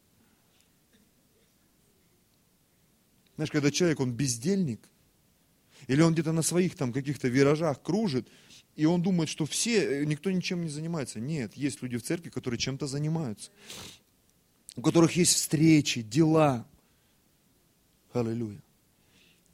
Знаешь, 3.36 3.52
когда 3.52 3.72
человек, 3.72 4.00
он 4.00 4.14
бездельник, 4.14 4.82
или 5.88 6.02
он 6.02 6.14
где-то 6.14 6.32
на 6.32 6.42
своих 6.42 6.76
там 6.76 6.92
каких-то 6.92 7.28
виражах 7.28 7.82
кружит, 7.82 8.28
и 8.76 8.86
он 8.86 9.02
думает, 9.02 9.30
что 9.30 9.46
все, 9.46 10.02
э, 10.02 10.06
никто 10.06 10.32
ничем 10.32 10.62
не 10.62 10.70
занимается. 10.70 11.20
Нет, 11.20 11.54
есть 11.56 11.82
люди 11.82 11.98
в 11.98 12.04
церкви, 12.04 12.30
которые 12.30 12.60
чем-то 12.60 12.88
занимаются. 12.88 13.52
У 14.76 14.82
которых 14.82 15.16
есть 15.16 15.34
встречи, 15.34 16.02
дела. 16.02 16.68
Аллилуйя. 18.14 18.62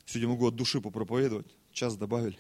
Сегодня 0.06 0.30
могу 0.30 0.48
от 0.48 0.56
души 0.56 0.82
попроповедовать. 0.82 1.56
Час 1.72 1.96
добавили. 1.98 2.38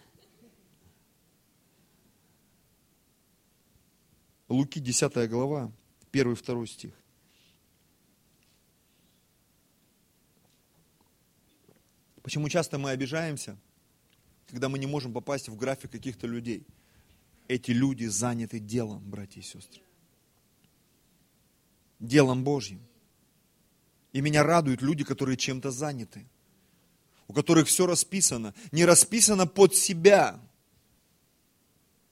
Луки 4.49 4.79
10 4.79 5.29
глава, 5.29 5.71
1-2 6.11 6.67
стих. 6.67 6.93
Почему 12.21 12.47
часто 12.49 12.77
мы 12.77 12.91
обижаемся, 12.91 13.57
когда 14.47 14.69
мы 14.69 14.79
не 14.79 14.85
можем 14.85 15.11
попасть 15.13 15.49
в 15.49 15.57
график 15.57 15.91
каких-то 15.91 16.27
людей? 16.27 16.65
Эти 17.47 17.71
люди 17.71 18.05
заняты 18.05 18.59
делом, 18.59 19.03
братья 19.09 19.41
и 19.41 19.43
сестры. 19.43 19.81
Делом 21.99 22.43
Божьим. 22.43 22.79
И 24.13 24.21
меня 24.21 24.43
радуют 24.43 24.81
люди, 24.81 25.03
которые 25.03 25.35
чем-то 25.35 25.71
заняты. 25.71 26.25
У 27.33 27.35
которых 27.35 27.67
все 27.67 27.85
расписано. 27.85 28.53
Не 28.71 28.85
расписано 28.85 29.47
под 29.47 29.75
себя. 29.75 30.39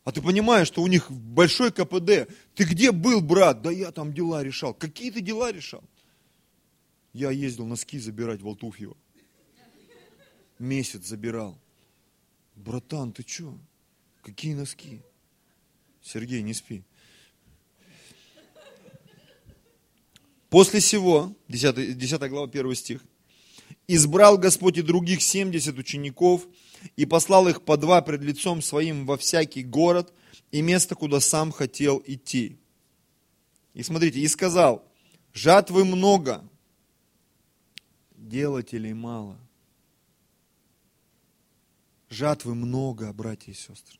А 0.03 0.11
ты 0.11 0.21
понимаешь, 0.21 0.67
что 0.67 0.81
у 0.81 0.87
них 0.87 1.09
большой 1.11 1.71
КПД. 1.71 2.27
Ты 2.55 2.63
где 2.63 2.91
был, 2.91 3.21
брат? 3.21 3.61
Да 3.61 3.71
я 3.71 3.91
там 3.91 4.13
дела 4.13 4.43
решал. 4.43 4.73
Какие 4.73 5.11
ты 5.11 5.21
дела 5.21 5.51
решал? 5.51 5.83
Я 7.13 7.31
ездил 7.31 7.65
носки 7.65 7.99
забирать 7.99 8.41
в 8.41 8.47
Алтуфьево 8.47 8.97
месяц 10.61 11.05
забирал. 11.05 11.59
Братан, 12.55 13.11
ты 13.11 13.27
что? 13.27 13.57
Какие 14.21 14.53
носки? 14.53 15.01
Сергей, 16.01 16.41
не 16.41 16.53
спи. 16.53 16.83
После 20.49 20.81
сего, 20.81 21.35
10, 21.47 21.97
10 21.97 22.29
глава, 22.29 22.47
1 22.47 22.75
стих, 22.75 23.01
избрал 23.95 24.37
Господь 24.37 24.77
и 24.77 24.81
других 24.81 25.21
70 25.21 25.77
учеников 25.77 26.47
и 26.95 27.05
послал 27.05 27.47
их 27.47 27.63
по 27.63 27.77
два 27.77 28.01
пред 28.01 28.21
лицом 28.21 28.61
своим 28.61 29.05
во 29.05 29.17
всякий 29.17 29.63
город 29.63 30.13
и 30.51 30.61
место, 30.61 30.95
куда 30.95 31.19
сам 31.19 31.51
хотел 31.51 32.01
идти. 32.05 32.57
И 33.73 33.83
смотрите, 33.83 34.19
и 34.19 34.27
сказал, 34.27 34.83
жатвы 35.33 35.85
много, 35.85 36.43
делателей 38.15 38.93
мало– 38.93 39.39
Жатвы 42.11 42.55
много, 42.55 43.13
братья 43.13 43.53
и 43.53 43.55
сестры. 43.55 43.97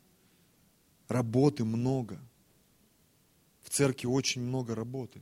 Работы 1.07 1.63
много. 1.63 2.19
В 3.61 3.69
церкви 3.69 4.05
очень 4.05 4.41
много 4.41 4.75
работы. 4.75 5.21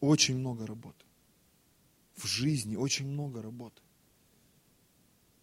Очень 0.00 0.36
много 0.36 0.66
работы. 0.66 1.03
В 2.16 2.26
жизни 2.26 2.76
очень 2.76 3.06
много 3.06 3.42
работы. 3.42 3.80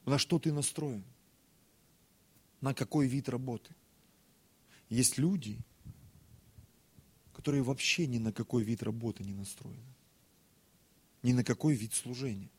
На 0.05 0.17
что 0.17 0.39
ты 0.39 0.51
настроен? 0.51 1.03
На 2.61 2.73
какой 2.73 3.07
вид 3.07 3.29
работы? 3.29 3.75
Есть 4.89 5.17
люди, 5.17 5.59
которые 7.33 7.63
вообще 7.63 8.07
ни 8.07 8.17
на 8.17 8.31
какой 8.31 8.63
вид 8.63 8.83
работы 8.83 9.23
не 9.23 9.33
настроены. 9.33 9.95
Ни 11.23 11.33
на 11.33 11.43
какой 11.43 11.75
вид 11.75 11.93
служения. 11.93 12.49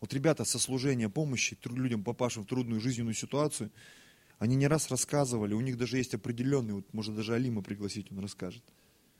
Вот 0.00 0.12
ребята 0.14 0.44
со 0.44 0.58
служения 0.58 1.08
помощи 1.08 1.56
людям, 1.64 2.02
попавшим 2.02 2.44
в 2.44 2.46
трудную 2.46 2.80
жизненную 2.80 3.14
ситуацию, 3.14 3.70
они 4.38 4.56
не 4.56 4.66
раз 4.66 4.90
рассказывали, 4.90 5.52
у 5.52 5.60
них 5.60 5.76
даже 5.76 5.98
есть 5.98 6.14
определенный, 6.14 6.72
вот 6.72 6.92
может 6.94 7.14
даже 7.14 7.34
Алима 7.34 7.62
пригласить, 7.62 8.10
он 8.10 8.20
расскажет, 8.20 8.64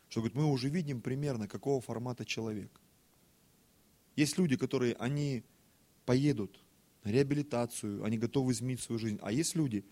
что 0.08 0.20
говорит, 0.20 0.34
мы 0.34 0.46
уже 0.46 0.70
видим 0.70 1.02
примерно, 1.02 1.46
какого 1.46 1.82
формата 1.82 2.24
человек. 2.24 2.80
Есть 4.16 4.38
люди, 4.38 4.56
которые, 4.56 4.94
они 4.94 5.44
поедут 6.04 6.60
на 7.04 7.10
реабилитацию, 7.10 8.04
они 8.04 8.18
готовы 8.18 8.52
изменить 8.52 8.80
свою 8.80 8.98
жизнь. 8.98 9.18
А 9.22 9.32
есть 9.32 9.54
люди, 9.54 9.84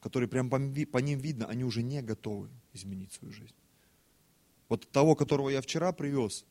которые 0.00 0.28
прям 0.28 0.50
по, 0.50 0.58
по 0.58 0.98
ним 0.98 1.18
видно, 1.18 1.46
они 1.46 1.64
уже 1.64 1.82
не 1.82 2.02
готовы 2.02 2.50
изменить 2.72 3.12
свою 3.12 3.32
жизнь. 3.32 3.54
Вот 4.68 4.90
того, 4.90 5.14
которого 5.14 5.50
я 5.50 5.60
вчера 5.60 5.92
привез, 5.92 6.44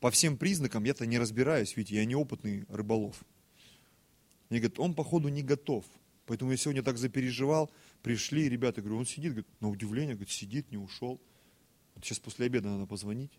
по 0.00 0.10
всем 0.10 0.36
признакам 0.36 0.84
я-то 0.84 1.06
не 1.06 1.18
разбираюсь, 1.18 1.76
ведь 1.76 1.90
я 1.90 2.04
неопытный 2.04 2.64
рыболов. 2.68 3.22
Мне 4.48 4.60
говорят, 4.60 4.78
он 4.78 4.94
походу 4.94 5.28
не 5.28 5.42
готов. 5.42 5.84
Поэтому 6.26 6.52
я 6.52 6.56
сегодня 6.56 6.82
так 6.82 6.96
запереживал. 6.96 7.70
Пришли 8.02 8.48
ребята, 8.48 8.80
говорю, 8.80 8.98
он 8.98 9.06
сидит, 9.06 9.32
говорит, 9.32 9.48
на 9.60 9.68
удивление, 9.68 10.14
говорит, 10.14 10.30
сидит, 10.30 10.70
не 10.70 10.78
ушел. 10.78 11.20
Сейчас 11.96 12.18
после 12.18 12.46
обеда 12.46 12.68
надо 12.68 12.86
позвонить. 12.86 13.32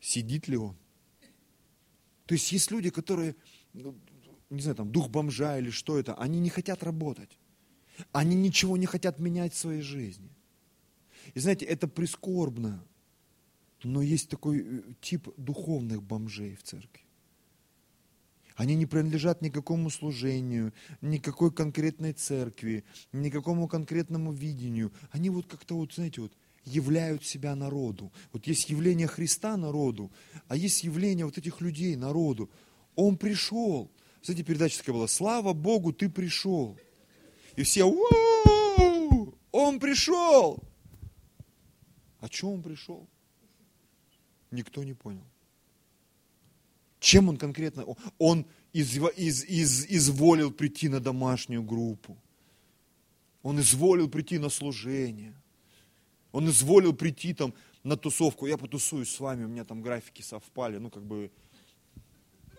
Сидит 0.00 0.48
ли 0.48 0.56
он? 0.56 0.76
То 2.30 2.34
есть 2.34 2.52
есть 2.52 2.70
люди, 2.70 2.90
которые, 2.90 3.34
ну, 3.72 3.92
не 4.50 4.60
знаю, 4.62 4.76
там, 4.76 4.92
дух 4.92 5.08
бомжа 5.08 5.58
или 5.58 5.70
что 5.70 5.98
это, 5.98 6.14
они 6.14 6.38
не 6.38 6.48
хотят 6.48 6.84
работать. 6.84 7.36
Они 8.12 8.36
ничего 8.36 8.76
не 8.76 8.86
хотят 8.86 9.18
менять 9.18 9.52
в 9.52 9.58
своей 9.58 9.82
жизни. 9.82 10.30
И 11.34 11.40
знаете, 11.40 11.64
это 11.64 11.88
прискорбно. 11.88 12.84
Но 13.82 14.00
есть 14.00 14.28
такой 14.28 14.60
э, 14.60 14.82
тип 15.00 15.28
духовных 15.36 16.04
бомжей 16.04 16.54
в 16.54 16.62
церкви. 16.62 17.02
Они 18.54 18.76
не 18.76 18.86
принадлежат 18.86 19.42
никакому 19.42 19.90
служению, 19.90 20.72
никакой 21.00 21.50
конкретной 21.52 22.12
церкви, 22.12 22.84
никакому 23.10 23.66
конкретному 23.66 24.30
видению. 24.30 24.92
Они 25.10 25.30
вот 25.30 25.48
как-то 25.48 25.74
вот, 25.74 25.94
знаете, 25.94 26.20
вот 26.20 26.32
являют 26.64 27.24
себя 27.24 27.54
народу. 27.54 28.12
Вот 28.32 28.46
есть 28.46 28.70
явление 28.70 29.06
Христа 29.06 29.56
народу, 29.56 30.10
а 30.48 30.56
есть 30.56 30.84
явление 30.84 31.24
вот 31.24 31.38
этих 31.38 31.60
людей 31.60 31.96
народу. 31.96 32.50
Он 32.96 33.16
пришел. 33.16 33.90
Кстати, 34.20 34.42
передача 34.42 34.78
такая 34.78 34.94
была, 34.94 35.08
слава 35.08 35.52
Богу, 35.52 35.92
ты 35.92 36.08
пришел. 36.08 36.78
И 37.56 37.62
все, 37.62 37.84
он 39.50 39.80
пришел. 39.80 40.62
А 42.20 42.28
что 42.28 42.52
он 42.52 42.62
пришел? 42.62 43.08
Никто 44.50 44.84
не 44.84 44.94
понял. 44.94 45.24
Чем 46.98 47.30
он 47.30 47.38
конкретно? 47.38 47.86
Он 48.18 48.44
из, 48.74 48.96
из, 49.16 49.44
из, 49.44 49.86
изволил 49.86 50.52
прийти 50.52 50.88
на 50.88 51.00
домашнюю 51.00 51.62
группу. 51.62 52.18
Он 53.42 53.58
изволил 53.58 54.08
прийти 54.08 54.38
на 54.38 54.50
служение. 54.50 55.34
Он 56.32 56.48
изволил 56.48 56.94
прийти 56.94 57.34
там 57.34 57.54
на 57.82 57.96
тусовку. 57.96 58.46
Я 58.46 58.56
потусуюсь 58.56 59.10
с 59.10 59.20
вами, 59.20 59.44
у 59.44 59.48
меня 59.48 59.64
там 59.64 59.82
графики 59.82 60.22
совпали. 60.22 60.78
Ну, 60.78 60.90
как 60.90 61.04
бы, 61.04 61.30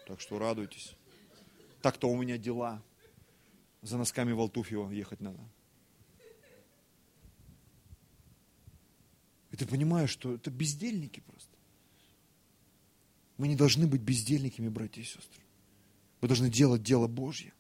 так 0.08 0.20
что 0.20 0.40
радуйтесь. 0.40 0.96
Так-то 1.82 2.10
у 2.10 2.22
меня 2.22 2.38
дела. 2.38 2.84
За 3.82 3.98
носками 3.98 4.32
в 4.32 4.40
Алтуфьево 4.40 4.92
ехать 4.92 5.22
надо. 5.22 5.40
И 9.52 9.58
ты 9.58 9.66
понимаешь, 9.66 10.10
что 10.10 10.36
это 10.36 10.50
бездельники 10.50 11.20
просто. 11.20 11.58
Мы 13.38 13.48
не 13.48 13.56
должны 13.56 13.88
быть 13.88 14.02
бездельниками, 14.02 14.70
братья 14.70 15.02
и 15.02 15.06
сестры. 15.06 15.42
Мы 16.22 16.28
должны 16.28 16.50
делать 16.50 16.84
дело 16.84 17.08
Божье. 17.08 17.54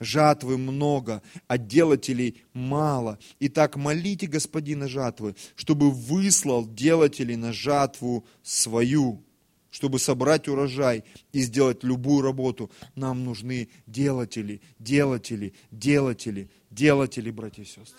Жатвы 0.00 0.58
много, 0.58 1.22
а 1.48 1.58
делателей 1.58 2.42
мало. 2.52 3.18
Итак, 3.40 3.76
молите 3.76 4.26
Господина 4.26 4.86
жатвы, 4.86 5.34
чтобы 5.56 5.90
выслал 5.90 6.66
делателей 6.66 7.36
на 7.36 7.52
жатву 7.52 8.24
свою, 8.42 9.24
чтобы 9.70 9.98
собрать 9.98 10.46
урожай 10.48 11.04
и 11.32 11.40
сделать 11.40 11.82
любую 11.82 12.22
работу. 12.22 12.70
Нам 12.94 13.24
нужны 13.24 13.68
делатели, 13.86 14.60
делатели, 14.78 15.52
делатели, 15.72 16.48
делатели, 16.70 17.30
братья 17.30 17.62
и 17.62 17.66
сестры. 17.66 17.98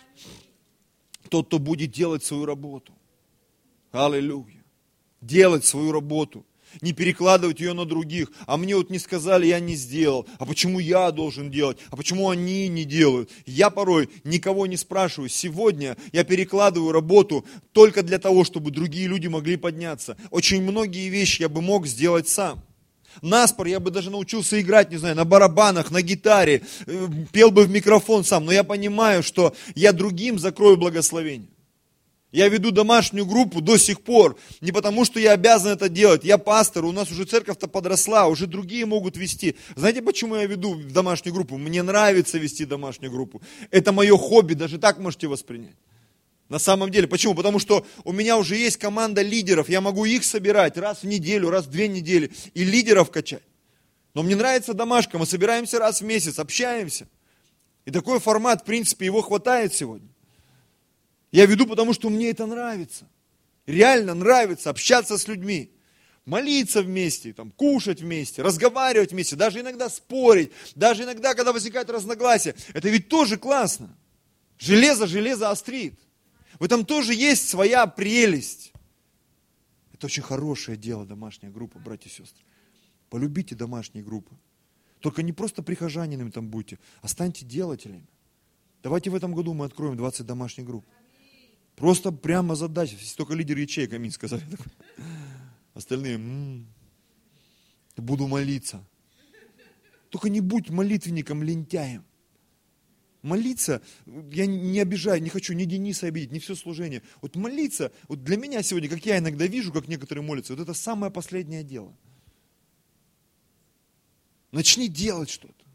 Тот, 1.29 1.47
кто 1.47 1.59
будет 1.59 1.91
делать 1.91 2.23
свою 2.23 2.45
работу. 2.45 2.93
Аллилуйя. 3.91 4.63
Делать 5.21 5.65
свою 5.65 5.91
работу 5.91 6.45
не 6.81 6.93
перекладывать 6.93 7.59
ее 7.59 7.73
на 7.73 7.85
других. 7.85 8.31
А 8.45 8.57
мне 8.57 8.75
вот 8.75 8.89
не 8.89 8.99
сказали, 8.99 9.47
я 9.47 9.59
не 9.59 9.75
сделал. 9.75 10.27
А 10.37 10.45
почему 10.45 10.79
я 10.79 11.11
должен 11.11 11.51
делать? 11.51 11.77
А 11.89 11.95
почему 11.95 12.29
они 12.29 12.67
не 12.67 12.85
делают? 12.85 13.29
Я 13.45 13.69
порой 13.69 14.09
никого 14.23 14.67
не 14.67 14.77
спрашиваю. 14.77 15.29
Сегодня 15.29 15.97
я 16.11 16.23
перекладываю 16.23 16.91
работу 16.91 17.45
только 17.71 18.03
для 18.03 18.19
того, 18.19 18.43
чтобы 18.43 18.71
другие 18.71 19.07
люди 19.07 19.27
могли 19.27 19.57
подняться. 19.57 20.17
Очень 20.31 20.61
многие 20.63 21.09
вещи 21.09 21.41
я 21.41 21.49
бы 21.49 21.61
мог 21.61 21.87
сделать 21.87 22.27
сам. 22.27 22.63
Наспор 23.21 23.67
я 23.67 23.79
бы 23.79 23.91
даже 23.91 24.11
научился 24.11 24.61
играть, 24.61 24.91
не 24.91 24.97
знаю, 24.97 25.15
на 25.15 25.25
барабанах, 25.25 25.91
на 25.91 26.01
гитаре, 26.01 26.61
э, 26.85 27.07
пел 27.31 27.51
бы 27.51 27.63
в 27.63 27.69
микрофон 27.69 28.23
сам, 28.23 28.45
но 28.45 28.51
я 28.51 28.63
понимаю, 28.63 29.23
что 29.23 29.55
я 29.75 29.93
другим 29.93 30.39
закрою 30.39 30.77
благословение. 30.77 31.49
Я 32.31 32.47
веду 32.47 32.69
домашнюю 32.69 33.25
группу 33.25 33.59
до 33.59 33.77
сих 33.77 34.01
пор, 34.01 34.37
не 34.61 34.71
потому 34.71 35.03
что 35.03 35.19
я 35.19 35.31
обязан 35.31 35.71
это 35.71 35.89
делать. 35.89 36.23
Я 36.23 36.37
пастор, 36.37 36.85
у 36.85 36.91
нас 36.91 37.09
уже 37.11 37.25
церковь-то 37.25 37.67
подросла, 37.67 38.27
уже 38.27 38.45
другие 38.45 38.85
могут 38.85 39.17
вести. 39.17 39.55
Знаете, 39.75 40.03
почему 40.03 40.35
я 40.35 40.45
веду 40.45 40.75
домашнюю 40.75 41.33
группу? 41.33 41.57
Мне 41.57 41.81
нравится 41.81 42.37
вести 42.37 42.65
домашнюю 42.65 43.11
группу. 43.11 43.41
Это 43.71 43.91
мое 43.91 44.15
хобби, 44.15 44.53
даже 44.53 44.77
так 44.77 44.99
можете 44.99 45.27
воспринять. 45.27 45.75
На 46.49 46.59
самом 46.59 46.91
деле. 46.91 47.07
Почему? 47.07 47.33
Потому 47.33 47.57
что 47.57 47.85
у 48.03 48.11
меня 48.11 48.37
уже 48.37 48.55
есть 48.55 48.77
команда 48.77 49.23
лидеров, 49.23 49.67
я 49.67 49.81
могу 49.81 50.05
их 50.05 50.23
собирать 50.23 50.77
раз 50.77 51.01
в 51.01 51.07
неделю, 51.07 51.49
раз 51.49 51.65
в 51.65 51.71
две 51.71 51.87
недели 51.87 52.31
и 52.53 52.63
лидеров 52.63 53.09
качать. 53.09 53.43
Но 54.13 54.21
мне 54.21 54.35
нравится 54.35 54.73
домашка, 54.73 55.17
мы 55.17 55.25
собираемся 55.25 55.79
раз 55.79 56.01
в 56.01 56.05
месяц, 56.05 56.37
общаемся. 56.37 57.07
И 57.85 57.91
такой 57.91 58.19
формат, 58.19 58.61
в 58.61 58.65
принципе, 58.65 59.05
его 59.05 59.21
хватает 59.21 59.73
сегодня. 59.73 60.09
Я 61.31 61.45
веду, 61.45 61.65
потому 61.65 61.93
что 61.93 62.09
мне 62.09 62.29
это 62.29 62.45
нравится. 62.45 63.07
Реально 63.65 64.15
нравится 64.15 64.69
общаться 64.69 65.17
с 65.17 65.27
людьми. 65.27 65.71
Молиться 66.25 66.81
вместе, 66.83 67.33
там, 67.33 67.51
кушать 67.51 68.01
вместе, 68.01 68.43
разговаривать 68.43 69.11
вместе, 69.11 69.35
даже 69.35 69.61
иногда 69.61 69.89
спорить, 69.89 70.51
даже 70.75 71.03
иногда, 71.03 71.33
когда 71.33 71.53
возникает 71.53 71.89
разногласия. 71.89 72.55
Это 72.73 72.89
ведь 72.89 73.09
тоже 73.09 73.37
классно. 73.37 73.97
Железо 74.59 75.07
железо 75.07 75.49
острит. 75.49 75.99
В 76.59 76.63
этом 76.63 76.85
тоже 76.85 77.13
есть 77.13 77.49
своя 77.49 77.87
прелесть. 77.87 78.73
Это 79.93 80.05
очень 80.05 80.21
хорошее 80.23 80.77
дело, 80.77 81.05
домашняя 81.05 81.51
группа, 81.51 81.79
братья 81.79 82.09
и 82.09 82.13
сестры. 82.13 82.43
Полюбите 83.09 83.55
домашние 83.55 84.03
группы. 84.03 84.35
Только 84.99 85.23
не 85.23 85.33
просто 85.33 85.63
прихожанинами 85.63 86.29
там 86.29 86.49
будьте, 86.49 86.77
а 87.01 87.07
станьте 87.07 87.45
делателями. 87.45 88.07
Давайте 88.83 89.09
в 89.09 89.15
этом 89.15 89.33
году 89.33 89.53
мы 89.53 89.65
откроем 89.65 89.97
20 89.97 90.25
домашних 90.25 90.65
групп. 90.65 90.85
Просто 91.79 92.11
прямо 92.11 92.55
задача. 92.55 92.97
Только 93.15 93.33
лидер 93.33 93.57
ячеек 93.57 93.93
аминь 93.93 94.11
сказали. 94.11 94.43
Остальные, 95.73 96.15
м-м, 96.15 96.67
буду 97.95 98.27
молиться. 98.27 98.85
Только 100.09 100.29
не 100.29 100.41
будь 100.41 100.69
молитвенником 100.69 101.41
лентяем. 101.41 102.03
Молиться, 103.21 103.81
я 104.05 104.45
не 104.45 104.79
обижаю, 104.79 105.21
не 105.21 105.29
хочу 105.29 105.53
ни 105.53 105.65
Дениса 105.65 106.07
обидеть, 106.07 106.31
ни 106.31 106.39
все 106.39 106.55
служение. 106.55 107.01
Вот 107.21 107.35
молиться, 107.35 107.91
вот 108.07 108.23
для 108.23 108.37
меня 108.37 108.63
сегодня, 108.63 108.89
как 108.89 109.05
я 109.05 109.17
иногда 109.17 109.45
вижу, 109.45 109.73
как 109.73 109.89
некоторые 109.89 110.23
молятся, 110.23 110.53
вот 110.55 110.61
это 110.61 110.73
самое 110.73 111.11
последнее 111.11 111.63
дело. 111.63 111.93
Начни 114.51 114.87
делать 114.87 115.29
что-то. 115.29 115.65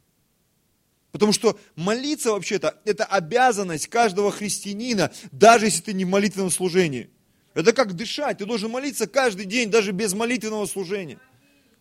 Потому 1.15 1.31
что 1.31 1.57
молиться 1.77 2.33
вообще-то, 2.33 2.81
это 2.85 3.05
обязанность 3.05 3.87
каждого 3.87 4.33
христианина, 4.33 5.13
даже 5.31 5.67
если 5.67 5.81
ты 5.81 5.93
не 5.93 6.05
в 6.05 6.09
молитвенном 6.09 6.51
служении. 6.51 7.09
Это 7.55 7.73
как 7.73 7.95
дышать, 7.95 8.39
ты 8.39 8.47
должен 8.47 8.69
молиться 8.69 9.07
каждый 9.07 9.47
день, 9.47 9.71
даже 9.71 9.93
без 9.93 10.13
молитвенного 10.13 10.67
служения. 10.67 11.21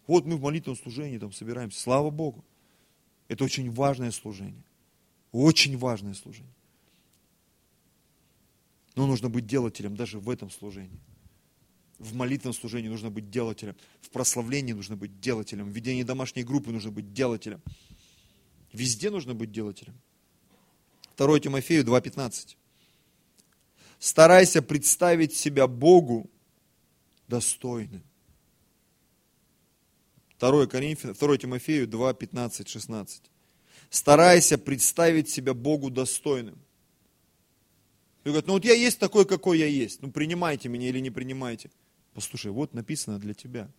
Вот 0.05 0.27
мы 0.27 0.37
в 0.37 0.41
молитвенном 0.41 0.77
служении 0.77 1.17
там 1.17 1.33
собираемся, 1.33 1.79
слава 1.79 2.11
Богу. 2.11 2.45
Это 3.27 3.43
очень 3.43 3.71
важное 3.71 4.11
служение. 4.11 4.63
Очень 5.31 5.79
важное 5.79 6.13
служение. 6.13 6.53
Но 8.93 9.07
нужно 9.07 9.29
быть 9.29 9.47
делателем 9.47 9.95
даже 9.95 10.19
в 10.19 10.29
этом 10.29 10.51
служении. 10.51 10.99
В 11.97 12.13
молитвенном 12.13 12.53
служении 12.53 12.87
нужно 12.87 13.09
быть 13.09 13.31
делателем. 13.31 13.75
В 14.01 14.11
прославлении 14.11 14.73
нужно 14.73 14.95
быть 14.95 15.19
делателем. 15.19 15.71
В 15.71 15.73
ведении 15.73 16.03
домашней 16.03 16.43
группы 16.43 16.69
нужно 16.69 16.91
быть 16.91 17.13
делателем. 17.13 17.63
Везде 18.73 19.11
нужно 19.11 19.35
быть 19.35 19.51
делателем. 19.51 19.93
2 21.15 21.39
Тимофею 21.39 21.85
2.15. 21.85 22.57
Старайся 23.99 24.61
представить 24.61 25.35
себя 25.35 25.67
Богу 25.67 26.29
достойным. 27.27 28.03
2, 30.39 30.67
Коринфян, 30.67 31.13
2 31.13 31.37
Тимофею 31.37 31.87
2, 31.87 32.13
15, 32.13 32.67
16. 32.67 33.21
Старайся 33.89 34.57
представить 34.57 35.29
себя 35.29 35.53
Богу 35.53 35.89
достойным. 35.89 36.57
И 38.23 38.29
говорят, 38.29 38.47
ну 38.47 38.53
вот 38.53 38.65
я 38.65 38.73
есть 38.73 38.99
такой, 38.99 39.25
какой 39.25 39.59
я 39.59 39.67
есть. 39.67 40.01
Ну 40.01 40.11
принимайте 40.11 40.67
меня 40.67 40.89
или 40.89 40.99
не 40.99 41.11
принимайте. 41.11 41.69
Послушай, 42.13 42.51
вот 42.51 42.73
написано 42.73 43.19
для 43.19 43.33
тебя. 43.33 43.69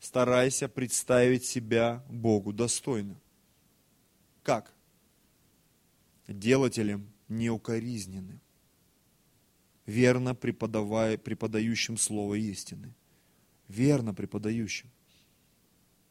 Старайся 0.00 0.68
представить 0.68 1.44
себя 1.44 2.04
Богу 2.08 2.52
достойным. 2.52 3.18
Как? 4.42 4.74
Делателем 6.26 7.12
неукоризненным, 7.28 8.40
верно 9.86 10.34
преподавая, 10.34 11.16
преподающим 11.16 11.96
слово 11.96 12.34
истины. 12.34 12.94
Верно 13.68 14.12
преподающим. 14.12 14.90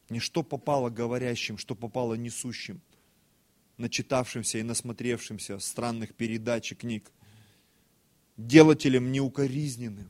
Не 0.10 0.20
что 0.20 0.44
попало 0.44 0.90
говорящим, 0.90 1.58
что 1.58 1.76
попало 1.76 2.16
несущим, 2.16 2.82
начитавшимся 3.78 4.58
и 4.58 4.64
насмотревшимся 4.64 5.60
странных 5.60 6.16
передач 6.16 6.72
и 6.72 6.76
книг. 6.76 7.12
Делателем 8.38 9.12
неукоризненным. 9.12 10.10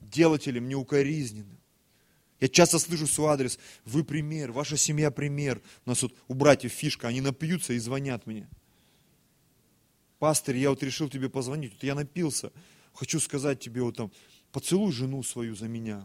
Делателем 0.00 0.68
неукоризненным. 0.68 1.61
Я 2.42 2.48
часто 2.48 2.80
слышу 2.80 3.06
свой 3.06 3.30
адрес, 3.30 3.56
вы 3.84 4.02
пример, 4.02 4.50
ваша 4.50 4.76
семья 4.76 5.12
пример. 5.12 5.62
У 5.86 5.90
нас 5.90 6.02
вот 6.02 6.12
у 6.26 6.34
братьев 6.34 6.72
фишка, 6.72 7.06
они 7.06 7.20
напьются 7.20 7.72
и 7.72 7.78
звонят 7.78 8.26
мне. 8.26 8.48
Пастор, 10.18 10.56
я 10.56 10.70
вот 10.70 10.82
решил 10.82 11.08
тебе 11.08 11.30
позвонить, 11.30 11.74
вот 11.74 11.84
я 11.84 11.94
напился, 11.94 12.50
хочу 12.94 13.20
сказать 13.20 13.60
тебе 13.60 13.82
вот 13.82 13.96
там, 13.96 14.10
поцелуй 14.50 14.90
жену 14.90 15.22
свою 15.22 15.54
за 15.54 15.68
меня. 15.68 16.04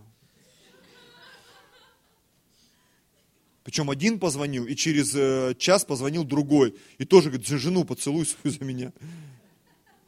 Причем 3.63 3.89
один 3.89 4.19
позвонил, 4.19 4.67
и 4.67 4.75
через 4.75 5.15
э, 5.15 5.55
час 5.57 5.85
позвонил 5.85 6.23
другой. 6.23 6.75
И 6.99 7.05
тоже 7.05 7.29
говорит, 7.29 7.47
за 7.47 7.57
жену 7.57 7.83
поцелуй 7.83 8.27
свою 8.27 8.55
за 8.55 8.63
меня. 8.63 8.93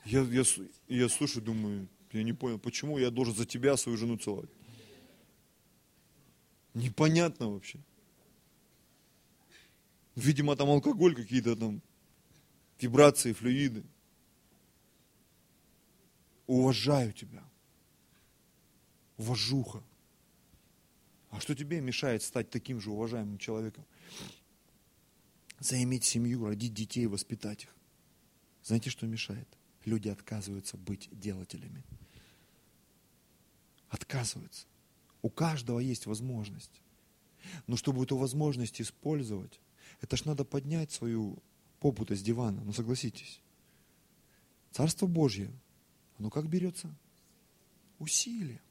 Я, 0.06 0.22
я, 0.22 0.44
я 0.90 1.10
слушаю, 1.10 1.44
думаю, 1.44 1.88
я 2.12 2.22
не 2.22 2.34
понял, 2.34 2.60
почему 2.60 3.00
я 3.00 3.10
должен 3.10 3.36
за 3.36 3.48
тебя 3.48 3.78
свою 3.78 3.98
жену 3.98 4.18
целовать. 4.18 4.52
Непонятно 6.74 7.50
вообще. 7.50 7.80
Видимо, 10.16 10.56
там 10.56 10.70
алкоголь 10.70 11.16
какие-то 11.16 11.56
там, 11.56 11.82
вибрации, 12.80 13.34
флюиды. 13.34 13.84
Уважаю 16.48 17.14
тебя. 17.14 17.44
Уважуха. 19.18 19.84
А 21.30 21.40
что 21.40 21.56
тебе 21.56 21.80
мешает 21.80 22.24
стать 22.24 22.50
таким 22.50 22.82
же 22.82 22.90
уважаемым 22.90 23.38
человеком? 23.38 23.86
Заиметь 25.60 26.06
семью, 26.06 26.46
родить 26.46 26.74
детей, 26.74 27.06
воспитать 27.06 27.64
их. 27.64 27.76
Знаете, 28.64 28.90
что 28.90 29.06
мешает? 29.06 29.48
Люди 29.86 30.10
отказываются 30.10 30.78
быть 30.78 31.08
делателями. 31.12 31.84
Отказываются. 33.90 34.66
У 35.22 35.30
каждого 35.30 35.80
есть 35.80 36.06
возможность. 36.06 36.82
Но 37.68 37.76
чтобы 37.76 38.04
эту 38.04 38.18
возможность 38.18 38.82
использовать, 38.82 39.60
это 40.02 40.18
ж 40.18 40.26
надо 40.26 40.46
поднять 40.46 40.92
свою 40.92 41.38
попу 41.80 42.06
с 42.06 42.22
дивана, 42.22 42.62
ну 42.64 42.74
согласитесь. 42.74 43.42
Царство 44.72 45.08
Божье, 45.08 45.52
оно 46.18 46.30
как 46.30 46.48
берется? 46.48 46.94
Усилие. 47.98 48.62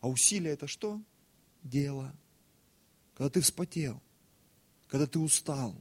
А 0.00 0.08
усилие 0.08 0.52
это 0.52 0.66
что? 0.66 1.00
Дело. 1.62 2.14
Когда 3.14 3.30
ты 3.30 3.40
вспотел, 3.40 4.02
когда 4.88 5.06
ты 5.06 5.18
устал, 5.18 5.74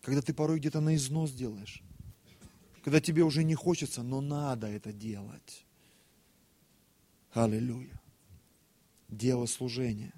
когда 0.00 0.22
ты 0.22 0.32
порой 0.32 0.58
где-то 0.58 0.80
на 0.80 0.96
износ 0.96 1.32
делаешь, 1.32 1.82
когда 2.82 3.00
тебе 3.00 3.22
уже 3.22 3.44
не 3.44 3.54
хочется, 3.54 4.02
но 4.02 4.20
надо 4.20 4.66
это 4.66 4.92
делать. 4.92 5.64
Аллилуйя. 7.32 8.01
Дело 9.12 9.44
служения. 9.44 10.14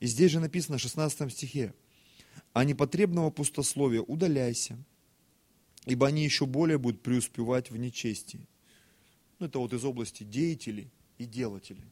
И 0.00 0.06
здесь 0.06 0.30
же 0.30 0.38
написано 0.38 0.76
в 0.76 0.82
16 0.82 1.32
стихе, 1.32 1.74
а 2.52 2.62
непотребного 2.62 3.30
пустословия 3.30 4.02
удаляйся, 4.02 4.76
ибо 5.86 6.06
они 6.06 6.22
еще 6.22 6.44
более 6.44 6.76
будут 6.76 7.02
преуспевать 7.02 7.70
в 7.70 7.76
нечестии. 7.78 8.46
Ну, 9.38 9.46
это 9.46 9.58
вот 9.58 9.72
из 9.72 9.82
области 9.82 10.24
деятелей 10.24 10.90
и 11.16 11.24
делателей. 11.24 11.84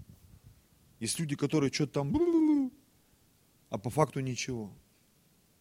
Есть 1.00 1.18
люди, 1.18 1.36
которые 1.36 1.72
что-то 1.72 1.94
там, 1.94 2.70
а 3.70 3.78
по 3.78 3.88
факту 3.88 4.20
ничего. 4.20 4.70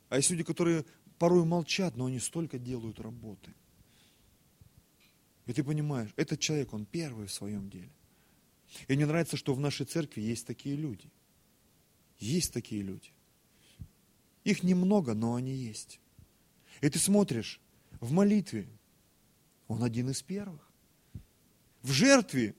А 0.10 0.18
есть 0.18 0.30
люди, 0.30 0.44
которые 0.44 0.84
порой 1.20 1.46
молчат, 1.46 1.96
но 1.96 2.08
они 2.08 2.20
столько 2.20 2.60
делают 2.60 3.00
работы. 3.00 3.54
И 5.46 5.54
ты 5.54 5.64
понимаешь, 5.64 6.12
этот 6.18 6.42
человек, 6.42 6.74
он 6.74 6.86
первый 6.86 7.28
в 7.28 7.32
своем 7.32 7.70
деле. 7.70 7.92
И 8.88 8.96
мне 8.96 9.06
нравится, 9.06 9.38
что 9.38 9.54
в 9.54 9.60
нашей 9.60 9.86
церкви 9.86 10.22
есть 10.22 10.46
такие 10.46 10.76
люди. 10.76 11.12
Есть 12.20 12.54
такие 12.54 12.82
люди. 12.82 13.12
Их 14.44 14.64
немного, 14.64 15.14
но 15.14 15.36
они 15.36 15.54
есть. 15.54 16.00
И 16.82 16.90
ты 16.90 17.00
смотришь, 17.00 17.60
в 18.00 18.12
молитве 18.12 18.68
он 19.68 19.84
один 19.84 20.10
из 20.10 20.22
первых. 20.22 20.70
В 21.82 21.92
жертве 21.92 22.56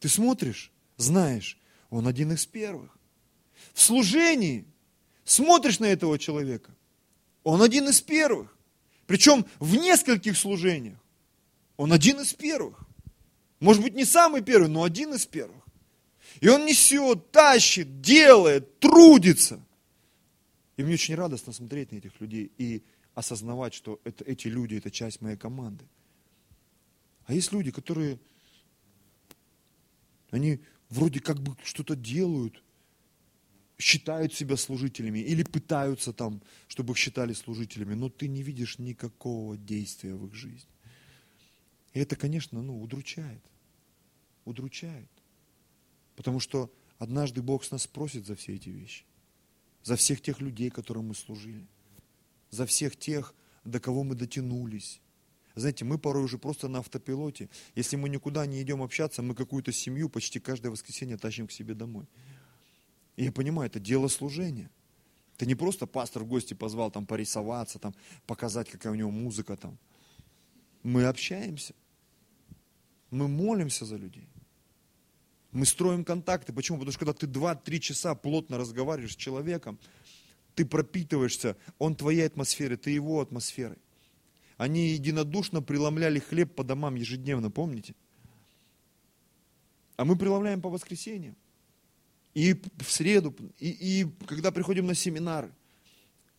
ты 0.00 0.08
смотришь, 0.08 0.72
знаешь, 0.96 1.58
он 1.90 2.06
один 2.08 2.32
из 2.32 2.46
первых. 2.46 2.96
В 3.72 3.80
служении 3.80 4.64
смотришь 5.24 5.78
на 5.78 5.86
этого 5.86 6.18
человека, 6.18 6.74
он 7.42 7.62
один 7.62 7.88
из 7.88 8.00
первых. 8.00 8.56
Причем 9.06 9.46
в 9.60 9.74
нескольких 9.76 10.36
служениях. 10.36 10.98
Он 11.76 11.92
один 11.92 12.20
из 12.20 12.32
первых. 12.32 12.83
Может 13.64 13.82
быть, 13.82 13.94
не 13.94 14.04
самый 14.04 14.42
первый, 14.42 14.68
но 14.68 14.82
один 14.82 15.14
из 15.14 15.24
первых. 15.24 15.64
И 16.42 16.48
он 16.48 16.66
несет, 16.66 17.30
тащит, 17.32 18.02
делает, 18.02 18.78
трудится. 18.78 19.64
И 20.76 20.82
мне 20.82 20.94
очень 20.94 21.14
радостно 21.14 21.54
смотреть 21.54 21.90
на 21.90 21.96
этих 21.96 22.20
людей 22.20 22.52
и 22.58 22.82
осознавать, 23.14 23.72
что 23.72 24.02
это, 24.04 24.22
эти 24.24 24.48
люди– 24.48 24.74
это 24.76 24.90
часть 24.90 25.22
моей 25.22 25.38
команды. 25.38 25.86
А 27.24 27.32
есть 27.32 27.52
люди, 27.52 27.70
которые, 27.70 28.18
они 30.30 30.60
вроде 30.90 31.20
как 31.20 31.40
бы 31.40 31.56
что-то 31.64 31.96
делают, 31.96 32.62
считают 33.78 34.34
себя 34.34 34.58
служителями 34.58 35.20
или 35.20 35.42
пытаются 35.42 36.12
там, 36.12 36.42
чтобы 36.68 36.92
их 36.92 36.98
считали 36.98 37.32
служителями, 37.32 37.94
но 37.94 38.10
ты 38.10 38.28
не 38.28 38.42
видишь 38.42 38.78
никакого 38.78 39.56
действия 39.56 40.14
в 40.14 40.26
их 40.26 40.34
жизни. 40.34 40.68
И 41.94 42.00
это, 42.00 42.14
конечно, 42.14 42.60
ну, 42.60 42.82
удручает. 42.82 43.40
Удручает. 44.44 45.10
Потому 46.16 46.40
что 46.40 46.72
однажды 46.98 47.42
Бог 47.42 47.64
с 47.64 47.70
нас 47.70 47.82
спросит 47.82 48.26
за 48.26 48.34
все 48.34 48.54
эти 48.54 48.68
вещи. 48.68 49.04
За 49.82 49.96
всех 49.96 50.20
тех 50.20 50.40
людей, 50.40 50.70
которым 50.70 51.08
мы 51.08 51.14
служили. 51.14 51.66
За 52.50 52.66
всех 52.66 52.96
тех, 52.96 53.34
до 53.64 53.80
кого 53.80 54.04
мы 54.04 54.14
дотянулись. 54.14 55.00
Знаете, 55.54 55.84
мы 55.84 55.98
порой 55.98 56.24
уже 56.24 56.38
просто 56.38 56.68
на 56.68 56.80
автопилоте. 56.80 57.48
Если 57.74 57.96
мы 57.96 58.08
никуда 58.08 58.44
не 58.46 58.60
идем 58.62 58.82
общаться, 58.82 59.22
мы 59.22 59.34
какую-то 59.34 59.72
семью 59.72 60.08
почти 60.08 60.40
каждое 60.40 60.70
воскресенье 60.70 61.16
тащим 61.16 61.46
к 61.46 61.52
себе 61.52 61.74
домой. 61.74 62.06
И 63.16 63.24
я 63.24 63.32
понимаю, 63.32 63.68
это 63.68 63.78
дело 63.78 64.08
служения. 64.08 64.70
Это 65.36 65.46
не 65.46 65.54
просто 65.54 65.86
пастор 65.86 66.24
в 66.24 66.26
гости 66.26 66.54
позвал 66.54 66.90
там 66.90 67.06
порисоваться, 67.06 67.78
там, 67.78 67.94
показать, 68.26 68.68
какая 68.68 68.92
у 68.92 68.96
него 68.96 69.10
музыка 69.10 69.56
там. 69.56 69.78
Мы 70.82 71.04
общаемся. 71.04 71.74
Мы 73.10 73.28
молимся 73.28 73.84
за 73.84 73.96
людей. 73.96 74.28
Мы 75.54 75.64
строим 75.64 76.04
контакты. 76.04 76.52
Почему? 76.52 76.76
Потому 76.78 76.92
что 76.92 76.98
когда 76.98 77.12
ты 77.14 77.26
2-3 77.26 77.78
часа 77.78 78.14
плотно 78.14 78.58
разговариваешь 78.58 79.14
с 79.14 79.16
человеком, 79.16 79.78
ты 80.54 80.66
пропитываешься, 80.66 81.56
он 81.78 81.96
твоей 81.96 82.26
атмосферой, 82.26 82.76
ты 82.76 82.90
его 82.90 83.20
атмосферой. 83.22 83.78
Они 84.58 84.88
единодушно 84.90 85.62
преломляли 85.62 86.18
хлеб 86.18 86.54
по 86.54 86.62
домам 86.62 86.96
ежедневно, 86.96 87.50
помните? 87.50 87.94
А 89.96 90.04
мы 90.04 90.16
преломляем 90.16 90.60
по 90.60 90.68
воскресеньям. 90.68 91.36
И 92.34 92.60
в 92.78 92.90
среду, 92.90 93.34
и, 93.58 93.70
и 93.70 94.06
когда 94.26 94.50
приходим 94.50 94.86
на 94.86 94.94
семинары– 94.94 95.50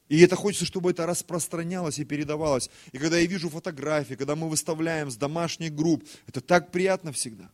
и 0.07 0.19
это 0.21 0.35
хочется, 0.35 0.65
чтобы 0.65 0.91
это 0.91 1.05
распространялось 1.05 1.97
и 1.97 2.05
передавалось. 2.05 2.69
И 2.91 2.97
когда 2.97 3.17
я 3.17 3.25
вижу 3.25 3.49
фотографии, 3.49 4.13
когда 4.13 4.35
мы 4.35 4.49
выставляем 4.49 5.09
с 5.09 5.17
домашних 5.17 5.73
групп, 5.73 6.07
это 6.27 6.41
так 6.41 6.71
приятно 6.71 7.11
всегда. 7.11 7.49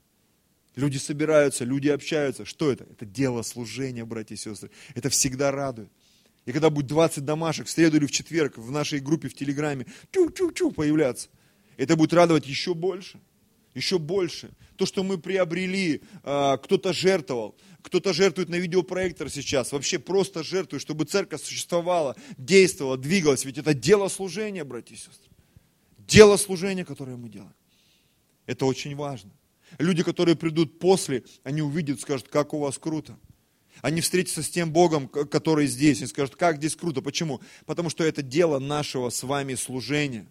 Люди 0.75 0.97
собираются, 0.97 1.65
люди 1.65 1.89
общаются. 1.89 2.45
Что 2.45 2.71
это? 2.71 2.85
Это 2.85 3.05
дело 3.05 3.41
служения, 3.41 4.05
братья 4.05 4.35
и 4.35 4.37
сестры. 4.37 4.71
Это 4.95 5.09
всегда 5.09 5.51
радует. 5.51 5.89
И 6.45 6.51
когда 6.51 6.69
будет 6.69 6.87
20 6.87 7.23
домашек 7.23 7.67
в 7.67 7.69
среду 7.69 7.97
или 7.97 8.05
в 8.05 8.11
четверг 8.11 8.57
в 8.57 8.71
нашей 8.71 8.99
группе 8.99 9.27
в 9.27 9.35
Телеграме, 9.35 9.85
чу-чу-чу 10.11 10.71
появляться, 10.71 11.29
это 11.77 11.95
будет 11.95 12.13
радовать 12.13 12.47
еще 12.47 12.73
больше. 12.73 13.19
Еще 13.73 13.99
больше. 13.99 14.51
То, 14.75 14.85
что 14.85 15.03
мы 15.03 15.17
приобрели, 15.17 16.01
а, 16.23 16.57
кто-то 16.57 16.93
жертвовал. 16.93 17.55
Кто-то 17.81 18.13
жертвует 18.13 18.49
на 18.49 18.55
видеопроектор 18.55 19.29
сейчас, 19.29 19.71
вообще 19.71 19.97
просто 19.97 20.43
жертвует, 20.43 20.81
чтобы 20.81 21.05
церковь 21.05 21.41
существовала, 21.41 22.15
действовала, 22.37 22.97
двигалась. 22.97 23.43
Ведь 23.43 23.57
это 23.57 23.73
дело 23.73 24.07
служения, 24.07 24.63
братья 24.63 24.93
и 24.93 24.97
сестры. 24.97 25.31
Дело 25.97 26.37
служения, 26.37 26.85
которое 26.85 27.17
мы 27.17 27.29
делаем. 27.29 27.55
Это 28.45 28.65
очень 28.65 28.95
важно. 28.95 29.31
Люди, 29.79 30.03
которые 30.03 30.35
придут 30.35 30.79
после, 30.79 31.23
они 31.43 31.61
увидят, 31.61 31.99
скажут, 31.99 32.27
как 32.27 32.53
у 32.53 32.59
вас 32.59 32.77
круто. 32.77 33.17
Они 33.81 34.01
встретятся 34.01 34.43
с 34.43 34.49
тем 34.49 34.71
Богом, 34.71 35.07
который 35.07 35.65
здесь, 35.67 36.01
и 36.01 36.07
скажут, 36.07 36.35
как 36.35 36.57
здесь 36.57 36.75
круто. 36.75 37.01
Почему? 37.01 37.41
Потому 37.65 37.89
что 37.89 38.03
это 38.03 38.21
дело 38.21 38.59
нашего 38.59 39.09
с 39.09 39.23
вами 39.23 39.55
служения. 39.55 40.27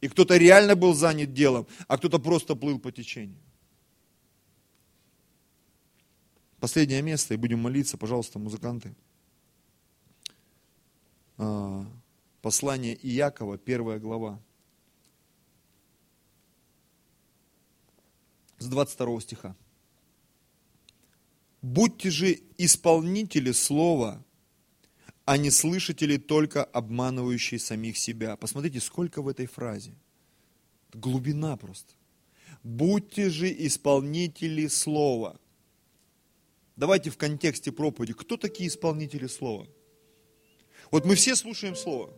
И 0.00 0.08
кто-то 0.08 0.36
реально 0.36 0.74
был 0.74 0.94
занят 0.94 1.32
делом, 1.32 1.66
а 1.86 1.96
кто-то 1.96 2.18
просто 2.18 2.56
плыл 2.56 2.80
по 2.80 2.90
течению. 2.90 3.38
Последнее 6.58 7.02
место, 7.02 7.34
и 7.34 7.36
будем 7.36 7.60
молиться, 7.60 7.96
пожалуйста, 7.96 8.38
музыканты. 8.38 8.94
А, 11.38 11.86
послание 12.40 12.96
Иакова, 13.02 13.58
первая 13.58 13.98
глава. 13.98 14.40
С 18.62 18.66
22 18.66 19.20
стиха. 19.20 19.56
Будьте 21.62 22.10
же 22.10 22.38
исполнители 22.58 23.50
слова, 23.50 24.24
а 25.24 25.36
не 25.36 25.50
слышатели 25.50 26.16
только 26.16 26.62
обманывающие 26.62 27.58
самих 27.58 27.98
себя. 27.98 28.36
Посмотрите, 28.36 28.78
сколько 28.78 29.20
в 29.20 29.26
этой 29.26 29.46
фразе. 29.46 29.94
Глубина 30.92 31.56
просто. 31.56 31.94
Будьте 32.62 33.30
же 33.30 33.52
исполнители 33.66 34.68
слова. 34.68 35.40
Давайте 36.76 37.10
в 37.10 37.16
контексте 37.16 37.72
проповеди. 37.72 38.12
Кто 38.12 38.36
такие 38.36 38.68
исполнители 38.68 39.26
слова? 39.26 39.66
Вот 40.92 41.04
мы 41.04 41.16
все 41.16 41.34
слушаем 41.34 41.74
слово. 41.74 42.14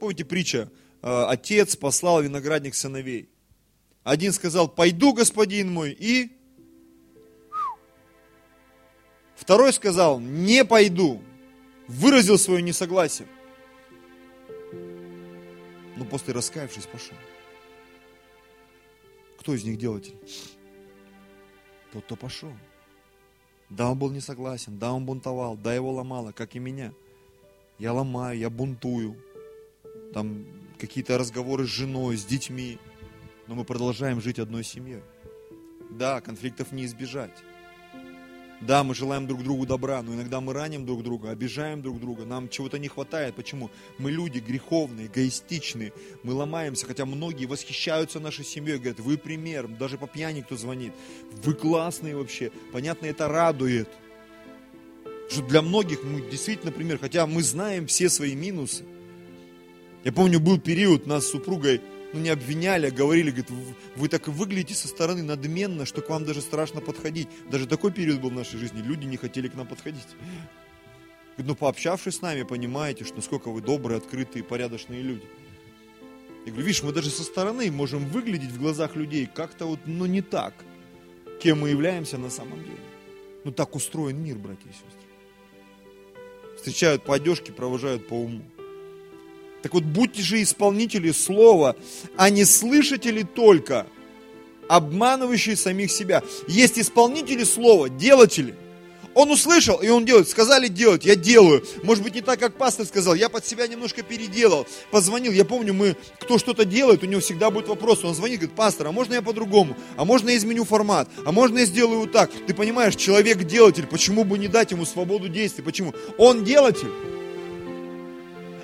Помните 0.00 0.24
притча? 0.24 0.72
«А, 1.02 1.28
отец 1.30 1.74
послал 1.76 2.22
виноградник 2.22 2.74
сыновей. 2.74 3.28
Один 4.04 4.32
сказал, 4.32 4.68
пойду, 4.68 5.12
господин 5.12 5.72
мой, 5.72 5.92
и... 5.92 6.36
Второй 9.36 9.72
сказал, 9.72 10.20
не 10.20 10.64
пойду. 10.64 11.20
Выразил 11.88 12.38
свое 12.38 12.62
несогласие. 12.62 13.28
Но 15.96 16.04
после 16.04 16.32
раскаявшись, 16.32 16.86
пошел. 16.86 17.16
Кто 19.38 19.54
из 19.54 19.64
них 19.64 19.78
делатель? 19.78 20.16
Тот, 21.92 22.04
кто 22.04 22.16
пошел. 22.16 22.52
Да, 23.68 23.90
он 23.90 23.98
был 23.98 24.10
не 24.10 24.20
согласен, 24.20 24.78
да, 24.78 24.92
он 24.92 25.04
бунтовал, 25.04 25.56
да, 25.56 25.74
его 25.74 25.92
ломало, 25.92 26.32
как 26.32 26.54
и 26.54 26.58
меня. 26.58 26.92
Я 27.78 27.92
ломаю, 27.92 28.38
я 28.38 28.50
бунтую. 28.50 29.16
Там 30.12 30.44
какие-то 30.78 31.18
разговоры 31.18 31.64
с 31.64 31.70
женой, 31.70 32.16
с 32.16 32.24
детьми. 32.24 32.78
Но 33.52 33.56
мы 33.56 33.64
продолжаем 33.64 34.18
жить 34.22 34.38
одной 34.38 34.64
семьей. 34.64 35.02
Да, 35.90 36.22
конфликтов 36.22 36.72
не 36.72 36.86
избежать. 36.86 37.36
Да, 38.62 38.82
мы 38.82 38.94
желаем 38.94 39.26
друг 39.26 39.42
другу 39.42 39.66
добра, 39.66 40.00
но 40.00 40.14
иногда 40.14 40.40
мы 40.40 40.54
раним 40.54 40.86
друг 40.86 41.02
друга, 41.02 41.28
обижаем 41.28 41.82
друг 41.82 42.00
друга, 42.00 42.24
нам 42.24 42.48
чего-то 42.48 42.78
не 42.78 42.88
хватает. 42.88 43.34
Почему? 43.34 43.70
Мы 43.98 44.10
люди 44.10 44.38
греховные, 44.38 45.08
эгоистичные, 45.08 45.92
мы 46.22 46.32
ломаемся, 46.32 46.86
хотя 46.86 47.04
многие 47.04 47.44
восхищаются 47.44 48.20
нашей 48.20 48.46
семьей, 48.46 48.78
говорят, 48.78 49.00
вы 49.00 49.18
пример, 49.18 49.68
даже 49.68 49.98
по 49.98 50.06
пьяни 50.06 50.40
кто 50.40 50.56
звонит, 50.56 50.94
вы 51.44 51.52
классные 51.52 52.16
вообще. 52.16 52.52
Понятно, 52.72 53.04
это 53.04 53.28
радует. 53.28 53.90
Что 55.28 55.42
для 55.42 55.60
многих 55.60 56.04
мы 56.04 56.22
действительно 56.30 56.72
пример, 56.72 56.98
хотя 56.98 57.26
мы 57.26 57.42
знаем 57.42 57.86
все 57.86 58.08
свои 58.08 58.34
минусы. 58.34 58.86
Я 60.04 60.12
помню, 60.12 60.40
был 60.40 60.58
период, 60.58 61.06
нас 61.06 61.26
с 61.26 61.32
супругой 61.32 61.82
ну, 62.12 62.20
не 62.20 62.28
обвиняли, 62.28 62.86
а 62.86 62.90
говорили, 62.90 63.30
говорит, 63.30 63.50
вы 63.96 64.08
так 64.08 64.28
выглядите 64.28 64.74
со 64.74 64.88
стороны 64.88 65.22
надменно, 65.22 65.86
что 65.86 66.02
к 66.02 66.10
вам 66.10 66.24
даже 66.24 66.40
страшно 66.40 66.80
подходить. 66.80 67.28
Даже 67.50 67.66
такой 67.66 67.92
период 67.92 68.20
был 68.20 68.30
в 68.30 68.34
нашей 68.34 68.58
жизни, 68.58 68.82
люди 68.82 69.06
не 69.06 69.16
хотели 69.16 69.48
к 69.48 69.54
нам 69.54 69.66
подходить. 69.66 70.06
Ну, 71.38 71.54
пообщавшись 71.54 72.16
с 72.16 72.20
нами, 72.20 72.42
понимаете, 72.42 73.04
что 73.04 73.16
насколько 73.16 73.50
вы 73.50 73.62
добрые, 73.62 73.98
открытые, 73.98 74.44
порядочные 74.44 75.02
люди. 75.02 75.24
Я 76.44 76.50
говорю, 76.50 76.66
видишь, 76.66 76.82
мы 76.82 76.92
даже 76.92 77.10
со 77.10 77.22
стороны 77.22 77.70
можем 77.70 78.04
выглядеть 78.06 78.50
в 78.50 78.58
глазах 78.58 78.96
людей 78.96 79.28
как-то 79.32 79.66
вот, 79.66 79.80
ну, 79.86 80.06
не 80.06 80.20
так, 80.20 80.54
кем 81.40 81.60
мы 81.60 81.70
являемся 81.70 82.18
на 82.18 82.30
самом 82.30 82.62
деле. 82.62 82.80
Ну, 83.44 83.52
так 83.52 83.74
устроен 83.74 84.22
мир, 84.22 84.36
братья 84.36 84.68
и 84.68 84.72
сестры. 84.72 85.02
Встречают 86.56 87.04
по 87.04 87.14
одежке, 87.14 87.52
провожают 87.52 88.06
по 88.08 88.14
уму. 88.14 88.42
Так 89.62 89.74
вот, 89.74 89.84
будьте 89.84 90.22
же 90.22 90.42
исполнители 90.42 91.12
слова, 91.12 91.76
а 92.16 92.30
не 92.30 92.44
слышатели 92.44 93.22
только, 93.22 93.86
обманывающие 94.68 95.56
самих 95.56 95.90
себя. 95.90 96.22
Есть 96.48 96.78
исполнители 96.78 97.44
слова, 97.44 97.88
делатели. 97.88 98.54
Он 99.14 99.30
услышал, 99.30 99.76
и 99.82 99.88
он 99.88 100.04
делает. 100.04 100.28
Сказали 100.28 100.68
делать, 100.68 101.04
я 101.04 101.16
делаю. 101.16 101.64
Может 101.82 102.02
быть, 102.02 102.14
не 102.14 102.22
так, 102.22 102.40
как 102.40 102.56
пастор 102.56 102.86
сказал. 102.86 103.14
Я 103.14 103.28
под 103.28 103.44
себя 103.46 103.66
немножко 103.66 104.02
переделал. 104.02 104.66
Позвонил. 104.90 105.32
Я 105.32 105.44
помню, 105.44 105.74
мы, 105.74 105.96
кто 106.18 106.38
что-то 106.38 106.64
делает, 106.64 107.02
у 107.02 107.06
него 107.06 107.20
всегда 107.20 107.50
будет 107.50 107.68
вопрос. 107.68 108.04
Он 108.04 108.14
звонит, 108.14 108.38
говорит, 108.40 108.56
пастор, 108.56 108.86
а 108.86 108.92
можно 108.92 109.14
я 109.14 109.22
по-другому? 109.22 109.76
А 109.96 110.04
можно 110.04 110.30
я 110.30 110.36
изменю 110.36 110.64
формат? 110.64 111.08
А 111.26 111.32
можно 111.32 111.58
я 111.58 111.66
сделаю 111.66 112.00
вот 112.00 112.12
так? 112.12 112.30
Ты 112.46 112.54
понимаешь, 112.54 112.96
человек 112.96 113.44
делатель, 113.44 113.86
почему 113.86 114.24
бы 114.24 114.38
не 114.38 114.48
дать 114.48 114.70
ему 114.70 114.86
свободу 114.86 115.28
действий? 115.28 115.62
Почему? 115.62 115.94
Он 116.16 116.44
делатель. 116.44 116.88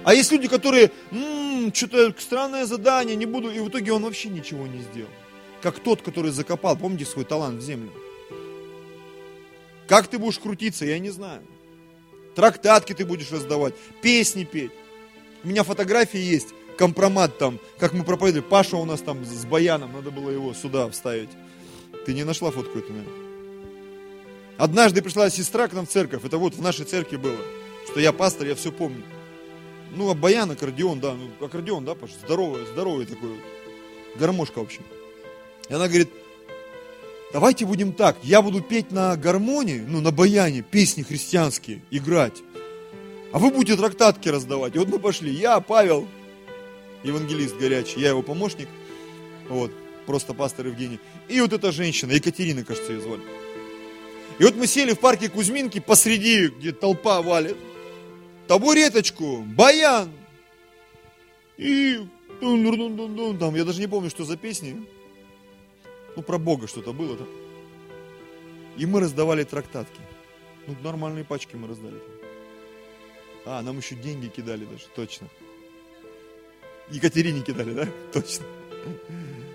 А 0.05 0.14
есть 0.14 0.32
люди, 0.32 0.49
которые, 0.49 0.90
м-м, 1.11 1.72
что-то 1.74 2.14
странное 2.18 2.66
задание, 2.66 3.16
не 3.16 3.26
буду, 3.26 3.51
и 3.51 3.61
в 3.61 3.68
итоге 3.68 3.92
он 3.92 4.03
вообще 4.03 4.28
ничего 4.28 4.66
не 4.66 4.80
сделал. 4.82 5.11
Как 5.61 5.80
тот, 5.80 6.03
который 6.03 6.30
закопал, 6.30 6.76
помните, 6.76 7.05
свой 7.05 7.24
талант 7.24 7.61
в 7.61 7.64
землю. 7.64 7.90
Как 9.88 10.07
ты 10.07 10.18
будешь 10.18 10.38
крутиться, 10.38 10.84
я 10.84 10.99
не 10.99 11.11
знаю. 11.11 11.42
Трактатки 12.36 12.92
ты 12.92 13.05
будешь 13.05 13.32
раздавать, 13.32 13.74
песни 14.03 14.44
петь. 14.44 14.70
У 15.42 15.49
меня 15.49 15.64
фотографии 15.64 16.20
есть, 16.20 16.49
компромат 16.76 17.38
там, 17.38 17.59
как 17.78 17.92
мы 17.92 18.05
проповедовали. 18.05 18.49
Паша 18.49 18.76
у 18.76 18.84
нас 18.84 19.01
там 19.01 19.24
с 19.24 19.44
баяном, 19.44 19.92
надо 19.92 20.11
было 20.11 20.30
его 20.30 20.55
сюда 20.55 20.88
вставить. 20.90 21.30
Ты 22.07 22.14
не 22.14 22.24
нашла 22.24 22.51
фотку 22.51 22.78
эту, 22.78 22.92
наверное? 22.92 23.28
Однажды 24.57 25.03
пришла 25.03 25.30
сестра 25.30 25.68
к 25.68 25.72
нам 25.72 25.86
в 25.86 25.90
церковь, 25.90 26.24
это 26.24 26.38
вот 26.38 26.55
в 26.55 26.62
нашей 26.62 26.84
церкви 26.84 27.16
было, 27.16 27.36
что 27.90 28.01
я 28.01 28.12
пастор, 28.12 28.46
я 28.46 28.55
все 28.55 28.72
помню. 28.72 29.05
Ну, 29.93 30.11
а 30.11 30.14
баян, 30.14 30.51
аккордеон, 30.51 31.01
да, 31.01 31.14
ну, 31.14 31.45
аккордеон, 31.45 31.84
да, 31.84 31.95
Паша, 31.95 32.14
здоровый, 32.24 32.66
здоровый 32.66 33.07
такой 33.07 33.30
гармошка, 34.16 34.59
в 34.59 34.62
общем. 34.62 34.82
И 35.68 35.74
она 35.74 35.89
говорит, 35.89 36.11
давайте 37.32 37.66
будем 37.66 37.93
так, 37.93 38.16
я 38.22 38.43
буду 38.43 38.61
петь 38.61 38.91
на 38.91 39.16
гармонии, 39.16 39.84
ну, 39.86 40.01
на 40.01 40.11
баяне, 40.11 40.62
песни 40.62 41.03
христианские, 41.03 41.82
играть, 41.91 42.43
а 43.32 43.39
вы 43.39 43.51
будете 43.51 43.76
трактатки 43.76 44.28
раздавать. 44.28 44.74
И 44.74 44.78
вот 44.78 44.89
мы 44.89 44.99
пошли, 44.99 45.30
я, 45.30 45.61
Павел, 45.61 46.07
евангелист 47.03 47.57
горячий, 47.57 48.01
я 48.01 48.11
его 48.11 48.22
помощник, 48.22 48.68
вот, 49.49 49.72
просто 50.07 50.34
пастор 50.34 50.66
Евгений, 50.66 51.01
и 51.28 51.41
вот 51.41 51.53
эта 51.53 51.72
женщина, 51.72 52.12
Екатерина, 52.12 52.64
кажется, 52.64 52.93
ее 52.93 53.01
звали. 53.01 53.22
И 54.39 54.45
вот 54.45 54.55
мы 54.55 54.66
сели 54.66 54.93
в 54.93 55.01
парке 55.01 55.28
Кузьминки 55.28 55.80
посреди, 55.80 56.49
где 56.49 56.72
толпа 56.72 57.20
валит, 57.22 57.57
табуреточку, 58.49 59.42
баян. 59.42 60.11
И 61.57 62.01
там, 62.40 63.55
я 63.55 63.64
даже 63.64 63.80
не 63.80 63.86
помню, 63.86 64.11
что 64.11 64.24
за 64.24 64.36
песни. 64.36 64.84
Ну, 66.16 66.22
про 66.22 66.38
Бога 66.38 66.66
что-то 66.66 66.92
было 66.92 67.16
там. 67.16 67.28
И 68.76 68.86
мы 68.86 69.01
раздавали 69.01 69.44
трактатки. 69.44 70.01
Ну, 70.66 70.74
нормальные 70.82 71.24
пачки 71.24 71.57
мы 71.57 71.68
раздали. 71.68 72.01
А, 73.44 73.62
нам 73.62 73.78
еще 73.78 73.94
деньги 73.94 74.28
кидали 74.28 74.64
даже, 74.64 74.84
точно. 74.94 75.28
Екатерине 76.90 77.42
кидали, 77.42 77.72
да? 77.72 77.88
Точно. 78.12 78.44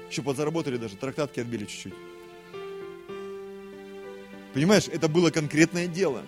Еще 0.09 0.21
подзаработали 0.21 0.77
даже, 0.77 0.95
трактатки 0.95 1.39
отбили 1.39 1.65
чуть-чуть. 1.65 1.93
Понимаешь, 4.53 4.87
это 4.87 5.07
было 5.07 5.31
конкретное 5.31 5.87
дело. 5.87 6.23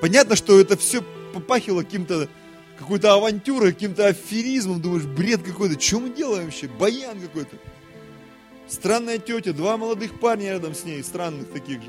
Понятно, 0.00 0.36
что 0.36 0.58
это 0.58 0.76
все 0.76 1.02
попахило 1.32 1.82
каким-то 1.82 2.28
какой-то 2.78 3.12
авантюрой, 3.12 3.72
каким-то 3.72 4.06
аферизмом. 4.06 4.80
Думаешь, 4.80 5.04
бред 5.04 5.42
какой-то. 5.42 5.78
Что 5.78 6.00
мы 6.00 6.10
делаем 6.10 6.46
вообще? 6.46 6.66
Баян 6.66 7.20
какой-то. 7.20 7.56
Странная 8.66 9.18
тетя, 9.18 9.52
два 9.52 9.76
молодых 9.76 10.18
парня 10.18 10.52
рядом 10.52 10.74
с 10.74 10.84
ней, 10.84 11.02
странных 11.02 11.50
таких 11.50 11.82
же. 11.82 11.88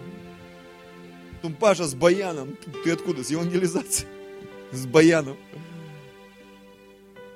Потом 1.35 1.53
Паша 1.53 1.85
с 1.85 1.93
баяном. 1.93 2.57
Ты 2.83 2.91
откуда? 2.91 3.23
С 3.23 3.29
евангелизации. 3.29 4.07
С 4.71 4.85
баяном. 4.85 5.37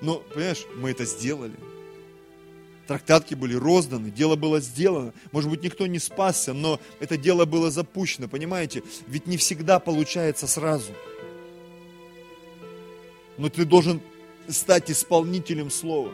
Но, 0.02 0.20
понимаешь, 0.20 0.66
мы 0.76 0.92
это 0.92 1.06
сделали. 1.06 1.54
Трактатки 2.88 3.34
были 3.34 3.56
розданы, 3.56 4.12
дело 4.12 4.36
было 4.36 4.60
сделано. 4.60 5.14
Может 5.32 5.50
быть, 5.50 5.64
никто 5.64 5.88
не 5.88 5.98
спасся, 5.98 6.54
но 6.54 6.80
это 7.00 7.18
дело 7.18 7.46
было 7.46 7.72
запущено, 7.72 8.28
понимаете? 8.28 8.84
Ведь 9.08 9.26
не 9.26 9.38
всегда 9.38 9.80
получается 9.80 10.46
сразу. 10.46 10.92
Но 13.38 13.50
ты 13.50 13.66
должен 13.66 14.02
стать 14.48 14.92
исполнителем 14.92 15.72
слова. 15.72 16.12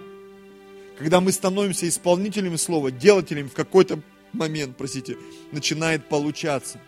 Когда 0.97 1.19
мы 1.19 1.33
становимся 1.33 1.89
исполнителем 1.89 2.57
слова, 2.57 2.89
делателем 2.89 3.49
в 3.49 3.53
какой-то 3.53 3.99
момент, 4.31 4.77
простите, 4.77 5.17
начинает 5.51 6.07
получаться. 6.07 6.79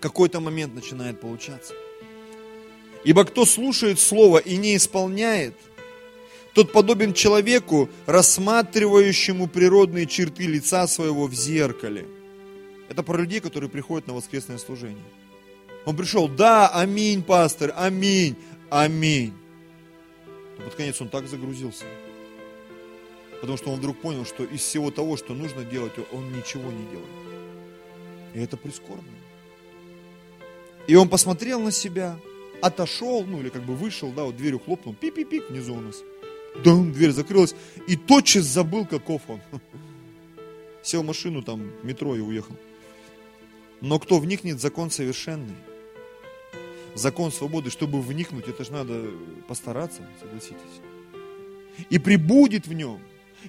Какой-то 0.00 0.40
момент 0.40 0.74
начинает 0.74 1.20
получаться. 1.20 1.74
Ибо 3.04 3.24
кто 3.24 3.44
слушает 3.44 4.00
слово 4.00 4.38
и 4.38 4.56
не 4.56 4.74
исполняет– 4.76 5.54
тот 6.54 6.72
подобен 6.72 7.14
человеку, 7.14 7.88
рассматривающему 8.06 9.48
природные 9.48 10.06
черты 10.06 10.46
лица 10.46 10.86
своего 10.86 11.26
в 11.26 11.34
зеркале. 11.34 12.06
Это 12.88 13.02
про 13.02 13.16
людей, 13.18 13.40
которые 13.40 13.70
приходят 13.70 14.06
на 14.06 14.14
воскресное 14.14 14.58
служение. 14.58 15.04
Он 15.86 15.96
пришел, 15.96 16.28
да, 16.28 16.68
аминь, 16.68 17.22
пастор, 17.22 17.72
аминь, 17.74 18.36
аминь. 18.70 19.32
Но 20.58 20.64
под 20.64 20.74
конец 20.74 21.00
он 21.00 21.08
так 21.08 21.26
загрузился. 21.26 21.84
Потому 23.40 23.56
что 23.56 23.70
он 23.70 23.78
вдруг 23.78 23.98
понял, 24.00 24.24
что 24.24 24.44
из 24.44 24.60
всего 24.60 24.90
того, 24.90 25.16
что 25.16 25.34
нужно 25.34 25.64
делать, 25.64 25.92
он 26.12 26.32
ничего 26.32 26.70
не 26.70 26.84
делает. 26.90 27.08
И 28.34 28.40
это 28.40 28.56
прискорбно. 28.56 29.02
И 30.86 30.94
он 30.94 31.08
посмотрел 31.08 31.60
на 31.60 31.72
себя, 31.72 32.18
отошел, 32.60 33.24
ну 33.24 33.40
или 33.40 33.48
как 33.48 33.62
бы 33.62 33.74
вышел, 33.74 34.12
да, 34.12 34.24
вот 34.24 34.36
дверью 34.36 34.60
хлопнул, 34.60 34.94
пи-пи-пик 34.94 35.48
внизу 35.48 35.74
у 35.74 35.80
нас. 35.80 36.02
Дом, 36.64 36.92
дверь 36.92 37.12
закрылась, 37.12 37.54
и 37.86 37.96
тотчас 37.96 38.44
забыл, 38.44 38.86
каков 38.86 39.22
он. 39.28 39.40
Сел 40.82 41.02
в 41.02 41.06
машину, 41.06 41.42
там, 41.42 41.72
метро 41.82 42.14
и 42.16 42.20
уехал. 42.20 42.56
Но 43.80 43.98
кто 43.98 44.18
вникнет, 44.18 44.60
закон 44.60 44.90
совершенный. 44.90 45.56
Закон 46.94 47.32
свободы, 47.32 47.70
чтобы 47.70 48.00
вникнуть, 48.00 48.48
это 48.48 48.64
же 48.64 48.72
надо 48.72 49.10
постараться, 49.48 50.02
согласитесь. 50.20 50.80
И 51.88 51.98
прибудет 51.98 52.66
в 52.66 52.72
нем. 52.74 53.00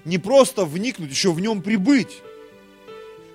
Не 0.04 0.18
просто 0.18 0.64
вникнуть, 0.64 1.10
еще 1.10 1.32
в 1.32 1.40
нем 1.40 1.62
прибыть. 1.62 2.22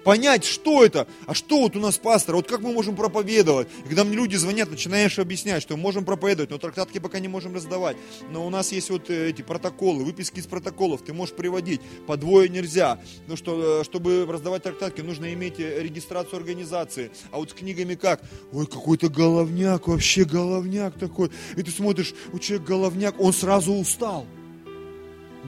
Понять, 0.03 0.45
что 0.45 0.83
это, 0.83 1.07
а 1.25 1.33
что 1.33 1.61
вот 1.61 1.75
у 1.75 1.79
нас 1.79 1.97
пастор, 1.97 2.35
вот 2.35 2.47
как 2.47 2.61
мы 2.61 2.71
можем 2.73 2.95
проповедовать. 2.95 3.67
И 3.85 3.87
когда 3.87 4.03
мне 4.03 4.15
люди 4.15 4.35
звонят, 4.35 4.69
начинаешь 4.69 5.19
объяснять, 5.19 5.61
что 5.61 5.75
мы 5.75 5.83
можем 5.83 6.05
проповедовать, 6.05 6.49
но 6.49 6.57
трактатки 6.57 6.99
пока 6.99 7.19
не 7.19 7.27
можем 7.27 7.55
раздавать. 7.55 7.97
Но 8.29 8.45
у 8.45 8.49
нас 8.49 8.71
есть 8.71 8.89
вот 8.89 9.09
э, 9.09 9.29
эти 9.29 9.41
протоколы, 9.41 10.03
выписки 10.03 10.39
из 10.39 10.47
протоколов, 10.47 11.01
ты 11.01 11.13
можешь 11.13 11.35
приводить, 11.35 11.81
по 12.07 12.17
двое 12.17 12.49
нельзя. 12.49 12.99
Ну 13.27 13.35
что, 13.35 13.81
э, 13.81 13.83
чтобы 13.83 14.25
раздавать 14.25 14.63
трактатки, 14.63 15.01
нужно 15.01 15.33
иметь 15.33 15.59
э, 15.59 15.81
регистрацию 15.81 16.37
организации. 16.37 17.11
А 17.31 17.37
вот 17.37 17.51
с 17.51 17.53
книгами 17.53 17.95
как? 17.95 18.21
Ой, 18.51 18.65
какой-то 18.65 19.09
головняк, 19.09 19.87
вообще 19.87 20.23
головняк 20.23 20.97
такой. 20.97 21.31
И 21.55 21.63
ты 21.63 21.71
смотришь, 21.71 22.13
у 22.33 22.39
человека 22.39 22.69
головняк, 22.69 23.19
он 23.19 23.33
сразу 23.33 23.73
устал 23.73 24.25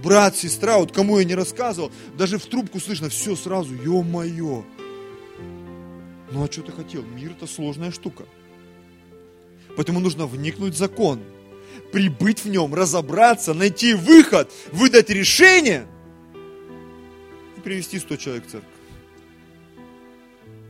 брат, 0.03 0.35
сестра, 0.35 0.77
вот 0.77 0.91
кому 0.91 1.19
я 1.19 1.25
не 1.25 1.35
рассказывал, 1.35 1.91
даже 2.17 2.37
в 2.37 2.45
трубку 2.45 2.79
слышно, 2.79 3.09
все 3.09 3.35
сразу, 3.35 3.73
ё-моё. 3.73 4.63
Ну 6.31 6.43
а 6.43 6.51
что 6.51 6.61
ты 6.61 6.71
хотел? 6.71 7.03
Мир 7.03 7.31
это 7.31 7.45
сложная 7.47 7.91
штука. 7.91 8.25
Поэтому 9.75 9.99
нужно 9.99 10.25
вникнуть 10.25 10.73
в 10.73 10.77
закон, 10.77 11.19
прибыть 11.91 12.43
в 12.43 12.49
нем, 12.49 12.73
разобраться, 12.73 13.53
найти 13.53 13.93
выход, 13.93 14.51
выдать 14.71 15.09
решение 15.09 15.87
и 17.57 17.61
привести 17.61 17.99
100 17.99 18.15
человек 18.17 18.47
в 18.47 18.51
церковь. 18.51 18.69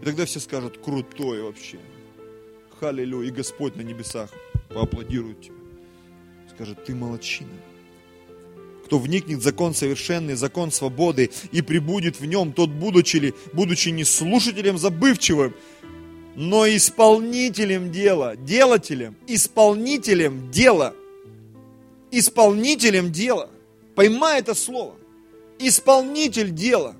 И 0.02 0.06
тогда 0.06 0.26
все 0.26 0.40
скажут, 0.40 0.80
крутой 0.84 1.44
вообще. 1.44 1.80
Халилю, 2.80 3.22
и 3.22 3.30
Господь 3.30 3.76
на 3.76 3.82
небесах 3.82 4.32
поаплодирует 4.70 5.42
тебе. 5.42 5.56
Скажет, 6.54 6.84
ты 6.86 6.96
молочина 6.96 7.50
кто 8.92 9.00
вникнет 9.00 9.40
в 9.40 9.42
закон 9.42 9.74
совершенный, 9.74 10.34
закон 10.34 10.70
свободы, 10.70 11.32
и 11.54 11.62
прибудет 11.62 12.20
в 12.20 12.26
нем, 12.26 12.52
тот, 12.52 12.70
будучи, 12.70 13.16
ли, 13.16 13.34
будучи 13.54 13.88
не 13.88 14.04
слушателем 14.04 14.78
забывчивым, 14.78 15.56
но 16.36 16.68
исполнителем 16.68 17.90
дела, 17.90 18.36
делателем, 18.36 19.16
исполнителем 19.28 20.52
дела, 20.52 20.94
исполнителем 22.12 23.14
дела. 23.14 23.50
Поймай 23.96 24.42
это 24.42 24.54
слово. 24.54 24.96
Исполнитель 25.58 26.54
дела. 26.54 26.98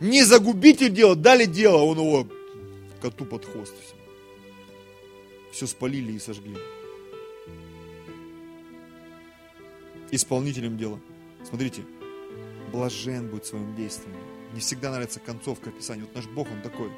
Не 0.00 0.24
загубитель 0.24 0.92
дела, 0.92 1.14
дали 1.14 1.44
дело, 1.44 1.82
он 1.82 2.00
его 2.00 2.26
коту 3.00 3.26
под 3.26 3.44
хвост. 3.44 3.74
Все, 5.52 5.68
спалили 5.68 6.14
и 6.14 6.18
сожгли. 6.18 6.56
Исполнителем 10.10 10.76
дела. 10.76 11.00
Смотрите, 11.44 11.84
блажен 12.72 13.28
будет 13.28 13.46
своим 13.46 13.74
действием. 13.74 14.16
Не 14.52 14.60
всегда 14.60 14.90
нравится 14.90 15.20
концовка 15.20 15.70
описания. 15.70 16.02
Вот 16.02 16.14
наш 16.14 16.26
Бог, 16.26 16.48
Он 16.50 16.62
такой. 16.62 16.90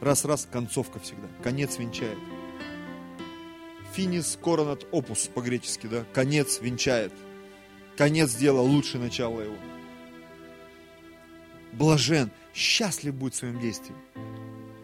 Раз-раз, 0.00 0.48
концовка 0.50 0.98
всегда. 0.98 1.28
Конец 1.42 1.78
венчает. 1.78 2.18
Финис 3.94 4.38
коронат 4.42 4.86
опус 4.90 5.28
по-гречески, 5.32 5.86
да? 5.86 6.04
Конец 6.12 6.60
венчает. 6.60 7.12
Конец 7.96 8.34
дела 8.34 8.60
лучше 8.60 8.98
начала 8.98 9.40
его. 9.40 9.56
Блажен, 11.72 12.30
счастлив 12.54 13.14
будет 13.14 13.34
в 13.34 13.36
своем 13.36 13.60
действии. 13.60 13.94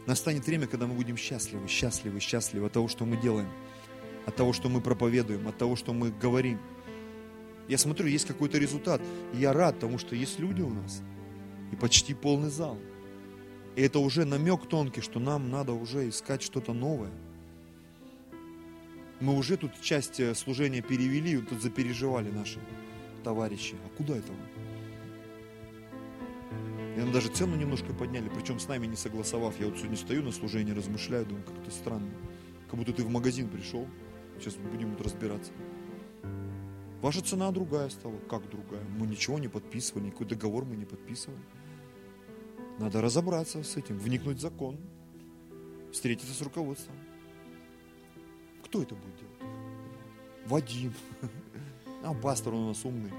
Настанет 0.06 0.46
время, 0.46 0.66
когда 0.66 0.86
мы 0.86 0.94
будем 0.94 1.16
счастливы, 1.16 1.68
счастливы, 1.68 2.20
счастливы 2.20 2.66
от 2.66 2.72
того, 2.72 2.88
что 2.88 3.04
мы 3.04 3.16
делаем, 3.16 3.48
от 4.26 4.36
того, 4.36 4.52
что 4.52 4.68
мы 4.68 4.80
проповедуем, 4.80 5.48
от 5.48 5.58
того, 5.58 5.76
что 5.76 5.92
мы 5.92 6.10
говорим– 6.10 6.60
я 7.68 7.78
смотрю, 7.78 8.06
есть 8.06 8.26
какой-то 8.26 8.58
результат. 8.58 9.00
И 9.34 9.38
я 9.38 9.52
рад, 9.52 9.74
потому 9.76 9.98
что 9.98 10.16
есть 10.16 10.38
люди 10.38 10.62
у 10.62 10.70
нас. 10.70 11.02
И 11.70 11.76
почти 11.76 12.14
полный 12.14 12.50
зал. 12.50 12.78
И 13.76 13.82
это 13.82 13.98
уже 13.98 14.24
намек 14.24 14.66
тонкий, 14.66 15.02
что 15.02 15.20
нам 15.20 15.50
надо 15.50 15.72
уже 15.72 16.08
искать 16.08 16.42
что-то 16.42 16.72
новое. 16.72 17.12
Мы 19.20 19.36
уже 19.36 19.56
тут 19.56 19.80
часть 19.80 20.18
э, 20.20 20.34
служения 20.34 20.80
перевели, 20.80 21.38
тут 21.38 21.60
запереживали 21.60 22.30
наши 22.30 22.58
товарищи. 23.22 23.76
А 23.84 23.88
куда 23.96 24.16
это 24.16 24.32
вы? 24.32 24.38
И 26.96 27.00
нам 27.00 27.12
даже 27.12 27.28
цену 27.28 27.54
немножко 27.56 27.92
подняли, 27.92 28.28
причем 28.28 28.58
с 28.58 28.66
нами 28.66 28.86
не 28.86 28.96
согласовав. 28.96 29.60
Я 29.60 29.66
вот 29.66 29.76
сегодня 29.76 29.96
стою 29.96 30.22
на 30.22 30.32
служении, 30.32 30.72
размышляю, 30.72 31.26
думаю, 31.26 31.44
как-то 31.44 31.70
странно. 31.70 32.10
Как 32.70 32.78
будто 32.78 32.92
ты 32.92 33.02
в 33.02 33.10
магазин 33.10 33.48
пришел. 33.48 33.86
Сейчас 34.38 34.54
будем 34.54 34.94
тут 34.94 35.06
разбираться. 35.06 35.52
Ваша 37.00 37.22
цена 37.22 37.50
другая 37.52 37.88
стала. 37.90 38.18
Как 38.28 38.48
другая? 38.50 38.84
Мы 38.98 39.06
ничего 39.06 39.38
не 39.38 39.48
подписывали, 39.48 40.06
никакой 40.06 40.26
договор 40.26 40.64
мы 40.64 40.76
не 40.76 40.84
подписывали. 40.84 41.40
Надо 42.78 43.00
разобраться 43.00 43.62
с 43.62 43.76
этим, 43.76 43.98
вникнуть 43.98 44.38
в 44.38 44.40
закон, 44.40 44.76
встретиться 45.92 46.34
с 46.34 46.42
руководством. 46.42 46.94
Кто 48.64 48.82
это 48.82 48.94
будет 48.94 49.16
делать? 49.16 49.52
Вадим. 50.46 50.94
А 52.00 52.14
пастор 52.14 52.54
он 52.54 52.62
у 52.62 52.68
нас 52.68 52.84
умный. 52.84 53.10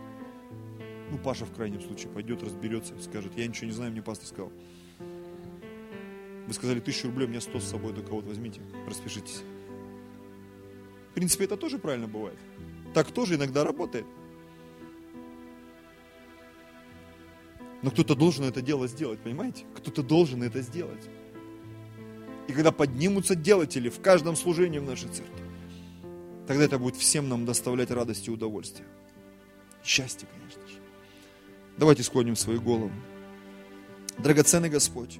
Ну, 1.11 1.17
Паша 1.17 1.45
в 1.45 1.53
крайнем 1.53 1.81
случае 1.81 2.09
пойдет, 2.13 2.41
разберется, 2.41 2.93
скажет, 3.01 3.37
я 3.37 3.45
ничего 3.45 3.67
не 3.67 3.73
знаю, 3.73 3.91
мне 3.91 4.01
пастор 4.01 4.25
сказал. 4.25 4.53
Вы 6.47 6.53
сказали 6.53 6.79
тысячу 6.79 7.07
рублей, 7.07 7.25
у 7.25 7.29
меня 7.29 7.41
сто 7.41 7.59
с 7.59 7.65
собой, 7.65 7.93
только 7.93 8.11
вот 8.11 8.23
возьмите, 8.23 8.61
распишитесь. 8.87 9.43
В 11.11 11.13
принципе, 11.13 11.43
это 11.43 11.57
тоже 11.57 11.77
правильно 11.77 12.07
бывает. 12.07 12.39
Так 12.93 13.11
тоже 13.11 13.35
иногда 13.35 13.63
работает. 13.63 14.05
Но 17.81 17.91
кто-то 17.91 18.15
должен 18.15 18.45
это 18.45 18.61
дело 18.61 18.87
сделать, 18.87 19.19
понимаете? 19.19 19.65
Кто-то 19.75 20.03
должен 20.03 20.43
это 20.43 20.61
сделать. 20.61 21.07
И 22.47 22.53
когда 22.53 22.71
поднимутся 22.71 23.35
делатели 23.35 23.89
в 23.89 24.01
каждом 24.01 24.35
служении 24.35 24.79
в 24.79 24.83
нашей 24.83 25.09
церкви, 25.09 25.43
тогда 26.47 26.65
это 26.65 26.79
будет 26.79 26.95
всем 26.95 27.29
нам 27.29 27.45
доставлять 27.45 27.91
радость 27.91 28.27
и 28.27 28.31
удовольствие. 28.31 28.87
Счастье, 29.83 30.27
конечно 30.33 30.67
же. 30.67 30.79
Давайте 31.77 32.03
склоним 32.03 32.35
свои 32.35 32.57
головы. 32.57 32.91
Драгоценный 34.17 34.69
Господь, 34.69 35.19